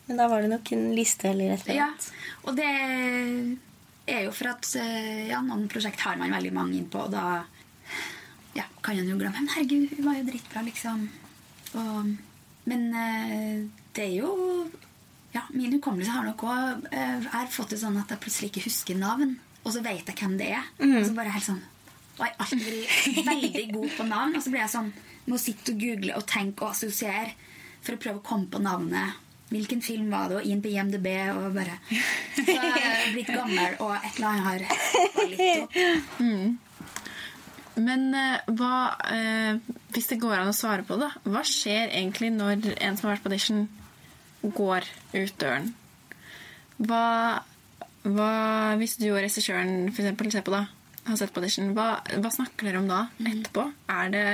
Men 0.07 0.21
da 0.21 0.29
var 0.31 0.45
det 0.45 0.53
nok 0.53 0.71
en 0.77 0.85
liste 0.95 1.31
eller 1.33 1.57
et 1.57 1.65
eller 1.67 1.81
Ja, 1.81 1.89
og 2.47 2.55
det 2.59 2.69
er 4.07 4.21
jo 4.29 4.35
for 4.37 4.53
at 4.53 4.69
eh, 4.79 5.25
ja, 5.33 5.41
noen 5.43 5.67
prosjekt 5.71 6.05
har 6.07 6.19
man 6.21 6.31
veldig 6.31 6.53
mange 6.55 6.77
inn 6.79 6.87
på, 6.93 7.01
og 7.09 7.11
da 7.11 7.41
ja, 8.55 8.69
kan 8.87 8.95
en 8.95 9.11
jo 9.11 9.17
glemme 9.19 9.35
Men 9.41 9.51
herregud, 9.57 9.89
hun 9.97 10.07
var 10.07 10.21
jo 10.21 10.29
dritbra, 10.29 10.63
liksom. 10.69 11.09
Og, 11.81 12.13
men 12.71 12.87
eh, 12.95 13.65
det 13.99 14.07
er 14.07 14.15
jo 14.21 14.31
Ja, 15.37 15.43
min 15.53 15.75
hukommelse 15.77 16.15
har 16.15 16.25
nok 16.25 16.43
òg 16.49 16.87
Jeg 16.91 17.29
har 17.33 17.49
fått 17.53 17.75
det 17.75 17.81
sånn 17.83 17.99
at 18.01 18.13
jeg 18.15 18.23
plutselig 18.23 18.49
ikke 18.53 18.67
husker 18.71 18.97
navn, 18.97 19.35
og 19.67 19.75
så 19.75 19.83
vet 19.85 20.07
jeg 20.09 20.17
hvem 20.21 20.37
det 20.41 20.49
er. 20.57 20.65
Og 20.81 21.05
så 21.05 21.17
bare 21.17 21.35
helt 21.35 21.45
sånn 21.51 21.61
Og 22.17 22.23
jeg 22.25 22.37
alltid 22.41 22.65
vært 22.65 23.27
veldig 23.29 23.67
god 23.75 23.91
på 23.99 24.07
navn, 24.09 24.37
og 24.39 24.43
så 24.45 24.53
blir 24.55 24.63
jeg 24.65 24.73
sånn 24.73 24.91
Må 25.29 25.39
sitte 25.43 25.75
og 25.75 25.81
google 25.83 26.17
og 26.17 26.25
tenke 26.31 26.65
og 26.65 26.73
assosiere 26.73 27.35
for 27.87 27.95
å 27.95 28.01
prøve 28.03 28.19
å 28.19 28.25
komme 28.27 28.49
på 28.51 28.59
navnet. 28.59 29.19
Hvilken 29.53 29.83
film 29.85 30.09
var 30.11 30.31
det? 30.33 30.41
Og 30.41 30.47
inn 30.51 30.63
på 30.65 30.73
IMDb 30.73 31.07
og 31.37 31.53
bare 31.55 31.77
Så 32.35 32.47
jeg 32.49 32.81
er 32.81 33.11
blitt 33.15 33.29
gammel, 33.31 33.77
og 33.85 33.93
et 34.01 34.17
eller 34.17 34.29
annet 34.31 34.47
har 34.47 34.59
litt 35.31 35.45
opp. 35.63 35.77
Men 37.77 38.07
eh, 38.17 38.39
hva 38.57 38.77
eh, 39.13 39.59
Hvis 39.93 40.09
det 40.11 40.19
går 40.23 40.39
an 40.41 40.51
å 40.51 40.57
svare 40.57 40.87
på 40.89 40.97
det, 40.99 41.11
hva 41.29 41.43
skjer 41.47 41.93
egentlig 41.93 42.33
når 42.35 42.73
en 42.81 42.97
som 42.97 43.07
har 43.11 43.17
vært 43.19 43.27
på 43.27 43.31
audition, 43.35 43.67
går 44.43 44.87
ut 45.15 45.39
døren? 45.41 45.73
Hva, 46.77 47.05
hva 48.05 48.31
Hvis 48.81 48.99
du 49.01 49.09
og 49.11 49.23
regissøren 49.23 49.89
for 49.93 50.05
eksempel, 50.05 50.31
ser 50.33 50.45
på 50.47 50.55
da, 50.55 50.67
har 51.07 51.19
sett 51.19 51.33
på 51.33 51.41
audition, 51.43 51.73
hva, 51.77 51.97
hva 52.21 52.33
snakker 52.35 52.69
dere 52.69 52.83
om 52.83 52.91
da 52.91 53.07
etterpå? 53.23 53.67
Er 53.93 54.13
det 54.15 54.27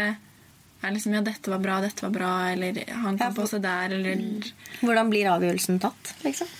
er 0.82 0.94
liksom, 0.96 1.14
ja, 1.14 1.22
dette 1.22 1.50
var 1.52 1.62
bra, 1.62 1.78
dette 1.82 2.02
var 2.02 2.10
bra, 2.10 2.32
eller 2.50 2.82
han 2.90 3.14
Ja, 3.14 3.28
kan 3.28 3.36
på 3.36 3.46
seg 3.46 3.62
der, 3.62 3.94
eller 3.94 4.50
Hvordan 4.80 5.12
blir 5.12 5.30
avgjørelsen 5.30 5.78
tatt, 5.82 6.14
liksom? 6.24 6.50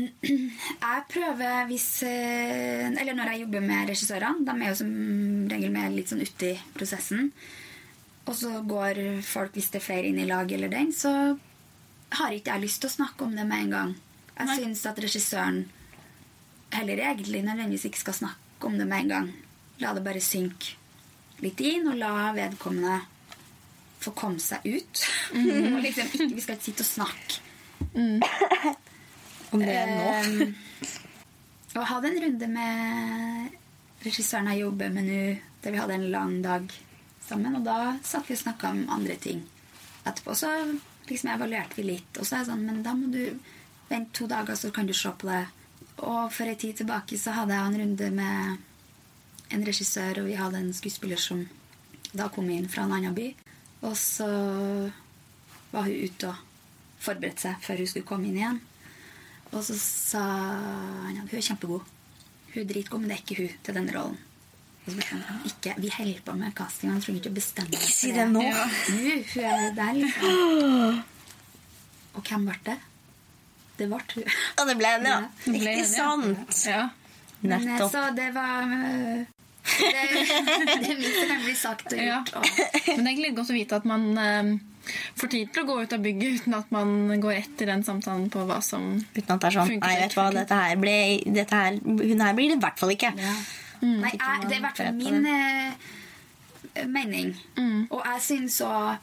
Jeg 0.00 1.04
prøver 1.10 1.66
hvis 1.68 1.88
eh, 2.06 2.86
Eller 2.88 3.14
når 3.14 3.32
jeg 3.32 3.40
jobber 3.42 3.64
med 3.64 3.90
regissørene. 3.90 4.46
De 4.46 4.54
er 4.54 4.70
jo 4.70 4.76
som 4.78 4.92
regel 5.50 5.72
med 5.74 5.96
litt 5.96 6.12
sånn 6.12 6.22
uti 6.22 6.54
prosessen. 6.76 7.32
Og 8.30 8.36
så 8.38 8.60
går 8.66 9.00
folk, 9.26 9.52
hvis 9.56 9.70
det 9.74 9.80
er 9.80 9.84
flere 9.84 10.10
inn 10.10 10.20
i 10.22 10.28
lag 10.28 10.50
eller 10.54 10.70
den, 10.72 10.92
så 10.94 11.12
har 12.18 12.34
ikke 12.34 12.54
jeg 12.54 12.64
lyst 12.64 12.82
til 12.82 12.90
å 12.90 12.96
snakke 12.98 13.26
om 13.26 13.36
det 13.36 13.46
med 13.46 13.66
en 13.66 13.76
gang. 13.76 13.92
Jeg 14.40 14.58
syns 14.62 14.86
at 14.88 14.98
regissøren 15.02 15.62
heller 16.74 17.02
egentlig 17.04 17.42
nødvendigvis 17.44 17.88
ikke 17.90 18.04
skal 18.04 18.18
snakke 18.22 18.68
om 18.68 18.78
det 18.78 18.86
med 18.88 19.04
en 19.04 19.14
gang. 19.14 19.30
La 19.80 19.94
det 19.96 20.04
bare 20.04 20.22
synke 20.22 20.76
litt 21.40 21.60
inn, 21.64 21.88
og 21.88 21.96
la 22.00 22.30
vedkommende 22.36 22.98
få 24.00 24.12
komme 24.16 24.40
seg 24.42 24.64
ut. 24.64 25.04
og 25.74 25.80
liksom 25.84 26.08
ikke, 26.08 26.28
Vi 26.34 26.44
skal 26.44 26.58
ikke 26.58 26.68
sitte 26.70 26.84
og 26.84 26.90
snakke 26.90 27.40
Om 29.50 29.64
det 29.64 29.78
nå? 29.88 30.10
Um, 30.24 30.54
og 31.78 31.86
hadde 31.86 32.10
en 32.10 32.20
runde 32.24 32.46
med 32.50 34.04
regissøren 34.04 34.50
jeg 34.52 34.62
jobber 34.64 34.92
med 34.94 35.06
nå, 35.06 35.24
der 35.62 35.74
vi 35.74 35.80
hadde 35.80 35.96
en 35.96 36.06
lang 36.12 36.36
dag 36.44 36.70
sammen. 37.24 37.58
Og 37.58 37.66
da 37.66 37.96
satt 38.06 38.28
vi 38.28 38.36
og 38.36 38.42
snakka 38.42 38.72
om 38.74 38.84
andre 38.92 39.16
ting. 39.20 39.42
Etterpå 40.04 40.34
så 40.38 40.52
liksom 41.10 41.32
evaluerte 41.34 41.78
vi 41.78 41.86
litt. 41.90 42.18
Og 42.18 42.26
så 42.26 42.36
er 42.36 42.42
jeg 42.42 42.50
sånn, 42.50 42.66
men 42.66 42.82
da 42.86 42.94
må 42.96 43.10
du 43.12 43.22
vente 43.90 44.14
to 44.16 44.28
dager, 44.30 44.56
så 44.56 44.70
kan 44.74 44.88
du 44.88 44.94
se 44.96 45.12
på 45.12 45.28
det. 45.28 45.44
Og 46.00 46.32
for 46.32 46.48
ei 46.48 46.56
tid 46.58 46.80
tilbake 46.80 47.18
så 47.20 47.34
hadde 47.36 47.56
jeg 47.56 47.70
en 47.70 47.80
runde 47.82 48.10
med 48.16 48.66
en 49.50 49.66
regissør, 49.66 50.22
og 50.22 50.30
vi 50.30 50.38
hadde 50.38 50.60
en 50.62 50.74
skuespiller 50.74 51.20
som 51.20 51.42
da 52.12 52.28
kom 52.32 52.48
inn 52.50 52.68
fra 52.70 52.86
en 52.86 52.96
annen 52.96 53.16
by. 53.16 53.28
Og 53.86 53.96
så 53.98 54.28
var 55.70 55.86
hun 55.86 56.06
ute 56.06 56.30
og 56.30 56.46
forberedte 57.00 57.46
seg 57.46 57.62
før 57.64 57.82
hun 57.82 57.90
skulle 57.90 58.08
komme 58.08 58.30
inn 58.30 58.40
igjen. 58.40 58.60
Og 59.50 59.62
så 59.66 59.76
sa 59.80 60.24
han 61.06 61.18
at 61.18 61.30
hun 61.30 61.38
er 61.40 61.46
kjempegod. 61.46 61.94
Hun 62.50 62.62
er 62.62 62.68
dritgod, 62.70 63.02
men 63.02 63.10
det 63.10 63.16
er 63.18 63.24
ikke 63.24 63.40
hun 63.42 63.62
til 63.66 63.78
denne 63.78 63.94
rollen. 63.96 64.18
Ikke, 64.88 65.74
Vi 65.78 65.90
holder 65.96 66.20
på 66.24 66.32
med 66.34 66.54
casting, 66.56 66.90
han 66.92 67.00
trenger 67.02 67.20
ikke 67.20 67.30
å 67.30 67.36
bestemme 67.36 67.74
Ikke 67.76 67.90
si 67.92 68.12
det 68.16 68.26
nå. 68.32 68.42
Hun 68.42 69.42
er 69.44 69.74
der, 69.76 69.92
liksom. 69.98 71.02
Og 72.16 72.22
hvem 72.26 72.46
ble 72.48 72.56
det? 72.66 72.78
Det 73.80 73.88
ble 73.88 74.00
hun. 74.14 74.24
Ja, 74.58 74.64
det 74.68 74.76
ble 74.80 74.94
henne, 74.96 75.12
ja. 75.12 75.52
Ikke 75.52 75.84
sant? 75.88 76.64
Ja. 76.68 76.88
Men, 77.40 77.52
eh, 77.52 77.68
Nettopp. 77.70 77.92
Så 77.92 78.02
det 78.16 78.30
var 78.34 78.64
øh, 78.64 79.20
Det, 79.70 80.02
det 80.82 80.90
er 80.90 80.98
mye 80.98 81.12
som 81.14 81.30
kan 81.30 81.44
bli 81.44 81.54
sagt 81.56 81.92
og 81.94 82.02
gjort. 82.02 82.34
Og, 82.36 82.44
Men 82.88 82.98
det 83.04 83.06
er 83.06 83.12
egentlig 83.12 83.30
godt 83.38 83.52
å 83.52 83.56
vite 83.56 83.78
at 83.80 83.86
man 83.88 84.04
eh, 84.20 84.50
får 85.20 85.30
tid 85.32 85.52
til 85.54 85.62
å 85.62 85.68
gå 85.70 85.78
ut 85.84 85.94
av 85.96 86.04
bygget 86.04 86.40
uten 86.42 86.56
at 86.58 86.74
man 86.74 86.92
går 87.22 87.38
etter 87.38 87.70
den 87.72 87.84
samtalen 87.86 88.28
på 88.32 88.44
hva 88.48 88.58
som 88.64 88.90
Uten 89.14 89.34
at 89.36 89.40
det 89.44 89.48
er 89.52 89.56
sånn 89.60 89.74
Nei, 89.78 89.94
vet 90.02 90.16
du 90.16 90.18
hva, 90.20 90.28
dette 90.34 90.60
her 90.64 90.80
ble 90.80 90.94
dette 91.38 91.62
her, 91.62 91.80
Hun 91.84 92.24
her 92.24 92.36
blir 92.36 92.52
det 92.52 92.58
i 92.58 92.62
hvert 92.66 92.80
fall 92.80 92.96
ikke. 92.96 93.14
ja. 93.20 93.34
Nei, 93.80 94.12
jeg, 94.12 94.42
det 94.48 94.54
er 94.54 94.58
i 94.58 94.64
hvert 94.64 94.76
fall 94.80 94.94
min 94.98 95.26
eh, 95.26 96.86
mening. 96.86 97.30
Og 97.90 98.00
jeg 98.04 98.20
syns 98.26 98.60
òg 98.66 98.96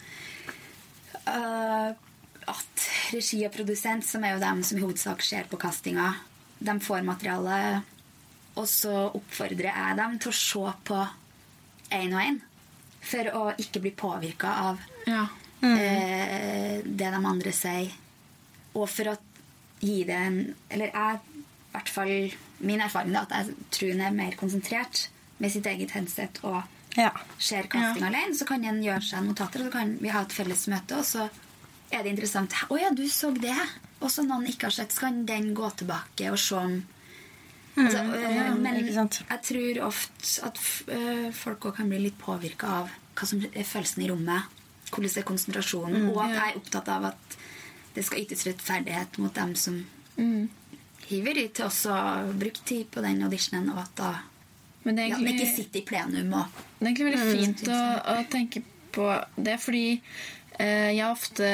at 2.47 2.83
regi 3.13 3.41
og 3.47 3.53
produsent, 3.55 4.05
som 4.07 4.23
er 4.23 4.35
jo 4.35 4.41
dem 4.43 4.61
som 4.63 4.77
i 4.79 4.83
hovedsak 4.85 5.23
ser 5.25 5.47
på 5.51 5.59
castinga, 5.59 6.13
de 6.59 6.75
får 6.81 7.03
materiale, 7.05 7.81
og 8.57 8.65
så 8.69 8.93
oppfordrer 9.13 9.67
jeg 9.69 9.97
dem 9.99 10.15
til 10.23 10.31
å 10.31 10.37
se 10.37 10.71
på 10.87 11.01
én 11.97 12.13
og 12.15 12.21
én. 12.23 12.39
For 13.07 13.29
å 13.39 13.43
ikke 13.61 13.81
bli 13.83 13.91
påvirka 13.95 14.53
av 14.71 14.79
Ja. 15.07 15.25
eh, 15.61 16.81
det 16.83 17.11
de 17.13 17.25
andre 17.25 17.51
sier. 17.55 17.91
Og 18.75 18.87
for 18.89 19.11
å 19.13 19.17
gi 19.79 20.03
det 20.03 20.15
en 20.15 20.55
Eller 20.69 20.91
jeg, 20.93 21.19
hvert 21.77 21.89
fall 21.93 22.13
min 22.59 22.81
erfaring 22.81 23.13
er 23.15 23.25
at 23.27 23.35
jeg 23.37 23.55
tror 23.71 23.91
en 23.93 24.01
er 24.07 24.15
mer 24.17 24.35
konsentrert 24.39 25.07
med 25.37 25.53
sitt 25.53 25.65
eget 25.69 25.91
headset 25.93 26.39
og 26.43 26.63
Ja. 26.97 27.11
ser 27.37 27.67
casting 27.69 28.03
alene. 28.07 28.33
Så 28.35 28.45
kan 28.49 28.63
en 28.65 28.81
gjøre 28.81 29.03
seg 29.05 29.23
notater, 29.27 29.61
og 29.61 29.67
så 29.69 29.71
kan 29.71 29.97
vi 30.01 30.09
ha 30.09 30.21
et 30.25 30.33
felles 30.33 30.63
møte, 30.67 30.97
og 30.97 31.05
så 31.05 31.27
er 31.91 32.03
det 32.03 32.09
interessant. 32.15 32.53
'Å 32.53 32.79
ja, 32.81 32.89
du 32.89 33.03
så 33.07 33.31
det.' 33.31 33.69
Og 34.01 34.09
så 34.11 34.21
noen 34.25 34.45
ikke 34.47 34.65
har 34.67 34.71
sett, 34.71 34.91
så 34.93 34.99
kan 35.07 35.25
den 35.25 35.53
gå 35.55 35.69
tilbake 35.77 36.31
og 36.31 36.37
se 36.39 36.55
om 36.55 36.83
altså, 37.77 37.97
øh, 37.97 38.57
Men 38.61 38.75
ikke 38.75 38.93
sant. 38.93 39.21
jeg 39.29 39.41
tror 39.41 39.85
ofte 39.87 40.45
at 40.45 40.59
øh, 40.87 41.33
folk 41.33 41.65
òg 41.65 41.75
kan 41.75 41.89
bli 41.89 41.99
litt 41.99 42.17
påvirka 42.17 42.67
av 42.67 42.89
hva 43.15 43.25
som 43.25 43.41
er 43.41 43.63
følelsen 43.63 44.03
i 44.03 44.09
rommet. 44.11 44.43
Hvordan 44.91 45.17
er 45.17 45.23
konsentrasjonen? 45.23 46.09
og 46.09 46.23
at 46.25 46.29
jeg 46.35 46.49
er 46.53 46.57
opptatt 46.57 46.87
av 46.87 47.05
at 47.05 47.37
det 47.95 48.05
skal 48.05 48.19
ytes 48.21 48.45
rettferdighet 48.45 49.17
mot 49.17 49.33
dem 49.33 49.55
som 49.55 49.85
hiver 50.17 50.47
i 51.13 51.21
til 51.23 51.67
å 51.67 51.99
bruke 52.37 52.63
tid 52.67 52.89
på 52.91 53.03
den 53.05 53.23
auditionen, 53.27 53.69
og 53.73 53.83
at 53.85 53.93
da 53.99 54.15
Men 54.83 54.95
det 54.95 55.07
egentlig, 55.07 55.33
ja, 55.33 55.35
ikke 55.35 55.55
sitter 55.55 55.79
i 55.79 55.85
plenum 55.87 56.33
og 56.39 56.57
Det 56.79 56.85
er 56.85 56.89
egentlig 56.89 57.07
veldig 57.11 57.37
fint 57.41 57.63
å, 57.67 57.83
å 58.13 58.17
tenke 58.31 58.63
på 58.97 59.07
det, 59.35 59.57
fordi 59.59 59.87
eh, 60.57 60.91
jeg 60.95 61.05
ofte, 61.07 61.49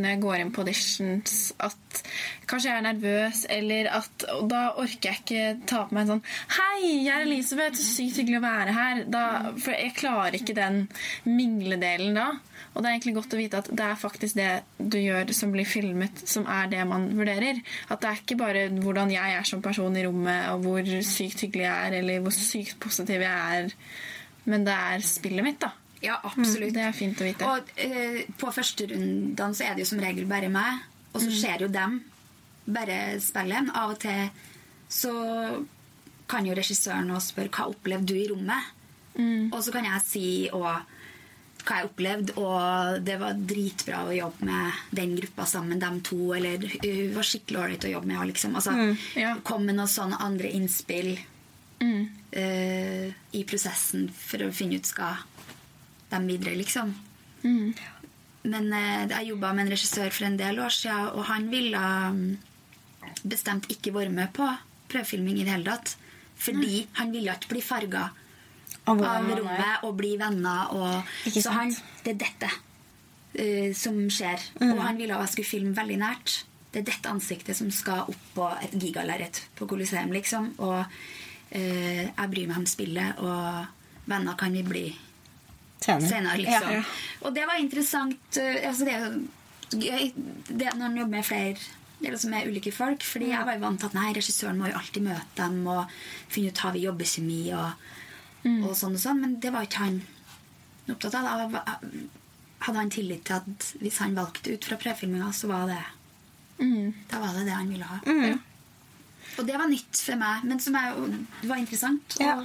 når 0.00 0.14
jeg 0.14 0.20
går 0.24 0.42
inn 0.42 0.52
på 0.52 0.64
auditions, 0.64 1.36
at 1.62 2.02
kanskje 2.50 2.70
jeg 2.70 2.80
er 2.80 2.86
nervøs, 2.88 3.44
eller 3.54 3.90
at 4.00 4.26
Og 4.36 4.48
da 4.50 4.62
orker 4.82 5.12
jeg 5.12 5.22
ikke 5.22 5.68
ta 5.70 5.84
på 5.86 5.96
meg 5.96 6.04
en 6.04 6.12
sånn 6.14 6.24
Hei, 6.58 6.80
jeg 7.06 7.14
er 7.14 7.26
Elisabeth, 7.28 7.78
så 7.78 7.88
sykt 7.88 8.20
hyggelig 8.20 8.40
å 8.42 8.46
være 8.46 8.76
her. 8.76 9.04
Da, 9.12 9.24
for 9.56 9.76
jeg 9.76 9.96
klarer 9.98 10.38
ikke 10.40 10.58
den 10.58 10.84
mingledelen 11.28 12.18
da. 12.18 12.28
Og 12.72 12.80
det 12.80 12.88
er 12.88 12.94
egentlig 12.94 13.14
godt 13.18 13.34
å 13.36 13.38
vite 13.40 13.58
at 13.60 13.68
det 13.68 13.84
er 13.84 13.98
faktisk 14.00 14.38
det 14.38 14.50
du 14.78 14.96
gjør 14.96 15.32
som 15.36 15.52
blir 15.52 15.68
filmet, 15.68 16.22
som 16.28 16.46
er 16.48 16.70
det 16.72 16.80
man 16.88 17.10
vurderer. 17.18 17.60
At 17.92 18.00
det 18.00 18.08
er 18.08 18.22
ikke 18.22 18.38
bare 18.40 18.64
hvordan 18.72 19.12
jeg 19.12 19.36
er 19.36 19.48
som 19.48 19.60
person 19.64 19.96
i 19.98 20.04
rommet, 20.06 20.48
og 20.54 20.64
hvor 20.64 20.88
sykt 21.04 21.44
hyggelig 21.44 21.66
jeg 21.66 21.90
er, 21.90 21.98
eller 22.00 22.24
hvor 22.24 22.34
sykt 22.36 22.78
positiv 22.80 23.24
jeg 23.26 23.58
er, 23.58 23.76
men 24.48 24.64
det 24.66 24.74
er 24.74 25.04
spillet 25.06 25.46
mitt, 25.46 25.60
da. 25.62 25.74
Ja, 26.02 26.16
absolutt. 26.26 26.72
Det 26.74 26.82
er 26.82 26.96
fint 26.96 27.20
å 27.22 27.26
vite. 27.28 27.46
Og 27.46 27.68
uh, 27.78 28.22
på 28.40 28.54
første 28.56 28.88
rundene 28.90 29.52
så 29.54 29.68
er 29.68 29.76
det 29.76 29.84
jo 29.84 29.92
som 29.92 30.02
regel 30.02 30.26
bare 30.30 30.50
meg, 30.50 30.80
og 31.12 31.20
så 31.22 31.28
ser 31.30 31.62
jo 31.62 31.70
dem 31.70 32.00
bare 32.66 33.20
spillet. 33.22 33.70
Av 33.76 33.92
og 33.92 34.00
til 34.02 34.24
så 34.92 35.12
kan 36.30 36.46
jo 36.48 36.56
regissøren 36.56 37.10
også 37.12 37.34
spørre 37.34 37.52
hva 37.52 37.68
opplevde 37.70 38.14
du 38.14 38.18
i 38.18 38.26
rommet. 38.30 38.72
Og 39.52 39.60
så 39.60 39.72
kan 39.74 39.84
jeg 39.84 40.04
si 40.06 40.26
og 40.56 40.70
hva 41.62 41.78
jeg 41.78 41.88
opplevde, 41.88 42.34
og 42.42 43.02
det 43.06 43.18
var 43.20 43.38
dritbra 43.38 44.04
å 44.08 44.14
jobbe 44.16 44.46
med 44.48 44.80
den 44.98 45.12
gruppa 45.18 45.46
sammen, 45.46 45.80
dem 45.82 46.00
to, 46.04 46.32
eller 46.36 46.62
hun 46.82 47.12
var 47.14 47.28
skikkelig 47.28 47.60
ålreit 47.60 47.86
å 47.86 47.92
jobbe 47.92 48.10
med. 48.10 48.24
Liksom. 48.32 48.56
Altså, 48.58 48.74
ja. 49.18 49.36
Kom 49.46 49.66
med 49.68 49.78
noen 49.78 49.90
sånne 49.90 50.18
andre 50.22 50.50
innspill 50.54 51.14
Mm. 51.82 52.02
uh, 52.36 53.08
i 53.34 53.40
prosessen 53.42 54.04
for 54.14 54.44
å 54.44 54.52
finne 54.54 54.78
ut 54.78 54.86
skal 54.86 55.24
dem 56.12 56.28
videre, 56.30 56.54
liksom. 56.54 56.92
Mm. 57.42 57.72
Men 58.46 58.68
uh, 58.70 59.08
jeg 59.10 59.32
jobba 59.32 59.50
med 59.50 59.66
en 59.66 59.72
regissør 59.74 60.12
for 60.14 60.28
en 60.28 60.38
del 60.38 60.60
år 60.62 60.76
siden, 60.76 61.08
og 61.16 61.26
han 61.26 61.48
ville 61.50 61.82
mm, 62.14 62.22
bestemt 63.26 63.66
ikke 63.72 63.94
være 63.96 64.14
med 64.14 64.30
på 64.36 64.46
prøvefilming 64.92 65.40
i 65.40 65.46
det 65.46 65.56
hele 65.56 65.74
tatt. 65.74 65.96
Fordi 66.42 66.84
han 66.98 67.10
ville 67.14 67.34
ikke 67.34 67.52
bli 67.56 67.62
farga 67.64 68.06
Av 68.90 68.98
rommet 68.98 69.84
og 69.86 69.94
bli 69.98 70.16
venner. 70.18 70.72
Og, 70.74 71.10
så 71.30 71.54
han, 71.54 71.74
det 72.02 72.14
er 72.16 72.20
dette 72.24 72.48
uh, 72.50 73.68
som 73.78 74.00
skjer. 74.10 74.48
Og 74.66 74.80
han 74.82 74.98
ville 74.98 75.14
at 75.16 75.28
jeg 75.28 75.36
skulle 75.36 75.52
filme 75.52 75.76
veldig 75.76 76.00
nært. 76.02 76.40
Det 76.72 76.82
er 76.82 76.88
dette 76.88 77.12
ansiktet 77.12 77.58
som 77.58 77.68
skal 77.74 78.08
opp 78.10 78.24
på 78.34 78.48
et 78.64 78.74
gigalerret 78.80 79.44
på 79.58 79.68
Colosseum, 79.70 80.10
liksom. 80.14 80.54
Og 80.64 80.80
uh, 80.82 82.02
jeg 82.08 82.32
bryr 82.34 82.50
meg 82.50 82.58
om 82.62 82.66
spillet, 82.68 83.22
og 83.22 84.08
venner 84.10 84.38
kan 84.40 84.56
vi 84.56 84.64
bli 84.66 84.86
Senere. 85.82 86.08
senere, 86.08 86.40
liksom. 86.42 86.72
Ja. 86.78 86.82
Og 87.22 87.36
det 87.36 87.46
var 87.46 87.62
interessant. 87.62 88.26
Uh, 88.38 88.66
Altså 88.70 88.88
det 88.88 88.98
det 89.72 90.68
når 90.76 90.84
en 90.84 90.98
jobber 90.98 91.16
med 91.16 91.24
flere 91.24 91.56
eller 92.02 92.18
som 92.18 92.34
er 92.34 92.48
ulike 92.50 92.72
folk. 92.74 93.04
Fordi 93.06 93.30
jeg 93.30 93.46
var 93.46 93.56
jo 93.56 93.64
vant 93.64 93.80
til 93.80 93.90
at 93.90 93.96
nei, 93.96 94.12
regissøren 94.16 94.58
må 94.58 94.70
jo 94.70 94.78
alltid 94.78 95.06
møte 95.06 95.38
dem 95.38 95.66
og 95.70 95.92
finne 96.32 96.52
ut 96.52 96.62
har 96.64 96.74
vi 96.74 96.86
jobbekjemi 96.86 97.42
og, 97.58 97.90
og 98.44 98.74
sånn 98.76 98.94
og 98.96 99.00
sånn. 99.02 99.20
Men 99.20 99.40
det 99.40 99.52
var 99.52 99.62
ikke 99.66 99.82
han 99.84 100.02
opptatt 100.90 101.14
av. 101.14 101.52
Da 101.52 101.78
hadde 102.66 102.78
han 102.78 102.90
tillit 102.90 103.24
til 103.24 103.34
at 103.36 103.72
hvis 103.80 103.98
han 103.98 104.14
valgte 104.14 104.52
ut 104.54 104.64
fra 104.64 104.76
prøvefilminga, 104.76 105.32
så 105.32 105.48
var 105.48 105.66
det 105.66 105.82
Mm. 106.62 106.92
da 107.08 107.18
var 107.18 107.32
det 107.34 107.44
det 107.46 107.52
han 107.56 107.68
ville 107.68 107.84
ha. 107.84 107.98
Mm. 108.06 108.38
Og 109.38 109.46
det 109.46 109.56
var 109.58 109.66
nytt 109.66 109.96
for 109.96 110.14
meg, 110.16 110.44
men 110.44 110.60
som 110.60 110.74
er, 110.76 110.94
det 111.40 111.48
var 111.48 111.56
interessant. 111.56 112.16
Og 112.20 112.26
Ja. 112.26 112.44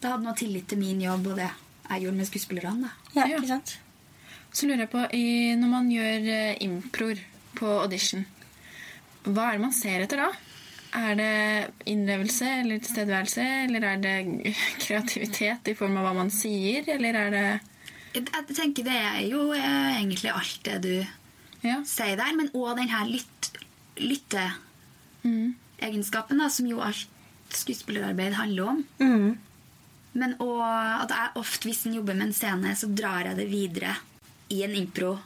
det 0.00 0.10
hadde 0.10 0.24
noe 0.24 0.34
tillit 0.34 0.66
til 0.68 0.78
min 0.78 1.00
jobb 1.00 1.26
og 1.26 1.36
det 1.36 1.50
jeg 1.90 2.02
gjorde 2.02 2.16
med 2.16 2.26
skuespillerne. 2.26 2.80
da. 2.82 2.90
Ja, 3.20 3.26
Ja. 3.28 3.36
ikke 3.38 3.48
sant? 3.48 3.78
Så 4.52 4.66
lurer 4.66 4.78
jeg 4.78 4.90
på, 4.90 4.98
når 5.60 5.68
man 5.68 5.88
gjør 5.90 6.28
eh, 6.28 6.56
improer 6.60 7.18
på 7.54 7.66
audition, 7.82 8.24
hva 9.24 9.48
er 9.48 9.52
det 9.52 9.60
man 9.60 9.72
ser 9.72 10.00
etter 10.02 10.16
da? 10.16 10.32
Er 10.94 11.16
det 11.18 11.72
innlevelse 11.90 12.46
eller 12.60 12.78
tilstedeværelse, 12.78 13.42
eller 13.66 13.82
er 13.88 13.96
det 14.02 14.54
kreativitet 14.84 15.66
i 15.72 15.74
form 15.74 15.96
av 15.98 16.04
hva 16.06 16.12
man 16.20 16.30
sier, 16.30 16.86
eller 16.94 17.14
er 17.18 17.30
det 17.34 17.46
Jeg, 18.14 18.28
tenker 18.54 18.84
det 18.86 18.94
er 18.94 19.24
jo 19.26 19.48
eh, 19.56 19.96
egentlig 19.98 20.30
alt 20.30 20.60
det 20.68 20.76
du 20.84 21.06
Ja. 21.64 21.80
sier 21.88 22.14
der, 22.20 22.30
men 22.36 22.50
òg 22.54 22.76
den 22.78 22.88
her 22.92 23.08
lytt, 23.10 23.50
lytteegenskapen, 23.98 26.36
Mm. 26.38 26.50
som 26.50 26.66
jo 26.68 26.80
alt 26.80 27.06
skuespillerarbeid 27.50 28.32
handler 28.34 28.64
om. 28.68 28.84
Mm. 29.00 29.38
Men 30.14 30.34
òg 30.38 30.60
at 31.02 31.10
jeg 31.10 31.28
ofte, 31.40 31.66
hvis 31.68 31.86
en 31.86 31.94
jobber 31.94 32.14
med 32.14 32.26
en 32.28 32.32
scene, 32.36 32.76
så 32.76 32.86
drar 32.94 33.24
jeg 33.26 33.36
det 33.36 33.48
videre 33.50 33.96
i 34.50 34.62
en 34.62 34.74
impro 34.76 35.18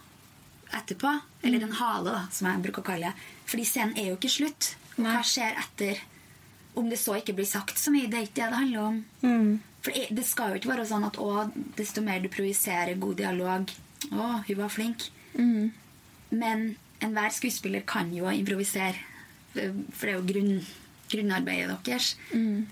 etterpå. 0.73 1.21
Eller 1.43 1.63
en 1.67 1.73
hale, 1.73 2.11
da, 2.15 2.23
som 2.33 2.47
jeg 2.49 2.63
bruker 2.63 2.81
å 2.83 2.87
kalle 2.87 3.07
det. 3.11 3.15
Fordi 3.47 3.65
scenen 3.69 3.97
er 3.99 4.07
jo 4.11 4.17
ikke 4.17 4.31
slutt. 4.33 4.75
Og 4.99 5.05
Nei. 5.05 5.15
hva 5.15 5.25
skjer 5.27 5.59
etter? 5.63 6.03
Om 6.79 6.91
det 6.91 6.99
så 7.01 7.17
ikke 7.19 7.35
blir 7.39 7.49
sagt 7.49 7.79
så 7.81 7.91
mye, 7.95 8.11
det 8.11 8.19
er 8.19 8.27
ikke 8.29 8.37
det 8.39 8.49
det 8.51 8.61
handler 8.61 8.85
om. 8.85 8.99
Mm. 9.23 9.53
For 9.83 10.15
det 10.19 10.25
skal 10.27 10.53
jo 10.53 10.61
ikke 10.61 10.73
være 10.73 10.87
sånn 10.91 11.07
at 11.07 11.19
å, 11.23 11.31
desto 11.79 12.03
mer 12.05 12.21
du 12.23 12.29
projiserer 12.33 12.99
god 12.99 13.21
dialog 13.23 13.71
Å, 14.15 14.27
hun 14.47 14.59
var 14.59 14.71
flink. 14.71 15.09
Mm. 15.35 15.73
Men 16.31 16.69
enhver 17.03 17.33
skuespiller 17.35 17.83
kan 17.87 18.13
jo 18.15 18.31
improvisere. 18.31 18.95
For 19.55 20.05
det 20.07 20.13
er 20.13 20.19
jo 20.19 20.27
grunn, 20.29 20.53
grunnarbeidet 21.11 21.79
deres. 21.87 22.13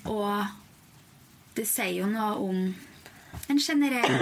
Og 0.07 1.57
det 1.57 1.67
sier 1.67 1.97
jo 2.03 2.11
noe 2.11 2.37
om 2.43 2.61
en 3.51 3.59
generell 3.59 4.21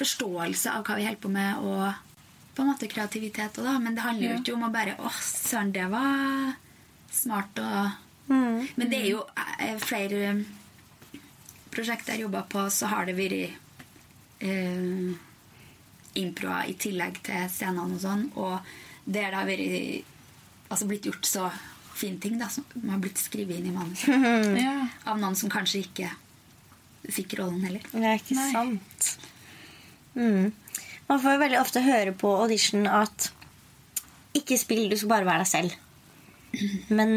forståelse 0.00 0.70
av 0.70 0.86
hva 0.86 0.98
vi 0.98 1.06
holder 1.08 1.22
på 1.22 1.32
med, 1.32 1.64
og 1.64 2.54
på 2.54 2.62
en 2.64 2.70
måte 2.72 2.88
kreativitet 2.90 3.58
òg, 3.58 3.66
da. 3.66 3.76
Men 3.82 3.96
det 3.96 4.04
handler 4.04 4.34
jo 4.34 4.40
ikke 4.42 4.56
om 4.56 4.66
å 4.66 4.72
bare 4.74 4.96
Å, 5.00 5.12
søren, 5.24 5.72
det 5.74 5.86
var 5.92 6.54
smart 7.10 7.58
og 7.62 7.90
Mm. 8.30 8.66
Men 8.78 8.90
det 8.90 9.00
er 9.00 9.08
jo 9.10 9.24
eh, 9.58 9.74
flere 9.82 10.34
prosjekter 11.74 12.14
jeg 12.14 12.26
jobba 12.26 12.44
på, 12.50 12.62
så 12.70 12.90
har 12.92 13.08
det 13.08 13.16
vært 13.18 13.56
eh, 14.46 15.10
improer 16.20 16.70
i 16.70 16.76
tillegg 16.78 17.20
til 17.26 17.50
scenene 17.50 17.98
og 17.98 18.04
sånn. 18.04 18.24
Og 18.38 18.54
der 19.04 19.32
det 19.32 19.40
har 19.40 19.50
vært 19.50 20.70
altså 20.70 20.86
blitt 20.86 21.10
gjort 21.10 21.26
så 21.26 21.48
fine 22.00 22.22
ting 22.22 22.38
da, 22.40 22.48
som 22.52 22.64
har 22.88 23.02
blitt 23.02 23.18
skrevet 23.20 23.58
inn 23.58 23.72
i 23.72 23.74
manuset. 23.74 24.14
ja. 24.66 24.76
Av 25.10 25.18
noen 25.20 25.36
som 25.38 25.50
kanskje 25.52 25.82
ikke 25.88 26.14
fikk 27.10 27.34
rollen 27.40 27.64
heller. 27.64 27.82
Det 27.90 28.06
er 28.06 28.18
ikke 28.20 28.38
Nei. 28.38 28.48
sant. 28.54 29.12
Mm. 30.14 30.50
Man 31.10 31.18
får 31.18 31.34
jo 31.34 31.42
veldig 31.42 31.58
ofte 31.58 31.82
høre 31.82 32.14
på 32.14 32.30
audition 32.44 32.86
at 32.86 33.32
ikke 34.38 34.58
spill, 34.60 34.86
du 34.86 34.94
skal 34.94 35.16
bare 35.16 35.26
være 35.26 35.42
deg 35.42 35.50
selv. 35.50 35.78
Men 36.88 37.12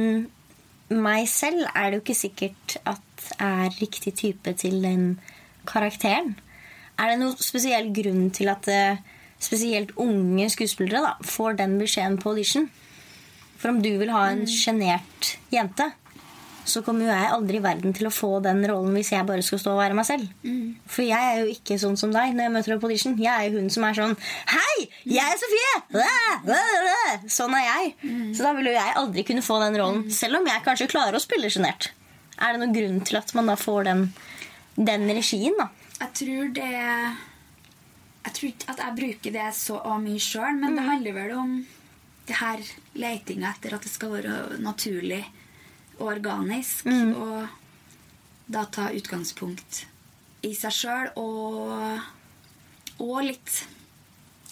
meg 0.93 1.27
selv 1.31 1.65
er 1.73 1.89
det 1.89 1.99
jo 1.99 2.03
ikke 2.03 2.17
sikkert 2.17 2.77
at 2.89 3.31
er 3.39 3.73
riktig 3.79 4.13
type 4.19 4.53
til 4.59 4.81
den 4.83 5.19
karakteren. 5.69 6.35
Er 6.99 7.11
det 7.11 7.19
noen 7.21 7.39
spesiell 7.41 7.89
grunn 7.95 8.29
til 8.35 8.51
at 8.51 8.67
eh, 8.69 9.01
spesielt 9.41 9.95
unge 9.99 10.49
skuespillere 10.53 11.01
da, 11.05 11.13
får 11.25 11.57
den 11.61 11.77
beskjeden 11.81 12.19
på 12.21 12.33
audition? 12.33 12.69
For 13.57 13.71
om 13.71 13.81
du 13.81 13.93
vil 13.97 14.11
ha 14.11 14.27
en 14.29 14.43
sjenert 14.49 15.37
jente, 15.53 15.87
så 16.65 16.81
kommer 16.85 17.05
jo 17.05 17.11
jeg 17.11 17.31
aldri 17.35 17.57
i 17.59 17.63
verden 17.63 17.93
til 17.95 18.07
å 18.07 18.11
få 18.13 18.29
den 18.43 18.61
rollen 18.69 18.93
hvis 18.95 19.11
jeg 19.13 19.25
bare 19.27 19.43
skal 19.45 19.59
stå 19.61 19.71
og 19.73 19.81
være 19.81 19.97
meg 19.97 20.05
selv. 20.07 20.29
For 20.89 21.03
jeg 21.05 21.29
er 21.31 21.41
jo 21.41 21.49
ikke 21.51 21.77
sånn 21.81 21.97
som 21.99 22.13
deg 22.15 22.33
når 22.35 22.45
jeg 22.47 22.53
møter 22.55 22.73
deg 22.73 22.81
på 22.83 22.89
audition. 22.89 23.17
Jeg 23.19 23.33
er 23.33 23.49
jo 23.49 23.59
hun 23.59 23.69
som 23.73 23.83
er 23.87 23.97
sånn 23.97 24.15
Hei, 24.53 24.85
jeg 25.11 25.23
er 25.23 25.41
Sofie! 25.41 25.75
Sånn 27.31 27.55
er 27.57 27.65
jeg. 27.67 27.91
Så 28.35 28.45
da 28.45 28.53
vil 28.57 28.71
jo 28.71 28.75
jeg 28.77 28.95
aldri 29.03 29.25
kunne 29.27 29.43
få 29.45 29.59
den 29.63 29.77
rollen, 29.81 30.07
selv 30.13 30.39
om 30.39 30.47
jeg 30.49 30.65
kanskje 30.65 30.89
klarer 30.93 31.19
å 31.19 31.23
spille 31.23 31.51
sjenert. 31.53 31.91
Er 32.39 32.55
det 32.55 32.63
noen 32.63 32.75
grunn 32.75 33.03
til 33.05 33.19
at 33.19 33.35
man 33.37 33.51
da 33.51 33.57
får 33.59 33.87
den, 33.89 34.07
den 34.79 35.05
regien, 35.11 35.55
da? 35.59 35.69
Jeg 35.99 36.11
tror 36.19 36.49
det 36.57 36.71
Jeg 38.23 38.33
tror 38.35 38.49
ikke 38.49 38.71
at 38.71 38.81
jeg 38.81 38.97
bruker 38.97 39.35
det 39.35 39.47
så 39.59 39.77
mye 39.99 40.19
sjøl, 40.23 40.59
men 40.63 40.75
det 40.79 40.87
handler 40.87 41.15
vel 41.19 41.31
om 41.37 41.55
det 42.27 42.37
her 42.39 42.61
letinga 42.95 43.49
etter 43.51 43.75
at 43.75 43.83
det 43.83 43.91
skal 43.91 44.13
være 44.15 44.61
naturlig 44.63 45.25
og 45.99 46.07
organisk. 46.15 46.87
Og 46.87 47.47
da 48.53 48.65
ta 48.67 48.89
utgangspunkt 48.93 49.85
i 50.43 50.51
seg 50.57 50.73
sjøl 50.75 51.13
og, 51.15 52.01
og 52.99 53.21
litt 53.23 53.63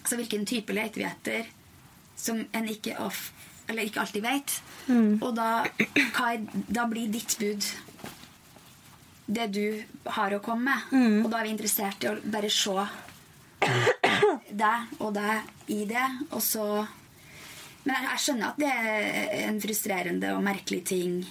Altså 0.01 0.17
hvilken 0.17 0.47
type 0.49 0.73
leter 0.73 1.45
som 2.17 2.39
en 2.57 2.65
ikke, 2.67 2.95
of, 2.97 3.27
eller 3.69 3.85
ikke 3.85 3.99
alltid 4.01 4.23
vet. 4.25 4.53
Og 5.21 5.35
da, 5.37 5.63
er, 6.25 6.39
da 6.73 6.87
blir 6.89 7.11
ditt 7.13 7.35
bud 7.37 7.67
det 9.31 9.45
du 9.53 9.83
har 10.17 10.33
å 10.33 10.41
komme 10.41 10.73
med. 10.73 10.87
Og 11.21 11.29
da 11.29 11.37
er 11.37 11.47
vi 11.47 11.53
interessert 11.53 12.03
i 12.03 12.09
å 12.09 12.15
bare 12.33 12.49
se 12.49 12.73
deg 14.63 14.97
og 14.97 15.13
deg 15.15 15.69
i 15.77 15.83
det. 15.93 16.07
Og 16.31 16.41
så 16.43 16.65
Men 17.83 17.95
jeg, 17.95 18.05
jeg 18.05 18.21
skjønner 18.25 18.51
at 18.51 18.59
det 18.61 18.71
er 18.71 19.47
en 19.47 19.61
frustrerende 19.63 20.35
og 20.35 20.43
merkelig 20.45 20.83
ting. 20.85 21.21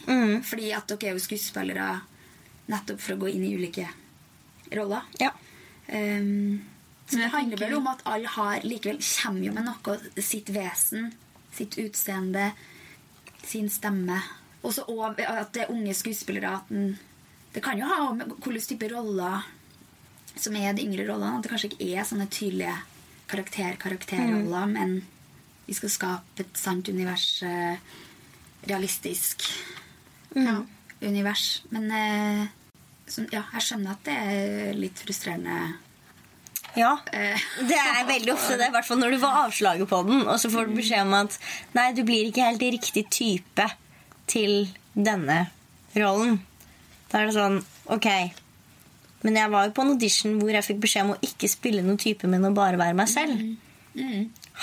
Fordi 0.46 0.72
at 0.74 0.88
dere 0.90 1.12
er 1.12 1.18
jo 1.18 1.22
skuespillere 1.22 1.90
nettopp 2.70 3.00
for 3.02 3.14
å 3.14 3.20
gå 3.22 3.30
inn 3.34 3.44
i 3.46 3.54
ulike 3.58 3.86
roller. 4.74 5.06
Ja. 5.22 5.30
Um, 5.90 6.60
Så 7.10 7.18
det 7.18 7.30
handler 7.32 7.58
vel 7.58 7.74
om 7.74 7.88
at 7.90 8.02
alle 8.06 8.30
har 8.30 8.62
likevel 8.62 9.00
kommer 9.02 9.42
jo 9.42 9.54
med 9.54 9.66
noe 9.66 10.22
sitt 10.22 10.50
vesen, 10.54 11.08
sitt 11.50 11.74
utseende, 11.82 12.52
sin 13.42 13.70
stemme. 13.70 14.20
Og 14.62 14.74
så 14.76 14.84
at 15.08 15.54
det 15.54 15.64
er 15.64 15.72
unge 15.72 15.94
skuespillere 15.96 16.56
at 16.60 16.68
den, 16.70 16.98
Det 17.50 17.62
kan 17.64 17.78
jo 17.78 17.86
ha 17.90 18.12
med 18.14 18.28
hvilken 18.30 18.62
type 18.62 18.86
roller 18.92 19.42
som 20.38 20.54
er 20.54 20.72
de 20.72 20.84
yngre 20.86 21.06
rollene. 21.08 21.38
At 21.38 21.42
det 21.42 21.50
kanskje 21.50 21.70
ikke 21.72 21.88
er 21.98 22.06
sånne 22.06 22.28
tydelige 22.30 22.76
karakter-karakterroller, 23.26 24.66
men 24.70 25.00
vi 25.70 25.76
skal 25.78 25.92
skape 25.92 26.42
et 26.42 26.56
sant 26.58 26.88
univers. 26.90 27.28
eh, 27.46 27.76
Realistisk 28.68 29.46
Ja. 30.36 30.58
univers. 31.00 31.62
Men 31.70 31.86
eh, 31.90 32.48
som, 33.08 33.24
ja, 33.32 33.44
jeg 33.54 33.62
skjønner 33.64 33.94
at 33.94 34.02
det 34.04 34.16
er 34.18 34.74
litt 34.76 34.98
frustrerende. 35.00 35.76
Ja. 36.76 36.96
Eh, 37.12 37.38
Det 37.70 37.78
er 37.78 38.04
veldig 38.06 38.34
ofte 38.34 38.58
det, 38.60 38.68
i 38.68 38.74
hvert 38.74 38.86
fall 38.86 39.00
når 39.00 39.14
du 39.16 39.18
får 39.22 39.38
avslaget 39.46 39.88
på 39.90 40.02
den, 40.06 40.20
og 40.28 40.36
så 40.42 40.50
får 40.52 40.68
du 40.68 40.76
beskjed 40.76 41.06
om 41.06 41.14
at 41.22 41.38
nei, 41.74 41.88
du 41.96 42.02
blir 42.06 42.28
ikke 42.28 42.44
helt 42.50 42.62
riktig 42.62 43.06
type 43.10 43.66
til 44.30 44.68
denne 44.94 45.40
rollen. 45.96 46.36
Da 47.10 47.22
er 47.24 47.30
det 47.30 47.34
sånn 47.34 47.56
Ok, 47.90 48.06
men 49.26 49.34
jeg 49.40 49.50
var 49.50 49.66
jo 49.66 49.72
på 49.74 49.82
en 49.82 49.94
audition 49.96 50.36
hvor 50.38 50.52
jeg 50.54 50.62
fikk 50.68 50.78
beskjed 50.84 51.08
om 51.08 51.14
å 51.16 51.22
ikke 51.26 51.48
spille 51.50 51.82
noen 51.82 51.98
type, 51.98 52.28
men 52.30 52.44
å 52.46 52.52
bare 52.54 52.78
være 52.78 52.94
meg 52.94 53.08
selv. 53.10 53.40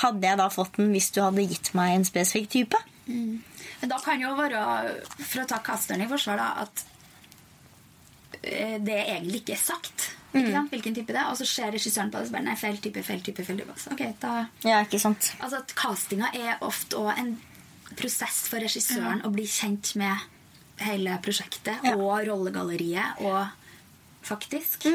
Hadde 0.04 0.28
jeg 0.30 0.38
da 0.38 0.48
fått 0.54 0.78
den 0.78 0.92
hvis 0.94 1.10
du 1.16 1.22
hadde 1.24 1.46
gitt 1.50 1.72
meg 1.78 1.96
en 1.96 2.06
spesifikk 2.06 2.50
type? 2.54 2.80
Men 3.08 3.90
da 3.90 3.98
kan 4.04 4.20
jo 4.22 4.34
være, 4.38 4.60
for 5.22 5.42
å 5.44 5.48
ta 5.50 5.58
kasteren 5.64 6.04
i 6.04 6.10
forsvar, 6.12 6.38
da, 6.42 6.66
at 6.68 6.86
det 8.44 8.84
det 8.86 8.98
egentlig 9.08 9.42
ikke 9.42 9.56
er 9.56 9.62
sagt. 9.64 10.08
Ikke 10.36 10.52
sant? 10.54 10.70
Hvilken 10.74 10.94
type 10.98 11.14
det 11.16 11.20
er. 11.22 11.30
Og 11.32 11.38
så 11.40 11.48
ser 11.50 11.72
regissøren 11.74 12.12
på 12.14 12.20
det 12.20 12.28
og 12.30 12.34
bare, 12.36 12.46
nei, 12.46 12.56
feil 12.60 12.78
type, 12.84 13.02
feil 13.04 13.22
type. 13.26 13.44
feil 13.48 13.62
type. 13.62 13.78
Okay, 13.94 14.12
ok, 14.12 14.20
da... 14.22 14.34
Ja, 14.68 14.82
ikke 14.86 15.00
sant? 15.02 15.32
Altså 15.40 15.62
at 15.64 15.74
Castinga 15.80 16.30
er 16.38 16.60
ofte 16.68 17.00
òg 17.00 17.14
en 17.18 17.32
prosess 17.98 18.44
for 18.52 18.62
regissøren 18.62 19.24
å 19.26 19.32
bli 19.34 19.48
kjent 19.50 19.96
med 19.98 20.28
hele 20.84 21.16
prosjektet 21.26 21.82
Ja. 21.88 21.96
og 21.96 22.28
rollegalleriet. 22.28 23.24
Og 23.26 23.48
faktisk 24.28 24.86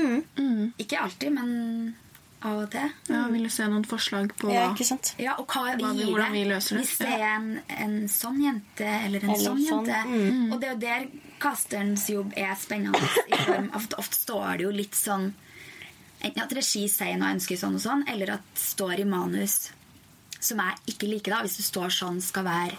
Ikke 0.78 1.00
alltid, 1.00 1.32
men 1.32 1.96
av 2.44 2.58
og 2.64 2.70
til. 2.70 2.90
Ja, 3.08 3.22
vil 3.32 3.42
du 3.46 3.48
se 3.52 3.66
noen 3.68 3.84
forslag 3.88 4.32
på 4.38 4.50
Ja, 4.52 4.68
ikke 4.72 4.84
sant? 4.88 5.14
Ja, 5.18 5.34
og 5.38 5.46
hva 5.48 5.76
vi 5.76 5.82
vi- 5.84 5.98
gir 6.02 6.10
hvordan 6.12 6.32
vi 6.32 6.44
løser 6.48 6.76
det. 6.76 6.84
Hvis 6.86 6.98
det 6.98 7.08
er 7.08 7.36
en, 7.36 7.60
en 7.68 8.08
sånn 8.08 8.40
jente 8.42 8.86
eller 8.86 9.24
en 9.24 9.30
Eller 9.30 9.44
sånn 9.44 9.62
sånn, 9.66 9.86
jente. 9.86 10.52
Og 10.54 10.60
det 10.60 10.68
er 10.68 10.72
jo 10.74 10.80
der 10.86 11.06
casterens 11.42 12.06
jobb 12.10 12.32
er 12.36 12.54
spennende. 12.54 13.00
I 13.28 13.36
form 13.44 13.70
av 13.74 13.82
at 13.84 13.94
Ofte 13.98 14.16
står 14.16 14.56
det 14.58 14.62
jo 14.68 14.70
litt 14.70 14.94
sånn 14.94 15.32
Enten 16.22 16.42
at 16.44 16.52
regi 16.54 16.84
sier 16.88 17.16
noe 17.18 17.28
jeg 17.32 17.36
ønsker 17.40 17.56
sånn 17.58 17.74
og 17.74 17.80
sånn, 17.82 18.02
eller 18.06 18.30
at 18.36 18.42
det 18.54 18.60
står 18.62 19.00
i 19.02 19.04
manus 19.10 19.72
som 20.38 20.58
jeg 20.62 20.94
ikke 20.94 21.08
liker. 21.10 21.30
da 21.34 21.40
Hvis 21.42 21.56
det 21.56 21.64
står 21.66 21.90
sånn 21.90 22.20
skal 22.22 22.44
være 22.46 22.76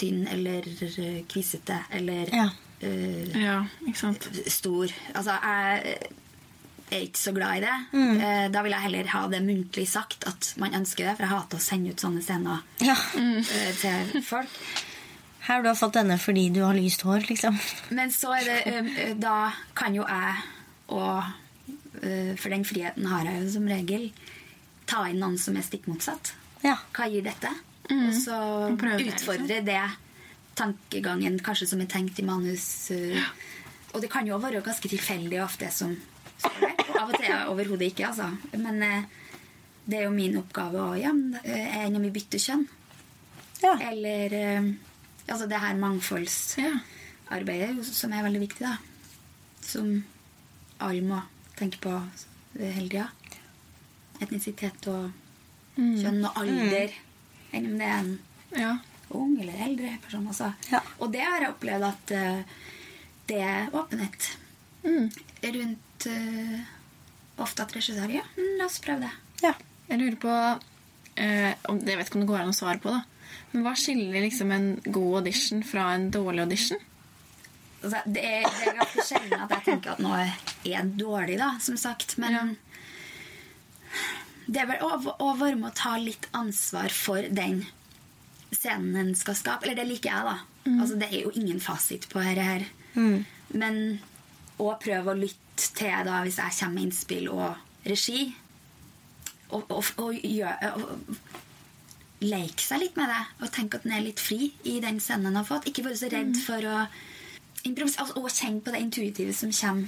tynn 0.00 0.26
eller 0.28 0.64
eh, 0.64 1.22
kvisete 1.28 1.82
eller 1.90 2.32
Ja. 2.32 2.48
Uh, 2.82 3.32
Ja, 3.40 3.64
ikke 3.86 3.96
sant. 3.96 4.26
stor. 4.52 4.88
Altså, 5.14 5.32
jeg 5.42 6.08
er 6.90 7.02
ikke 7.06 7.18
så 7.18 7.32
glad 7.34 7.58
i 7.58 7.62
det. 7.64 7.76
Mm. 7.92 8.20
Eh, 8.20 8.48
Da 8.54 8.62
vil 8.62 8.74
jeg 8.76 8.84
heller 8.86 9.08
ha 9.12 9.22
det 9.28 9.40
muntlig 9.42 9.86
sagt 9.90 10.26
at 10.28 10.52
man 10.62 10.74
ønsker 10.78 11.04
det, 11.08 11.16
for 11.16 11.26
jeg 11.26 11.34
hater 11.34 11.58
å 11.58 11.64
sende 11.64 11.90
ut 11.94 12.04
sånne 12.04 12.22
scener 12.22 12.62
Ja. 12.84 12.94
eh, 13.16 13.72
til 13.80 14.22
folk. 14.22 14.60
Her 15.46 15.62
du 15.62 15.68
har 15.70 15.78
fått 15.78 15.94
denne 15.94 16.16
fordi 16.18 16.48
du 16.50 16.62
har 16.64 16.74
lyst 16.74 17.02
hår, 17.06 17.26
liksom. 17.28 17.58
Men 17.94 18.10
så 18.10 18.32
er 18.38 18.46
det 18.48 18.56
eh, 18.66 19.12
Da 19.18 19.52
kan 19.78 19.94
jo 19.94 20.06
jeg, 20.06 20.40
og 20.94 21.22
eh, 22.02 22.32
for 22.38 22.50
den 22.54 22.64
friheten 22.66 23.06
har 23.10 23.26
jeg 23.30 23.44
jo 23.44 23.52
som 23.58 23.68
regel, 23.70 24.08
ta 24.86 25.04
inn 25.10 25.18
noen 25.22 25.38
som 25.38 25.56
er 25.58 25.66
stikk 25.66 25.86
motsatt. 25.90 26.34
Ja. 26.62 26.76
Hva 26.94 27.06
gir 27.10 27.22
dette? 27.26 27.50
Og 27.90 28.10
så 28.18 28.36
det, 28.80 28.96
utfordre 29.12 29.60
det 29.62 29.82
tankegangen 30.58 31.38
kanskje 31.44 31.68
som 31.70 31.82
er 31.82 31.88
tenkt 31.90 32.18
i 32.18 32.24
manus. 32.26 32.90
Ja. 32.90 33.26
Og 33.94 34.02
det 34.02 34.10
kan 34.12 34.26
jo 34.26 34.38
være 34.42 34.62
ganske 34.66 34.88
tilfeldig 34.90 35.38
ofte 35.44 35.70
som 35.74 35.94
av 36.44 37.08
og 37.10 37.16
til 37.18 37.32
overhodet 37.50 37.90
ikke, 37.92 38.06
altså. 38.10 38.30
Men 38.58 38.82
eh, 38.82 39.02
det 39.86 39.98
er 40.00 40.04
jo 40.08 40.14
min 40.14 40.36
oppgave 40.40 40.82
å 40.82 40.96
ja, 40.98 41.10
enn 41.12 41.34
om 41.38 41.46
Er 41.46 41.86
en 41.86 42.02
vi 42.02 42.10
bytter 42.18 42.42
kjønn? 42.42 42.66
Ja. 43.62 43.74
Eller 43.90 44.34
eh, 44.36 44.68
Altså 45.26 45.46
det 45.50 45.58
her 45.58 45.74
mangfoldsarbeidet 45.80 47.70
Ja. 47.76 47.82
som 47.82 48.12
er 48.14 48.22
veldig 48.26 48.40
viktig, 48.44 48.62
da. 48.66 48.76
Som 49.66 50.04
alle 50.78 51.02
må 51.02 51.18
tenke 51.58 51.80
på 51.82 51.94
eh, 52.60 52.70
hele 52.76 52.88
tida. 52.92 53.08
Etnisitet 54.22 54.86
og 54.92 55.10
kjønn 55.76 56.22
og 56.24 56.38
alder. 56.40 56.94
Enn 57.52 57.66
om 57.72 57.78
det 57.80 57.88
er 57.88 57.98
en 57.98 58.12
ja. 58.56 58.70
ung 59.10 59.34
eller 59.40 59.64
eldre 59.66 59.96
person. 60.04 60.26
Altså. 60.30 60.52
Ja. 60.70 60.80
Og 61.00 61.10
det 61.12 61.24
har 61.26 61.42
jeg 61.42 61.54
opplevd 61.56 61.88
at 61.90 62.14
eh, 62.16 62.58
det 63.30 63.42
er 63.42 63.70
åpenhet 63.74 64.32
Mm. 64.86 65.08
rundt 65.42 65.85
eh, 66.10 66.60
ofte 67.42 67.64
at 67.64 67.72
regissører 67.76 68.18
ja, 68.18 68.24
mm, 68.36 68.52
la 68.60 68.66
oss 68.68 68.80
prøve 68.84 69.06
det. 69.06 69.12
ja. 69.46 69.54
Jeg 69.86 70.00
lurer 70.00 70.16
på 70.18 70.32
eh, 71.22 71.52
om, 71.70 71.76
Jeg 71.86 71.94
vet 71.98 72.08
ikke 72.08 72.18
om 72.18 72.22
det 72.24 72.30
går 72.32 72.40
an 72.42 72.50
å 72.50 72.56
svare 72.56 72.80
på, 72.82 72.90
da. 72.90 73.04
Men 73.52 73.62
hva 73.62 73.72
skiller 73.78 74.24
liksom 74.24 74.50
en 74.50 74.64
god 74.84 75.20
audition 75.20 75.62
fra 75.62 75.92
en 75.94 76.08
dårlig 76.10 76.42
audition? 76.42 76.80
Altså, 77.84 78.00
det, 78.10 78.24
er, 78.24 78.48
det 78.50 78.66
er 78.72 78.78
ganske 78.80 79.04
sjelden 79.06 79.44
at 79.44 79.54
jeg 79.54 79.64
tenker 79.68 79.92
at 79.94 80.02
noe 80.02 80.24
er 80.66 80.90
dårlig, 80.98 81.36
da, 81.38 81.52
som 81.62 81.78
sagt. 81.78 82.16
Men 82.18 82.56
det 84.50 84.62
er 84.62 84.68
vel 84.72 84.82
å, 84.82 84.90
å 85.22 85.30
være 85.38 85.58
med 85.60 85.70
å 85.70 85.76
ta 85.78 85.94
litt 86.02 86.26
ansvar 86.36 86.90
for 86.94 87.30
den 87.30 87.62
scenen 88.50 88.98
en 89.04 89.14
skal 89.18 89.38
skape. 89.38 89.66
Eller 89.68 89.78
det 89.78 89.86
liker 89.92 90.10
jeg, 90.10 90.26
da. 90.26 90.36
Altså, 90.80 90.98
det 90.98 91.12
er 91.12 91.28
jo 91.28 91.34
ingen 91.38 91.62
fasit 91.62 92.08
på 92.10 92.22
dette 92.26 92.42
her. 92.50 92.66
Men 93.54 93.82
å 94.58 94.72
prøve 94.82 95.12
å 95.14 95.18
lytte 95.18 95.45
til 95.56 96.06
da, 96.06 96.20
hvis 96.24 96.38
jeg 96.40 96.58
kommer 96.60 96.74
med 96.78 96.88
innspill 96.88 97.28
og 97.32 97.56
regi. 97.86 98.20
Og, 99.54 99.62
og, 99.70 99.84
og, 100.02 100.16
og 100.16 100.96
leke 102.26 102.64
seg 102.64 102.80
litt 102.82 102.96
med 102.98 103.10
det 103.12 103.44
og 103.44 103.52
tenke 103.54 103.78
at 103.78 103.84
den 103.84 103.94
er 103.94 104.02
litt 104.06 104.22
fri 104.22 104.48
i 104.66 104.78
den 104.82 104.98
scenen 105.02 105.30
den 105.30 105.38
har 105.38 105.46
fått. 105.48 105.68
Ikke 105.70 105.84
være 105.86 106.00
så 106.00 106.10
redd 106.12 106.34
for 106.42 106.66
å 106.66 106.80
improvisere 107.66 108.06
altså, 108.06 108.22
og 108.22 108.32
kjenne 108.32 108.62
på 108.64 108.74
det 108.74 108.82
intuitive 108.82 109.34
som 109.36 109.52
kommer 109.54 109.86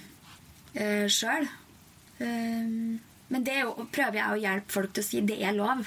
uh, 0.79 1.07
sjøl. 1.11 1.49
men 2.19 3.45
det 3.47 3.55
er 3.55 3.67
jo, 3.67 3.87
prøver 3.95 4.19
jeg 4.19 4.35
å 4.35 4.41
hjelpe 4.43 4.75
folk 4.75 4.95
til 4.95 5.05
å 5.05 5.09
si 5.09 5.21
det 5.27 5.39
er 5.43 5.57
lov. 5.57 5.85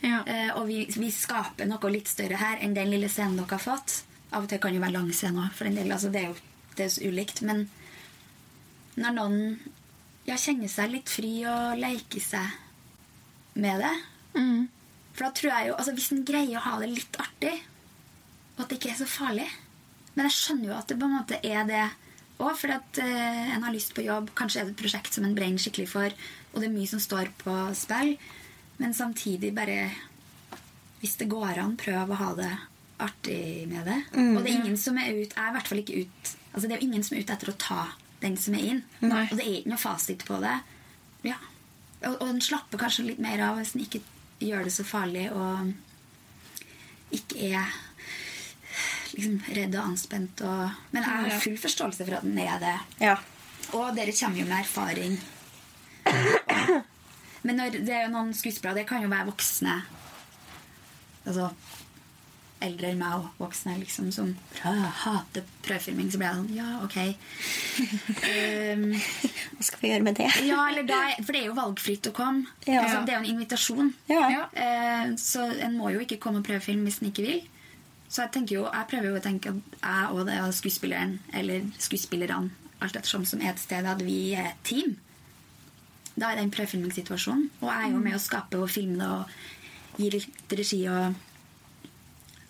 Ja. 0.00 0.22
Uh, 0.24 0.60
og 0.60 0.68
vi, 0.70 0.84
vi 0.96 1.10
skaper 1.12 1.68
noe 1.68 1.92
litt 1.92 2.08
større 2.08 2.40
her 2.40 2.60
enn 2.64 2.76
den 2.76 2.92
lille 2.92 3.10
scenen 3.12 3.40
dere 3.40 3.58
har 3.58 3.64
fått. 3.64 4.02
Av 4.30 4.44
og 4.44 4.48
til 4.50 4.60
kan 4.62 4.72
det 4.72 4.80
jo 4.80 4.86
være 4.86 4.96
lang 4.96 5.10
scene 5.14 5.44
òg, 5.44 5.52
for 5.56 5.68
en 5.68 5.76
del. 5.76 5.90
Altså, 5.92 6.12
det 6.12 6.22
er 6.22 6.30
jo 6.30 6.38
det 6.78 6.86
er 6.86 6.92
så 6.94 7.08
ulikt. 7.10 7.42
Men 7.46 7.66
når 8.96 9.14
noen 9.16 9.38
ja, 10.26 10.36
kjenner 10.36 10.70
seg 10.70 10.90
litt 10.92 11.10
fri 11.10 11.32
og 11.48 11.78
leker 11.80 12.22
seg 12.22 12.58
med 13.60 13.82
det 13.84 13.94
Mm. 14.30 14.68
For 15.10 15.24
da 15.26 15.30
tror 15.34 15.50
jeg 15.50 15.66
jo 15.66 15.72
altså, 15.74 15.92
Hvis 15.96 16.12
en 16.14 16.20
greier 16.22 16.60
å 16.60 16.62
ha 16.62 16.76
det 16.78 16.86
litt 16.92 17.16
artig, 17.18 17.56
og 18.54 18.60
at 18.62 18.68
det 18.70 18.76
ikke 18.78 18.92
er 18.92 19.00
så 19.00 19.08
farlig 19.10 19.48
Men 20.14 20.28
jeg 20.28 20.36
skjønner 20.36 20.68
jo 20.68 20.76
at 20.76 20.86
det 20.86 20.98
på 21.00 21.08
en 21.08 21.16
måte 21.16 21.40
er 21.42 21.64
det 21.66 21.80
òg, 22.40 22.52
fordi 22.56 22.76
at 22.76 23.00
eh, 23.02 23.50
en 23.56 23.66
har 23.66 23.74
lyst 23.74 23.90
på 23.92 24.04
jobb. 24.06 24.30
Kanskje 24.38 24.62
er 24.62 24.68
det 24.68 24.76
et 24.76 24.80
prosjekt 24.80 25.12
som 25.12 25.26
en 25.26 25.34
brenner 25.36 25.60
skikkelig 25.60 25.90
for, 25.90 26.14
og 26.54 26.62
det 26.62 26.70
er 26.70 26.72
mye 26.72 26.88
som 26.88 27.02
står 27.02 27.28
på 27.42 27.56
spill. 27.76 28.14
Men 28.78 28.94
samtidig 28.96 29.50
bare 29.58 29.90
Hvis 31.02 31.18
det 31.20 31.28
går 31.28 31.58
an, 31.58 31.74
prøv 31.76 32.14
å 32.14 32.20
ha 32.22 32.30
det 32.38 32.52
artig 33.02 33.66
med 33.68 33.84
det. 33.84 33.98
og 34.14 34.40
det 34.44 34.46
er 34.54 34.60
ingen 34.60 34.78
som 34.78 34.96
er 34.96 35.10
ut 35.10 35.34
Jeg 35.34 35.42
er 35.42 35.50
i 35.50 35.56
hvert 35.58 35.68
fall 35.68 35.82
ikke 35.82 36.00
ut 36.06 36.32
Altså 36.54 36.68
det 36.68 36.72
er 36.76 36.80
jo 36.80 36.86
ingen 36.88 37.02
som 37.04 37.16
er 37.16 37.26
ute 37.26 37.32
etter 37.32 37.50
å 37.52 37.58
ta 37.58 37.82
den 38.20 38.36
som 38.40 38.56
er 38.56 38.66
inn. 38.74 38.82
Nei. 39.00 39.26
Og 39.28 39.38
det 39.38 39.44
er 39.46 39.58
ikke 39.60 39.72
noe 39.72 39.80
fasit 39.80 40.24
på 40.28 40.40
det. 40.42 40.56
Ja. 41.26 41.36
Og, 42.06 42.14
og 42.16 42.26
den 42.28 42.42
slapper 42.44 42.80
kanskje 42.80 43.06
litt 43.10 43.20
mer 43.22 43.42
av 43.44 43.60
hvis 43.60 43.74
den 43.76 43.84
ikke 43.84 44.02
gjør 44.40 44.66
det 44.66 44.72
så 44.72 44.86
farlig 44.88 45.26
og 45.36 45.72
ikke 47.12 47.50
er 47.50 47.74
liksom 49.12 49.40
redd 49.56 49.74
og 49.74 49.90
anspent. 49.92 50.44
Og, 50.46 50.80
men 50.94 51.04
jeg 51.04 51.32
har 51.32 51.42
full 51.44 51.58
forståelse 51.60 52.06
for 52.06 52.20
at 52.20 52.26
den 52.26 52.38
er 52.40 52.62
det. 52.62 52.76
Ja. 53.02 53.16
Og 53.76 53.92
dere 53.96 54.14
kommer 54.16 54.40
jo 54.40 54.48
med 54.48 54.62
erfaring. 54.62 55.18
Men 57.46 57.56
når, 57.56 57.80
det 57.86 57.92
er 57.94 58.02
jo 58.04 58.12
noen 58.12 58.32
skuespillere 58.36 58.82
Det 58.82 58.88
kan 58.88 59.00
jo 59.04 59.08
være 59.08 59.30
voksne. 59.30 59.76
Altså 61.24 61.50
eldre 62.64 62.90
enn 62.92 63.00
meg 63.00 63.16
og 63.18 63.40
voksne 63.40 63.76
liksom, 63.80 64.10
som 64.14 64.32
hater 64.60 65.44
prøvefilming. 65.64 66.10
Så 66.12 66.20
blir 66.20 66.28
jeg 66.28 66.38
sånn 66.38 66.54
Ja, 66.56 66.68
ok. 66.84 66.98
um, 68.30 68.84
Hva 69.56 69.66
skal 69.66 69.82
vi 69.82 69.92
gjøre 69.92 70.06
med 70.06 70.18
det? 70.20 70.28
ja, 70.46 70.60
eller 70.68 70.88
da, 70.88 71.00
For 71.22 71.32
det 71.32 71.42
er 71.42 71.48
jo 71.48 71.56
valgfritt 71.58 72.10
å 72.10 72.14
komme. 72.16 72.46
Ja. 72.66 72.82
Altså, 72.84 73.04
det 73.06 73.14
er 73.14 73.18
jo 73.18 73.24
en 73.24 73.32
invitasjon. 73.34 73.92
Ja. 74.10 74.28
Eh, 74.52 75.14
så 75.20 75.46
en 75.66 75.78
må 75.78 75.92
jo 75.94 76.02
ikke 76.04 76.20
komme 76.22 76.42
og 76.42 76.48
prøve 76.48 76.62
film 76.64 76.84
hvis 76.88 77.00
en 77.02 77.10
ikke 77.10 77.26
vil. 77.26 77.44
Så 78.10 78.26
jeg 78.26 78.50
jo, 78.50 78.64
jeg 78.66 78.88
prøver 78.90 79.12
jo 79.12 79.20
å 79.20 79.22
tenke 79.22 79.52
at 79.54 79.76
jeg 79.78 80.16
og 80.16 80.24
det 80.26 80.34
er 80.34 80.56
skuespilleren, 80.56 81.12
eller 81.32 81.68
skuespillerne, 81.78 82.50
alt 82.82 82.96
ettersom 82.98 83.24
som 83.28 83.42
er 83.44 83.52
et 83.52 83.62
sted, 83.62 83.86
at 83.86 84.02
vi 84.02 84.32
er 84.34 84.50
et 84.50 84.62
team. 84.66 84.96
Da 86.16 86.32
er 86.32 86.40
det 86.40 86.44
en 86.48 86.52
prøvefilmingssituasjon. 86.56 87.44
Og 87.62 87.68
jeg 87.70 87.86
er 87.86 87.94
jo 87.94 88.02
med 88.02 88.16
å 88.18 88.22
skape 88.22 88.58
og 88.58 88.70
filme 88.72 88.98
det 88.98 89.10
og 89.14 90.00
gi 90.00 90.10
litt 90.16 90.54
regi. 90.58 90.80
og 90.90 91.14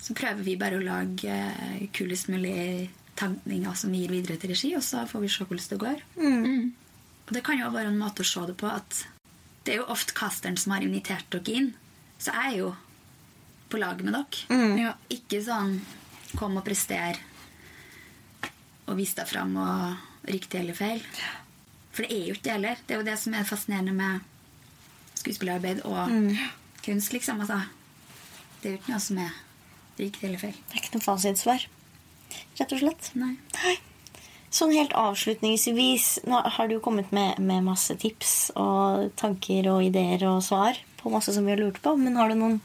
Så 0.01 0.15
prøver 0.17 0.41
vi 0.45 0.57
bare 0.57 0.79
å 0.79 0.83
lage 0.83 1.29
eh, 1.29 1.87
kulest 1.93 2.29
mulig 2.31 2.89
tegninger 3.19 3.75
som 3.77 3.91
vi 3.93 4.01
gir 4.03 4.13
videre 4.15 4.39
til 4.41 4.53
regi, 4.53 4.71
og 4.77 4.83
så 4.85 5.03
får 5.09 5.21
vi 5.21 5.29
se 5.29 5.45
hvordan 5.45 5.67
det 5.69 5.81
går. 5.83 6.05
Og 7.27 7.33
det 7.35 7.43
kan 7.45 7.59
jo 7.59 7.69
være 7.71 7.91
en 7.91 7.99
måte 8.01 8.25
å 8.25 8.27
se 8.27 8.45
det 8.49 8.55
på 8.59 8.69
at 8.71 9.03
det 9.63 9.75
er 9.75 9.83
jo 9.83 9.91
ofte 9.93 10.15
casteren 10.17 10.57
som 10.57 10.73
har 10.73 10.81
invitert 10.81 11.27
dere 11.31 11.53
inn. 11.53 11.67
Så 12.17 12.33
jeg 12.33 12.53
er 12.53 12.57
jo 12.63 12.71
på 13.69 13.79
lag 13.79 14.01
med 14.03 14.15
dere. 14.17 14.57
Ja. 14.79 14.95
Ikke 15.13 15.41
sånn 15.45 15.77
kom 16.39 16.57
og 16.57 16.65
prester 16.65 17.19
og 18.89 18.97
vis 18.97 19.13
deg 19.15 19.29
fram 19.29 19.53
og 19.61 20.27
riktig 20.31 20.63
eller 20.63 20.75
feil. 20.75 21.05
For 21.91 22.03
det 22.07 22.15
er 22.15 22.25
jo 22.25 22.35
ikke 22.35 22.47
det 22.47 22.55
heller. 22.55 22.81
Det 22.87 22.95
er 22.95 22.99
jo 23.03 23.07
det 23.07 23.19
som 23.21 23.37
er 23.37 23.47
fascinerende 23.47 23.93
med 23.95 24.27
skuespillerarbeid 25.21 25.85
og 25.85 26.09
kunst, 26.81 27.13
liksom. 27.13 27.43
Altså, 27.45 27.61
det 28.61 28.67
er 28.69 28.75
jo 28.75 28.81
ikke 28.81 28.93
noe 28.95 29.03
som 29.03 29.21
er 29.21 29.39
riktig 29.99 30.27
eller 30.27 30.41
feil. 30.41 30.57
Det 30.69 30.77
er 30.77 30.83
ikke 30.83 30.97
noe 30.97 31.05
fasitsvar. 31.05 31.65
Rett 32.59 32.75
og 32.75 32.83
slett. 32.83 33.09
Nei. 33.19 33.33
Nei. 33.59 33.77
Sånn 34.51 34.73
helt 34.75 34.91
avslutningsvis, 34.99 36.25
nå 36.27 36.41
har 36.57 36.67
du 36.67 36.75
kommet 36.83 37.13
med, 37.15 37.39
med 37.39 37.63
masse 37.63 37.95
tips 37.99 38.51
og 38.59 39.13
tanker 39.19 39.69
og 39.71 39.85
ideer 39.85 40.25
og 40.27 40.41
svar 40.43 40.75
på 40.99 41.11
masse 41.13 41.31
som 41.31 41.47
vi 41.47 41.53
har 41.53 41.61
lurt 41.61 41.79
på, 41.83 41.93
men 41.95 42.19
har 42.19 42.27
du 42.27 42.35
noen 42.35 42.57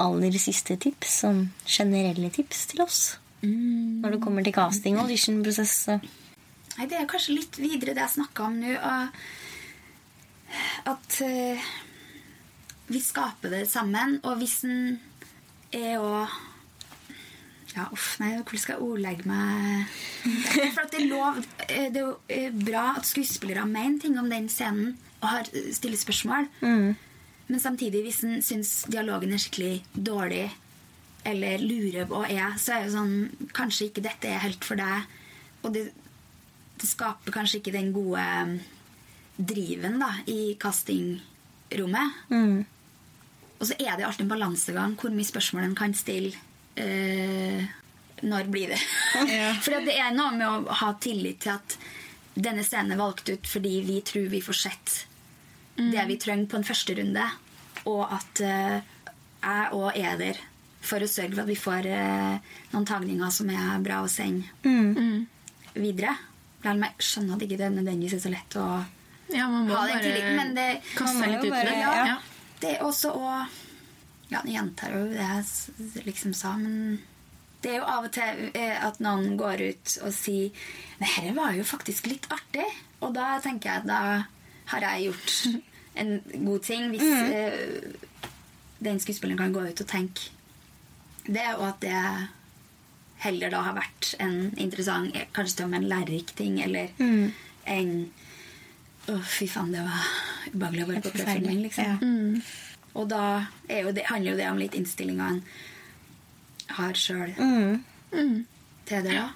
aller 0.00 0.36
siste 0.38 0.76
tips, 0.78 1.22
sånn 1.24 1.40
generelle 1.66 2.30
tips 2.30 2.68
til 2.70 2.84
oss? 2.84 3.00
Når 3.42 4.14
det 4.14 4.22
kommer 4.22 4.46
til 4.46 4.54
casting 4.54 5.00
og 5.00 5.06
auditionprosess? 5.06 5.74
Nei, 6.76 6.86
det 6.86 7.00
er 7.00 7.10
kanskje 7.10 7.36
litt 7.40 7.58
videre 7.58 7.94
det 7.96 8.04
jeg 8.04 8.16
snakka 8.18 8.46
om 8.46 8.56
nå. 8.62 8.76
At 10.86 11.20
eh, 11.24 11.68
vi 12.86 13.02
skaper 13.02 13.52
det 13.52 13.64
sammen. 13.70 14.18
Og 14.24 14.38
hvis 14.40 14.60
en 14.66 14.98
er 15.74 15.98
å 16.00 16.26
ja, 17.76 17.86
uff, 17.92 18.14
nei, 18.22 18.32
Hvordan 18.40 18.62
skal 18.62 18.78
jeg 18.78 18.86
ordlegge 18.86 19.28
meg? 19.28 19.96
For 20.24 20.84
at 20.84 20.94
det, 20.94 21.02
er 21.02 21.10
lov, 21.10 21.40
eh, 21.68 21.88
det 21.92 22.00
er 22.00 22.04
jo 22.06 22.14
eh, 22.32 22.54
bra 22.56 22.86
at 22.96 23.08
skuespillere 23.08 23.66
mener 23.68 24.00
ting 24.02 24.16
om 24.20 24.30
den 24.32 24.48
scenen 24.52 24.94
og 25.20 25.28
har, 25.32 25.50
stiller 25.74 26.00
spørsmål. 26.00 26.48
Men 27.46 27.62
samtidig, 27.62 28.02
hvis 28.06 28.22
en 28.26 28.40
syns 28.42 28.70
dialogen 28.90 29.34
er 29.34 29.42
skikkelig 29.42 29.84
dårlig, 29.92 30.46
eller 31.26 31.62
lurer 31.62 32.10
og 32.10 32.26
er, 32.30 32.56
så 32.60 32.76
er 32.76 32.86
det 32.86 32.94
sånn 32.94 33.48
Kanskje 33.56 33.88
ikke 33.88 34.04
dette 34.04 34.30
er 34.30 34.42
helt 34.44 34.66
for 34.66 34.78
deg. 34.78 35.06
Og 35.66 35.72
det, 35.74 35.88
det 36.78 36.88
skaper 36.88 37.34
kanskje 37.34 37.60
ikke 37.60 37.74
den 37.74 37.92
gode 37.94 38.22
um, 38.22 38.56
driven 39.36 39.98
da, 40.02 40.12
i 40.30 40.54
castingrommet. 40.62 42.20
Og 43.56 43.64
så 43.70 43.76
er 43.80 43.96
det 43.96 44.06
alltid 44.06 44.26
en 44.26 44.34
balansegang 44.34 44.94
hvor 45.00 45.14
mye 45.14 45.26
spørsmål 45.26 45.70
en 45.70 45.78
kan 45.78 45.96
stille. 45.96 46.36
Eh, 46.76 47.66
når 48.26 48.48
blir 48.52 48.72
det? 48.74 48.80
For 49.64 49.76
det 49.86 49.96
er 49.98 50.14
noe 50.16 50.32
med 50.36 50.46
å 50.46 50.76
ha 50.82 50.92
tillit 51.00 51.42
til 51.44 51.54
at 51.56 51.76
denne 52.36 52.64
scenen 52.64 52.92
er 52.96 53.00
valgt 53.00 53.30
ut 53.32 53.46
fordi 53.48 53.78
vi 53.86 54.00
tror 54.04 54.26
vi 54.32 54.42
får 54.44 54.58
sett 54.66 54.96
det 55.76 56.02
vi 56.08 56.16
trenger 56.20 56.48
på 56.48 56.56
en 56.56 56.64
første 56.64 56.94
runde, 56.96 57.24
og 57.84 58.12
at 58.16 58.40
eh, 58.44 58.76
jeg 59.44 59.66
òg 59.76 59.98
er 60.00 60.14
der 60.20 60.38
for 60.86 61.02
å 61.04 61.08
sørge 61.10 61.34
for 61.34 61.42
at 61.42 61.50
vi 61.50 61.56
får 61.58 61.88
eh, 61.90 62.54
noen 62.72 62.86
tagninger 62.88 63.32
som 63.34 63.50
er 63.52 63.82
bra 63.84 63.98
å 64.04 64.08
sende 64.08 64.46
videre. 65.76 66.14
La 66.64 66.72
jeg 66.72 67.04
skjønner 67.04 67.36
at 67.36 67.44
ikke 67.44 67.58
det 67.60 67.68
nødvendigvis 67.74 68.16
er 68.16 68.24
så 68.24 68.32
lett 68.32 68.56
å 68.58 68.66
Ja, 69.34 69.48
man 69.50 69.66
må 69.68 69.76
ha 69.76 69.84
den 69.90 70.00
tilliten, 70.02 70.36
men 70.38 70.54
det 70.56 70.68
kaste 70.96 71.28
litt 71.28 71.44
ut 71.44 71.52
det. 71.52 71.76
ja. 71.82 71.92
Ja. 72.12 72.16
det 72.62 72.72
er 72.76 72.84
også 72.86 73.12
å 73.18 73.30
Ja, 74.30 74.40
nå 74.42 74.50
gjentar 74.50 74.90
jeg 74.90 74.98
jo 74.98 75.12
det 75.12 75.26
jeg 75.26 76.06
liksom 76.08 76.34
sa, 76.34 76.56
men 76.58 76.98
det 77.62 77.72
er 77.72 77.80
jo 77.80 77.86
av 77.88 78.06
og 78.06 78.12
til 78.14 78.42
eh, 78.58 78.74
at 78.84 78.98
noen 79.02 79.36
går 79.38 79.62
ut 79.70 79.94
og 80.06 80.12
sier 80.14 80.50
Det 81.00 81.08
her 81.16 81.32
var 81.34 81.54
jo 81.56 81.64
faktisk 81.66 82.06
litt 82.10 82.26
artig. 82.30 82.66
Og 83.02 83.14
da 83.16 83.36
tenker 83.42 83.70
jeg 83.70 83.82
at 83.82 83.88
da 83.88 84.00
har 84.72 84.86
jeg 84.86 85.08
gjort 85.08 85.62
en 86.02 86.12
god 86.46 86.66
ting. 86.66 86.88
Hvis 86.92 87.06
eh, 87.06 87.96
den 88.86 89.00
skuespilleren 89.02 89.40
kan 89.40 89.54
gå 89.54 89.64
ut 89.66 89.82
og 89.82 89.88
tenke 89.90 90.32
det, 91.26 91.46
og 91.56 91.64
at 91.72 91.80
det 91.82 92.02
heller 93.24 93.50
da 93.50 93.64
har 93.66 93.74
vært 93.78 94.12
en 94.22 94.52
interessant, 94.62 95.10
eh, 95.16 95.26
kanskje 95.34 95.56
til 95.58 95.66
og 95.66 95.72
med 95.72 95.82
en 95.82 95.90
lærerik 95.94 96.34
ting, 96.38 96.60
eller 96.62 96.92
en 97.00 97.98
Å, 99.06 99.20
fy 99.22 99.46
faen, 99.46 99.68
det 99.70 99.84
var 99.86 100.06
ubehagelig 100.50 100.82
å 100.82 100.86
være 100.88 101.00
på 101.04 101.10
prøvefilming, 101.14 101.60
liksom. 101.62 102.40
Og 102.96 103.08
da 103.10 103.22
er 103.68 103.86
jo 103.86 103.94
det, 103.96 104.06
handler 104.08 104.32
jo 104.32 104.38
det 104.40 104.50
om 104.50 104.60
litt 104.60 104.76
innstillinga 104.78 105.28
en 105.34 105.42
har 106.76 106.96
sjøl 106.98 107.34
til 108.10 109.04
det. 109.06 109.12
da. 109.12 109.28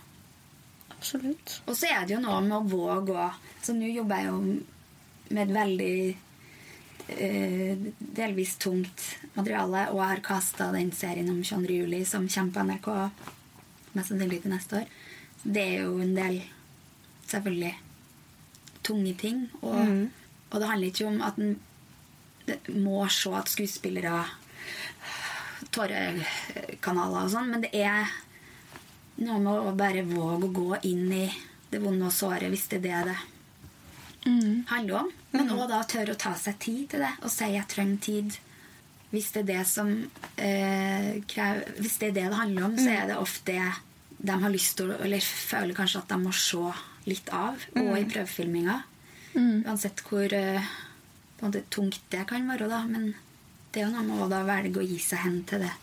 Absolutt. 0.97 1.61
Og 1.67 1.77
så 1.77 1.91
er 1.93 2.07
det 2.07 2.17
jo 2.17 2.23
noe 2.25 2.41
med 2.45 2.57
å 2.59 2.67
våge 2.69 3.15
å 3.17 3.31
Så 3.63 3.75
nå 3.77 3.89
jobber 3.93 4.23
jeg 4.23 4.31
jo 4.31 4.39
med 5.31 5.43
et 5.43 5.53
veldig 5.53 5.97
eh, 7.13 7.83
delvis 8.01 8.55
tungt 8.59 9.05
materiale, 9.35 9.85
og 9.93 10.01
jeg 10.01 10.09
har 10.15 10.23
kasta 10.25 10.71
den 10.75 10.91
serien 10.97 11.29
om 11.31 11.43
22. 11.45 11.77
juli 11.83 12.01
som 12.09 12.29
kommer 12.29 12.55
på 12.55 12.65
NRK 12.65 12.89
mest 13.93 14.13
sannsynlig 14.13 14.41
til 14.43 14.55
neste 14.55 14.81
år. 14.81 14.89
Det 15.45 15.63
er 15.67 15.85
jo 15.85 15.99
en 16.01 16.17
del 16.17 16.41
selvfølgelig 17.29 17.75
tunge 18.87 19.15
ting. 19.21 19.45
Og, 19.61 20.09
og 20.51 20.57
det 20.61 20.71
handler 20.73 20.93
ikke 20.93 21.11
om 21.11 21.21
at 21.27 21.39
en 21.41 21.59
må 22.77 23.05
se 23.13 23.33
at 23.37 23.51
skuespillere 23.51 24.25
Tårekanaler 25.71 27.27
og 27.27 27.31
sånn, 27.31 27.51
men 27.53 27.63
det 27.63 27.71
er 27.77 28.09
noe 29.21 29.39
med 29.43 29.69
å 29.69 29.75
bare 29.77 30.03
våge 30.09 30.49
å 30.49 30.55
gå 30.55 30.79
inn 30.89 31.13
i 31.13 31.27
det 31.71 31.79
vonde 31.83 32.09
og 32.09 32.15
såre 32.15 32.49
hvis 32.51 32.67
det 32.73 32.81
er 32.81 32.87
det 32.87 33.03
det 33.11 33.19
handler 34.69 35.03
om. 35.05 35.11
Men 35.33 35.53
òg 35.55 35.67
da 35.71 35.81
tørre 35.89 36.15
å 36.17 36.21
ta 36.21 36.33
seg 36.37 36.59
tid 36.61 36.89
til 36.93 37.05
det 37.05 37.13
og 37.23 37.31
si 37.31 37.45
'jeg 37.45 37.69
trenger 37.69 37.99
tid'. 38.07 38.39
Hvis 39.11 39.33
det 39.33 39.41
er 39.43 39.59
det 39.59 39.67
som 39.67 39.89
eh, 40.39 41.23
krever, 41.27 41.65
Hvis 41.79 41.99
det 41.99 42.09
er 42.09 42.13
det 42.13 42.29
det 42.31 42.37
handler 42.37 42.65
om, 42.65 42.77
så 42.77 42.91
er 42.91 43.07
det 43.07 43.17
ofte 43.17 43.53
det 43.53 43.73
de 44.23 44.33
har 44.33 44.51
lyst 44.51 44.77
til 44.77 44.91
Eller 44.91 45.21
føler 45.21 45.75
kanskje 45.75 45.99
at 45.99 46.09
de 46.09 46.19
må 46.19 46.33
se 46.33 46.73
litt 47.07 47.29
av, 47.33 47.57
og 47.77 47.99
i 47.99 48.05
prøvefilminga. 48.05 48.83
Uansett 49.67 50.03
hvor 50.07 50.33
eh, 50.33 50.63
på 51.41 51.47
en 51.47 51.51
måte, 51.51 51.64
tungt 51.72 52.01
det 52.12 52.26
kan 52.30 52.47
være, 52.49 52.68
da. 52.70 52.82
Men 52.86 53.14
det 53.72 53.82
er 53.82 53.86
jo 53.88 53.93
noe 53.97 54.07
med 54.28 54.41
å 54.41 54.45
velge 54.47 54.80
å 54.82 54.86
gi 54.86 54.99
seg 54.99 55.24
hen 55.26 55.43
til 55.49 55.66
det 55.66 55.74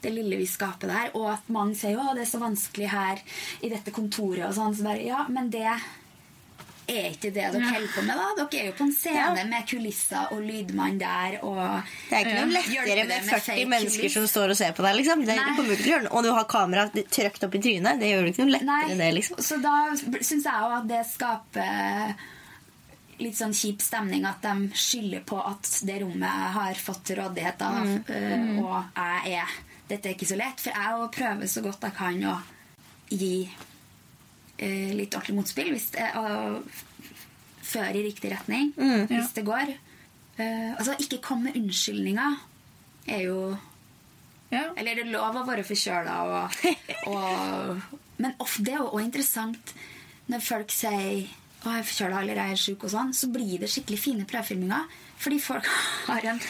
det 0.00 0.10
lille 0.14 0.38
vi 0.40 0.46
skaper 0.48 0.88
der. 0.88 1.10
Og 1.18 1.26
at 1.28 1.48
mange 1.52 1.76
sier 1.76 1.92
jo 1.92 2.14
det 2.16 2.22
er 2.24 2.30
så 2.30 2.38
vanskelig 2.40 2.88
her 2.88 3.18
i 3.60 3.68
dette 3.68 3.92
kontoret. 3.92 4.46
og 4.48 4.54
sånn, 4.56 4.74
så 4.74 4.86
bare, 4.86 5.02
Ja, 5.04 5.26
men 5.28 5.50
det 5.52 5.66
er 6.88 7.10
ikke 7.12 7.28
det 7.30 7.34
dere 7.52 7.60
Ja. 7.60 7.68
holder 7.74 7.92
på 7.92 8.02
med. 8.06 8.16
da. 8.16 8.46
Dere 8.48 8.62
er 8.62 8.66
jo 8.70 8.72
på 8.78 8.84
en 8.86 8.92
scene 8.94 9.36
Ja. 9.36 9.44
med 9.44 9.66
kulisser 9.68 10.32
og 10.32 10.40
lydmann 10.40 10.98
der. 10.98 11.38
og... 11.44 11.82
Det 12.08 12.16
er 12.16 12.24
ikke 12.24 12.40
noe 12.40 12.54
lettere 12.56 13.04
med 13.06 13.22
40 13.28 13.56
med 13.56 13.68
mennesker 13.68 14.00
kuliss? 14.00 14.14
som 14.14 14.26
står 14.26 14.50
og 14.50 14.56
ser 14.56 14.72
på 14.72 14.82
deg. 14.82 14.96
liksom. 14.96 15.20
Det, 15.20 15.36
det 15.36 15.36
Nei. 15.36 15.56
kommer 15.56 15.70
ikke 15.76 15.82
til 15.84 15.92
å 15.92 15.96
gjøre. 15.98 16.12
Og 16.12 16.22
du 16.24 16.32
har 16.32 16.44
kamera 16.44 16.88
trykt 16.88 17.44
opp 17.44 17.54
i 17.54 17.58
trynet. 17.58 18.00
Det 18.00 18.08
gjør 18.10 18.24
det 18.24 18.32
ikke 18.34 18.44
noe 18.46 18.56
lettere, 18.56 18.96
det. 18.98 19.14
liksom. 19.14 19.36
Så 19.36 19.60
da 19.62 19.76
syns 20.24 20.44
jeg 20.44 20.64
òg 20.64 20.78
at 20.80 20.88
det 20.88 21.06
skaper 21.12 22.14
litt 23.20 23.36
sånn 23.38 23.52
kjip 23.56 23.82
stemning 23.84 24.24
at 24.28 24.40
de 24.42 24.70
skylder 24.76 25.22
på 25.28 25.38
at 25.44 25.68
det 25.86 25.98
rommet 26.02 26.24
jeg 26.28 26.52
har 26.56 26.74
fått 26.80 27.02
til 27.10 27.20
rådighet 27.20 27.62
av, 27.66 27.80
Mm. 27.84 28.04
øh, 28.08 28.64
og 28.64 28.84
jeg 28.96 29.34
er 29.42 29.58
Dette 29.90 30.06
er 30.06 30.14
ikke 30.14 30.26
så 30.30 30.36
lett. 30.38 30.60
For 30.62 30.70
jeg 30.70 31.10
prøver 31.16 31.46
så 31.50 31.60
godt 31.64 31.82
jeg 31.82 31.94
kan 31.96 32.20
å 32.30 32.36
gi 33.10 33.48
uh, 34.62 34.92
litt 34.94 35.14
ordentlig 35.16 35.34
motspill 35.34 35.72
hvis 35.74 35.88
det, 35.96 36.04
og 36.14 36.62
føre 37.70 37.96
i 37.98 38.04
riktig 38.06 38.30
retning 38.30 38.70
Mm, 38.76 39.08
hvis 39.10 39.32
det 39.34 39.44
går. 39.48 39.72
Uh, 40.38 40.76
altså, 40.78 40.94
ikke 41.02 41.18
kom 41.24 41.42
med 41.42 41.56
unnskyldninger 41.58 42.38
er 43.08 43.24
jo 43.26 43.56
Ja. 44.52 44.62
eller 44.76 44.94
det 44.94 45.04
er 45.06 45.10
lov 45.12 45.36
å 45.36 45.46
være 45.46 45.62
forkjøla. 45.66 46.14
Og, 46.22 46.50
og, 47.12 47.98
men 48.18 48.32
of, 48.38 48.56
det 48.58 48.72
er 48.74 48.78
jo 48.78 48.88
også 48.90 49.04
interessant 49.04 49.74
når 50.30 50.40
folk 50.46 50.70
sier 50.70 51.26
jeg 51.60 51.82
er 51.82 51.86
forkjøla 51.90 52.22
eller 52.24 52.40
er 52.46 52.56
sjuk, 52.58 52.86
og 52.88 52.94
sånn, 52.94 53.12
så 53.16 53.28
blir 53.32 53.60
det 53.60 53.68
skikkelig 53.70 54.00
fine 54.00 54.26
prøvefilminger. 54.28 54.88
Fordi 55.20 55.40
folk 55.44 55.68
har 56.08 56.32
en 56.32 56.42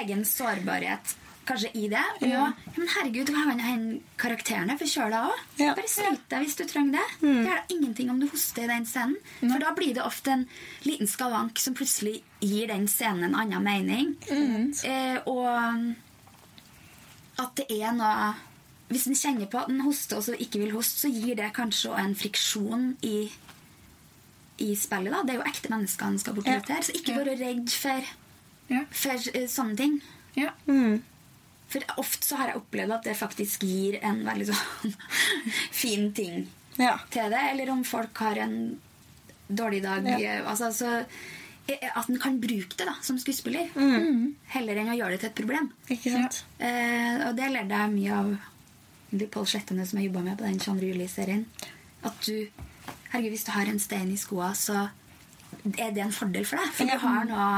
egen 0.00 0.24
sårbarhet 0.28 1.16
kanskje 1.46 1.70
i 1.74 1.88
det. 1.90 2.02
Og 2.22 2.28
ja. 2.28 2.44
men 2.76 2.90
herregud, 2.94 3.32
hva 3.34 3.46
kan 3.48 3.62
hende 3.62 3.98
karakteren 4.20 4.70
er 4.72 4.78
forkjøla 4.80 5.24
òg? 5.30 5.42
Ja. 5.60 5.72
Bare 5.78 5.90
snyt 5.90 6.22
deg 6.30 6.46
hvis 6.46 6.58
du 6.58 6.64
trenger 6.68 7.00
det. 7.00 7.06
Det 7.22 7.32
gjør 7.32 7.58
da 7.58 7.76
ingenting 7.76 8.12
om 8.12 8.20
du 8.22 8.28
hoster 8.30 8.66
i 8.66 8.70
den 8.70 8.86
scenen. 8.88 9.18
For 9.40 9.58
da 9.62 9.74
blir 9.76 9.96
det 9.96 10.04
ofte 10.06 10.36
en 10.36 10.46
liten 10.86 11.10
skavank 11.10 11.58
som 11.62 11.76
plutselig 11.78 12.20
gir 12.42 12.70
den 12.70 12.88
scenen 12.90 13.30
en 13.30 13.38
annen 13.42 13.66
mening. 13.66 14.14
Eh, 14.30 15.18
og 15.26 15.48
at 17.42 17.54
det 17.58 17.68
er 17.72 17.94
noe 17.96 18.32
Hvis 18.92 19.06
en 19.08 19.16
kjenner 19.16 19.48
på 19.48 19.56
at 19.56 19.70
en 19.72 19.80
hoster 19.86 20.18
og 20.18 20.24
så 20.26 20.34
ikke 20.36 20.58
vil 20.60 20.74
hoste, 20.74 21.06
så 21.06 21.08
gir 21.08 21.38
det 21.38 21.46
kanskje 21.56 21.94
en 21.96 22.12
friksjon 22.12 22.90
i, 23.08 23.30
i 24.62 24.72
spillet. 24.78 25.12
da. 25.12 25.22
Det 25.26 25.34
er 25.34 25.40
jo 25.40 25.46
ekte 25.50 25.70
mennesker 25.72 26.08
han 26.08 26.18
skal 26.22 26.34
portrettere. 26.38 26.82
Så 26.86 26.94
ikke 26.98 27.12
Ja. 27.16 27.22
være 27.24 27.38
redd 27.40 27.70
for, 27.70 28.10
Ja. 28.72 28.84
for 28.90 29.12
uh, 29.34 29.46
sånne 29.50 29.76
ting. 29.76 30.00
Ja. 30.38 30.50
Mm. 30.66 31.02
For 31.72 31.80
ofte 31.98 32.26
så 32.28 32.36
har 32.36 32.48
jeg 32.52 32.56
opplevd 32.60 32.92
at 32.98 33.04
det 33.04 33.16
faktisk 33.16 33.62
gir 33.64 33.98
en 34.04 34.22
veldig 34.26 34.46
sånn 34.52 34.94
fin 35.82 36.12
ting 36.12 36.46
Ja. 36.78 36.98
til 37.10 37.30
det. 37.32 37.40
Eller 37.52 37.70
om 37.72 37.82
folk 37.84 38.16
har 38.24 38.36
en 38.44 38.78
dårlig 39.48 39.82
dag. 39.82 40.04
Ja. 40.06 40.18
eh, 40.38 40.46
Altså, 40.48 40.70
så, 40.72 41.04
eh, 41.68 41.90
at 41.94 42.08
en 42.08 42.18
kan 42.18 42.38
bruke 42.40 42.76
det 42.76 42.86
da, 42.86 42.94
som 43.02 43.18
skuespiller. 43.18 43.68
Heller 44.52 44.76
enn 44.80 44.88
å 44.92 44.96
gjøre 44.96 45.10
det 45.16 45.20
til 45.20 45.30
et 45.30 45.40
problem. 45.42 45.70
Ikke 45.90 46.12
sant? 46.12 46.44
Eh, 46.60 47.28
og 47.28 47.36
det 47.36 47.50
lærte 47.52 47.68
jeg 47.82 47.92
mye 47.96 48.18
av 48.18 48.32
de 49.12 49.26
Pål 49.28 49.46
Slettene 49.46 49.84
som 49.86 49.98
jeg 50.00 50.08
jobba 50.10 50.22
med 50.24 50.38
på 50.38 50.44
den 50.48 50.58
22. 50.58 50.88
juli-serien. 50.92 51.44
At 52.04 52.16
du 52.24 52.48
Herregud, 53.12 53.30
hvis 53.34 53.44
du 53.44 53.52
har 53.52 53.68
en 53.68 53.78
stein 53.82 54.10
i 54.12 54.16
skoa, 54.20 54.52
så 54.56 54.88
er 55.78 55.90
det 55.92 56.00
en 56.02 56.12
fordel 56.16 56.46
for 56.48 56.56
deg. 56.62 56.70
For 56.76 56.88
du 56.88 56.96
har 57.02 57.24
noe 57.28 57.48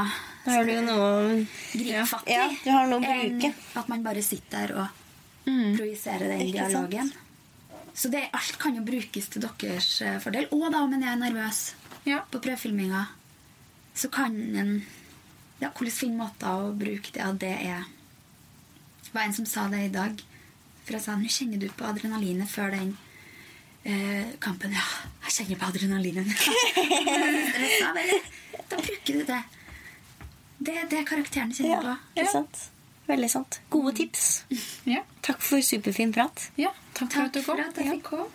har 0.45 0.67
du 0.67 0.73
noe 0.85 1.45
gripe 1.71 2.05
fatt 2.11 2.27
i. 2.27 2.35
Ja, 2.35 2.47
du 2.63 2.69
har 2.75 2.87
noe 2.91 2.99
å 2.99 3.05
bruke. 3.07 3.53
At 3.79 3.87
man 3.91 4.03
bare 4.05 4.21
sitter 4.25 4.67
der 4.67 4.75
og 4.83 5.01
Mm. 5.45 5.75
projiserer 5.77 6.25
den 6.31 6.39
Ikke 6.41 6.57
sant? 6.71 6.89
dialogen. 6.89 7.11
Så 7.93 8.09
det, 8.09 8.23
alt 8.33 8.55
kan 8.57 8.73
jo 8.75 8.81
brukes 8.81 9.27
til 9.29 9.41
deres 9.45 10.01
eh, 10.01 10.15
fordel. 10.19 10.47
Og 10.51 10.71
da 10.73 10.79
om 10.81 10.93
en 10.93 11.03
er 11.03 11.15
nervøs 11.15 11.75
Ja. 12.05 12.23
på 12.31 12.39
prøvefilminga, 12.41 13.03
så 13.93 14.09
kan 14.11 14.33
en 14.57 14.83
ja, 15.61 15.69
Hvordan 15.69 15.91
finne 15.91 16.17
måter 16.17 16.47
å 16.49 16.73
bruke 16.75 17.11
det, 17.13 17.21
at 17.21 17.37
det 17.39 17.53
er 17.61 17.85
Det 19.03 19.13
var 19.13 19.21
en 19.21 19.33
som 19.33 19.45
sa 19.45 19.67
det 19.69 19.85
i 19.85 19.93
dag. 19.93 20.19
For 20.83 20.93
jeg 20.93 21.01
sa 21.03 21.15
nå 21.15 21.29
kjenner 21.29 21.59
du 21.59 21.69
på 21.69 21.85
adrenalinet 21.85 22.49
før 22.49 22.71
den 22.71 22.97
eh, 23.85 24.31
kampen. 24.43 24.73
Ja, 24.75 24.83
jeg 25.27 25.31
kjenner 25.39 25.59
på 25.61 25.69
adrenalinet. 25.71 26.27
Da 28.69 28.77
bruker 28.81 29.13
du 29.13 29.23
det. 29.27 29.41
Det 30.65 30.73
er 30.79 30.87
det 30.89 31.03
karakterene 31.05 31.53
kjenner 31.53 31.75
Ja, 31.75 31.81
på. 31.83 32.21
ikke 32.21 32.31
sant? 32.31 32.61
Veldig 33.05 33.27
sant. 33.29 33.59
Gode 33.69 33.91
tips. 33.99 34.23
Ja. 34.89 35.03
Takk 35.21 35.43
for 35.45 35.61
superfin 35.61 36.13
prat. 36.15 36.47
ja. 36.57 36.71
Takk 36.97 37.11
for 37.13 37.21
at 37.27 37.33
Takk 37.35 37.45
kom. 37.45 37.57
for 37.59 37.61
at 37.61 37.77
jeg 37.77 37.91
fikk 37.91 38.03
komme. 38.07 38.25